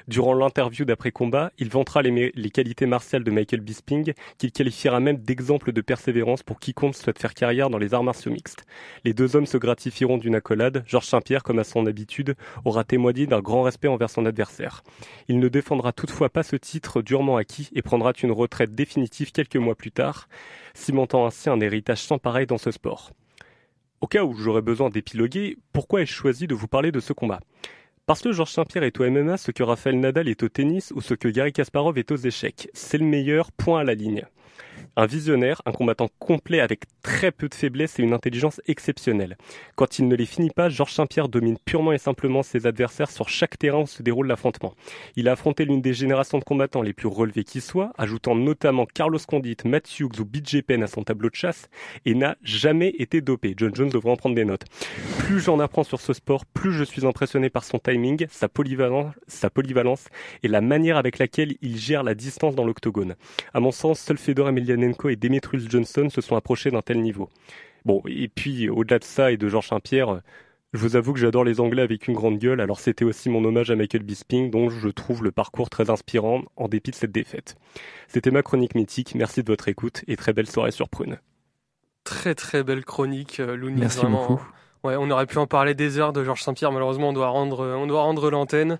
Durant 0.09 0.34
l'interview 0.34 0.84
d'après-combat, 0.84 1.50
il 1.59 1.68
vantera 1.68 2.00
les, 2.00 2.50
qualités 2.50 2.86
martiales 2.86 3.24
de 3.24 3.30
Michael 3.32 3.61
Bisping, 3.61 4.12
qu'il 4.38 4.52
qualifiera 4.52 5.00
même 5.00 5.16
d'exemple 5.16 5.72
de 5.72 5.80
persévérance 5.80 6.44
pour 6.44 6.61
quiconque 6.61 6.94
souhaite 6.94 7.18
faire 7.18 7.34
carrière 7.34 7.70
dans 7.70 7.78
les 7.78 7.92
arts 7.92 8.04
martiaux 8.04 8.30
mixtes. 8.30 8.64
Les 9.04 9.14
deux 9.14 9.34
hommes 9.34 9.46
se 9.46 9.59
gratifieront 9.59 10.18
d'une 10.18 10.36
accolade. 10.36 10.84
Georges 10.86 11.07
Saint-Pierre, 11.07 11.42
comme 11.42 11.59
à 11.59 11.64
son 11.64 11.86
habitude, 11.86 12.36
aura 12.64 12.84
témoigné 12.84 13.26
d'un 13.26 13.40
grand 13.40 13.62
respect 13.62 13.88
envers 13.88 14.09
son 14.09 14.26
adversaire. 14.26 14.84
Il 15.26 15.40
ne 15.40 15.48
défendra 15.48 15.92
toutefois 15.92 16.28
pas 16.28 16.44
ce 16.44 16.54
titre 16.54 17.02
durement 17.02 17.36
acquis 17.36 17.68
et 17.74 17.82
prendra 17.82 18.12
une 18.22 18.30
retraite 18.30 18.76
définitive 18.76 19.32
quelques 19.32 19.57
mois 19.57 19.74
plus 19.74 19.90
tard, 19.90 20.28
cimentant 20.74 21.26
ainsi 21.26 21.50
un 21.50 21.59
héritage 21.59 22.02
sans 22.02 22.18
pareil 22.18 22.46
dans 22.46 22.59
ce 22.59 22.70
sport. 22.70 23.11
Au 24.00 24.07
cas 24.07 24.22
où 24.22 24.34
j'aurais 24.34 24.62
besoin 24.62 24.88
d'épiloguer, 24.88 25.57
pourquoi 25.72 26.02
ai-je 26.02 26.12
choisi 26.12 26.46
de 26.46 26.54
vous 26.54 26.68
parler 26.68 26.92
de 26.92 27.00
ce 27.00 27.12
combat? 27.12 27.40
Parce 28.07 28.22
que 28.22 28.30
Georges 28.30 28.52
Saint-Pierre 28.52 28.84
est 28.84 29.00
au 29.00 29.11
MMA 29.11 29.36
ce 29.36 29.50
que 29.50 29.64
Raphaël 29.64 29.98
Nadal 29.98 30.28
est 30.28 30.44
au 30.44 30.48
tennis 30.48 30.92
ou 30.94 31.00
ce 31.00 31.14
que 31.14 31.26
Gary 31.26 31.52
Kasparov 31.52 31.98
est 31.98 32.12
aux 32.12 32.16
échecs. 32.16 32.70
C'est 32.72 32.98
le 32.98 33.04
meilleur 33.04 33.50
point 33.50 33.80
à 33.80 33.84
la 33.84 33.94
ligne. 33.94 34.24
Un 34.99 35.05
visionnaire, 35.05 35.61
un 35.66 35.72
combattant 35.72 36.09
complet 36.18 36.61
avec 36.61 36.84
très 37.03 37.30
peu 37.30 37.51
de 37.51 37.55
faiblesses 37.55 37.99
et 37.99 38.03
une 38.03 38.14
intelligence 38.14 38.62
exceptionnelle. 38.66 39.36
Quand 39.74 39.99
il 39.99 40.09
ne 40.09 40.16
les 40.16 40.24
finit 40.24 40.49
pas, 40.49 40.70
Georges 40.70 40.94
Saint-Pierre 40.94 41.28
domine 41.28 41.59
purement 41.62 41.92
et 41.92 41.99
simplement 41.99 42.42
ses 42.42 42.66
adversaires 42.66 43.11
sur 43.11 43.28
chaque 43.28 43.59
terrain 43.59 43.82
où 43.82 43.86
se 43.86 44.03
déroule 44.03 44.26
l'affrontement. 44.26 44.74
Il 45.14 45.28
a 45.28 45.32
affronté 45.32 45.66
l'une 45.66 45.82
des 45.82 45.92
générations 45.92 46.38
de 46.38 46.44
combattants 46.44 46.80
les 46.80 46.94
plus 46.94 47.09
relevés 47.09 47.44
qui 47.44 47.61
soient, 47.61 47.92
ajoutant 47.99 48.34
notamment 48.34 48.86
Carlos 48.86 49.18
Condit, 49.28 49.59
Matt 49.66 50.01
Hughes 50.01 50.18
ou 50.18 50.24
BJ 50.24 50.62
Penn 50.62 50.82
à 50.82 50.86
son 50.86 51.05
tableau 51.05 51.28
de 51.28 51.34
chasse, 51.34 51.68
et 52.07 52.14
n'a 52.14 52.36
jamais 52.42 52.94
été 52.99 53.20
dopé. 53.20 53.53
John 53.55 53.74
Jones 53.74 53.90
devrait 53.90 54.12
en 54.12 54.16
prendre 54.16 54.34
des 54.34 54.47
notes. 54.47 54.64
Plus 55.18 55.40
j'en 55.40 55.61
apprends 55.61 55.84
sur 55.84 56.01
ce 56.01 56.14
sport, 56.14 56.47
plus 56.47 56.72
je 56.72 56.84
suis 56.84 57.05
impressionné 57.05 57.51
par 57.51 57.64
son 57.64 57.78
timing, 57.78 58.26
sa 58.30 58.49
polyvalence, 58.49 59.12
sa 59.26 59.51
polyvalence 59.51 60.07
et 60.42 60.49
la 60.49 60.62
manière 60.62 60.97
avec 60.97 61.18
laquelle 61.18 61.57
il 61.61 61.76
gère 61.76 62.03
la 62.03 62.14
distance 62.14 62.55
dans 62.55 62.64
l'octogone. 62.64 63.14
À 63.53 63.61
mon 63.61 63.72
sens, 63.72 64.01
seul 64.01 64.16
Fedor 64.16 64.49
Emelianenko 64.49 64.86
et 65.09 65.16
Demetrius 65.16 65.68
Johnson 65.68 66.09
se 66.11 66.20
sont 66.20 66.37
approchés 66.37 66.70
d'un 66.70 66.82
tel 66.82 67.01
niveau. 67.01 67.28
Bon, 67.84 68.03
et 68.07 68.28
puis 68.28 68.68
au-delà 68.68 68.99
de 68.99 69.05
ça 69.05 69.30
et 69.32 69.37
de 69.37 69.49
Georges 69.49 69.68
Saint-Pierre, 69.68 70.20
je 70.72 70.78
vous 70.78 70.97
avoue 70.97 71.12
que 71.12 71.18
j'adore 71.18 71.45
les 71.45 71.61
Anglais 71.61 71.82
avec 71.82 72.09
une 72.09 72.14
grande 72.14 72.39
gueule, 72.39 72.61
alors 72.61 72.80
c'était 72.80 73.05
aussi 73.05 73.30
mon 73.30 73.45
hommage 73.45 73.70
à 73.70 73.76
Michael 73.76 74.03
Bisping, 74.03 74.51
dont 74.51 74.68
je 74.68 74.89
trouve 74.89 75.22
le 75.22 75.30
parcours 75.32 75.70
très 75.70 75.89
inspirant 75.91 76.43
en 76.57 76.68
dépit 76.68 76.91
de 76.91 76.97
cette 76.97 77.12
défaite. 77.12 77.55
C'était 78.09 78.30
ma 78.30 78.43
chronique 78.43 78.74
mythique, 78.74 79.14
merci 79.14 79.43
de 79.43 79.51
votre 79.51 79.68
écoute 79.68 80.03
et 80.07 80.16
très 80.16 80.32
belle 80.32 80.49
soirée 80.49 80.72
sur 80.72 80.89
Prune. 80.89 81.18
Très 82.05 82.34
très 82.34 82.62
belle 82.62 82.84
chronique, 82.84 83.41
euh, 83.41 83.57
Louni. 83.57 83.80
Merci 83.80 83.99
vraiment. 83.99 84.28
beaucoup. 84.28 84.47
Ouais, 84.84 84.97
on 84.97 85.11
aurait 85.11 85.26
pu 85.26 85.39
en 85.39 85.47
parler 85.47 85.74
des 85.74 85.99
heures 85.99 86.12
de 86.12 86.22
Georges 86.22 86.43
Saint-Pierre. 86.43 86.70
Malheureusement, 86.70 87.09
on 87.09 87.12
doit 87.12 87.28
rendre, 87.28 87.61
euh, 87.61 87.74
on 87.74 87.87
doit 87.87 88.03
rendre 88.03 88.30
l'antenne. 88.30 88.78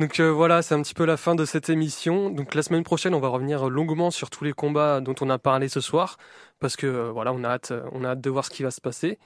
Donc 0.00 0.18
euh, 0.18 0.30
voilà, 0.32 0.60
c'est 0.62 0.74
un 0.74 0.82
petit 0.82 0.94
peu 0.94 1.04
la 1.04 1.16
fin 1.16 1.34
de 1.34 1.44
cette 1.44 1.68
émission. 1.70 2.30
Donc 2.30 2.54
la 2.54 2.62
semaine 2.62 2.82
prochaine, 2.82 3.14
on 3.14 3.20
va 3.20 3.28
revenir 3.28 3.68
longuement 3.70 4.10
sur 4.10 4.28
tous 4.30 4.44
les 4.44 4.52
combats 4.52 5.00
dont 5.00 5.14
on 5.20 5.30
a 5.30 5.38
parlé 5.38 5.68
ce 5.68 5.80
soir, 5.80 6.16
parce 6.58 6.76
que 6.76 6.86
euh, 6.86 7.10
voilà, 7.12 7.32
on 7.32 7.44
a 7.44 7.48
hâte, 7.48 7.72
on 7.92 8.04
a 8.04 8.10
hâte 8.10 8.20
de 8.20 8.30
voir 8.30 8.44
ce 8.44 8.50
qui 8.50 8.64
va 8.64 8.70
se 8.72 8.80
passer. 8.80 9.18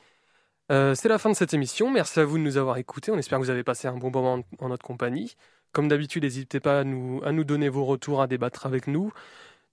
Euh, 0.71 0.95
c'est 0.95 1.09
la 1.09 1.19
fin 1.19 1.31
de 1.31 1.35
cette 1.35 1.55
émission. 1.55 1.91
Merci 1.91 2.21
à 2.21 2.25
vous 2.25 2.37
de 2.39 2.43
nous 2.43 2.59
avoir 2.59 2.77
écoutés. 2.77 3.11
On 3.11 3.19
espère 3.19 3.39
que 3.39 3.45
vous 3.45 3.51
avez 3.51 3.64
passé 3.64 3.89
un 3.89 3.97
bon 3.97 4.11
moment 4.11 4.43
en, 4.59 4.69
notre 4.69 4.85
compagnie. 4.85 5.35
Comme 5.73 5.89
d'habitude, 5.89 6.25
n'hésitez 6.25 6.61
pas 6.61 6.81
à 6.81 6.85
nous, 6.85 7.23
à 7.25 7.33
nous 7.33 7.45
donner 7.45 7.69
vos 7.71 7.85
retours, 7.85 8.21
à 8.21 8.27
débattre 8.27 8.66
avec 8.66 8.87
nous. 8.87 9.12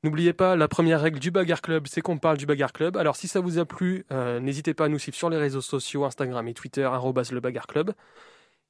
N'oubliez 0.04 0.34
pas, 0.34 0.56
la 0.56 0.68
première 0.68 1.02
règle 1.02 1.20
du 1.20 1.32
Bagarre 1.32 1.62
Club, 1.62 1.88
c'est 1.88 2.02
qu'on 2.02 2.20
parle 2.20 2.38
du 2.38 2.46
Bagarre 2.46 2.74
Club. 2.74 2.96
Alors 2.98 3.16
si 3.16 3.28
ça 3.28 3.39
vous 3.39 3.60
a 3.60 3.66
plu, 3.66 4.06
euh, 4.12 4.39
n'hésitez 4.39 4.74
pas 4.74 4.86
à 4.86 4.88
nous 4.89 5.00
suivre 5.00 5.18
sur 5.18 5.30
les 5.30 5.38
réseaux 5.38 5.62
sociaux, 5.62 6.06
Instagram 6.06 6.48
et 6.48 6.54
Twitter, 6.54 6.84
arrobas 6.84 7.30
le 7.32 7.39
Bagarre 7.39 7.68
Club. 7.68 7.93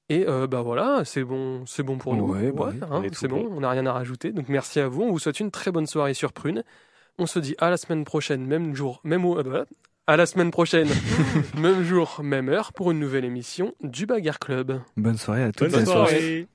Et 0.09 0.25
euh, 0.27 0.45
bah 0.45 0.61
voilà, 0.61 1.01
c'est 1.03 1.23
bon, 1.23 1.63
c'est 1.65 1.81
bon 1.83 1.97
pour 1.97 2.15
nous. 2.15 2.31
Ouais, 2.31 2.51
bah 2.51 2.69
oui, 2.71 2.79
hein, 2.91 3.01
c'est 3.13 3.27
bon, 3.27 3.47
on 3.51 3.61
n'a 3.61 3.69
rien 3.71 3.85
à 3.87 3.91
rajouter. 3.93 4.31
Donc 4.31 4.49
merci 4.49 4.79
à 4.79 4.87
vous. 4.87 5.01
On 5.01 5.09
vous 5.11 5.19
souhaite 5.19 5.39
une 5.39 5.49
très 5.51 5.71
bonne 5.71 5.87
soirée 5.87 6.13
sur 6.13 6.31
Prune. 6.31 6.63
On 7.17 7.25
se 7.25 7.39
dit 7.39 7.55
à 7.57 7.69
la 7.71 7.77
semaine 7.77 8.03
prochaine, 8.03 8.45
même 8.45 8.75
jour, 8.75 9.01
même 9.03 9.25
au- 9.25 9.37
euh, 9.39 9.43
voilà. 9.43 9.65
à 10.05 10.15
la 10.17 10.25
semaine 10.27 10.51
prochaine, 10.51 10.89
même 11.57 11.81
jour, 11.83 12.19
même 12.23 12.49
heure 12.49 12.71
pour 12.73 12.91
une 12.91 12.99
nouvelle 12.99 13.25
émission 13.25 13.73
du 13.81 14.05
Bagarre 14.05 14.37
Club. 14.39 14.79
Bonne 14.95 15.17
soirée 15.17 15.43
à 15.43 15.51
toutes 15.51 15.71
Bonne 15.71 15.79
et 15.79 15.81
à 15.81 15.85
tous. 15.85 15.91
soirée 15.91 16.47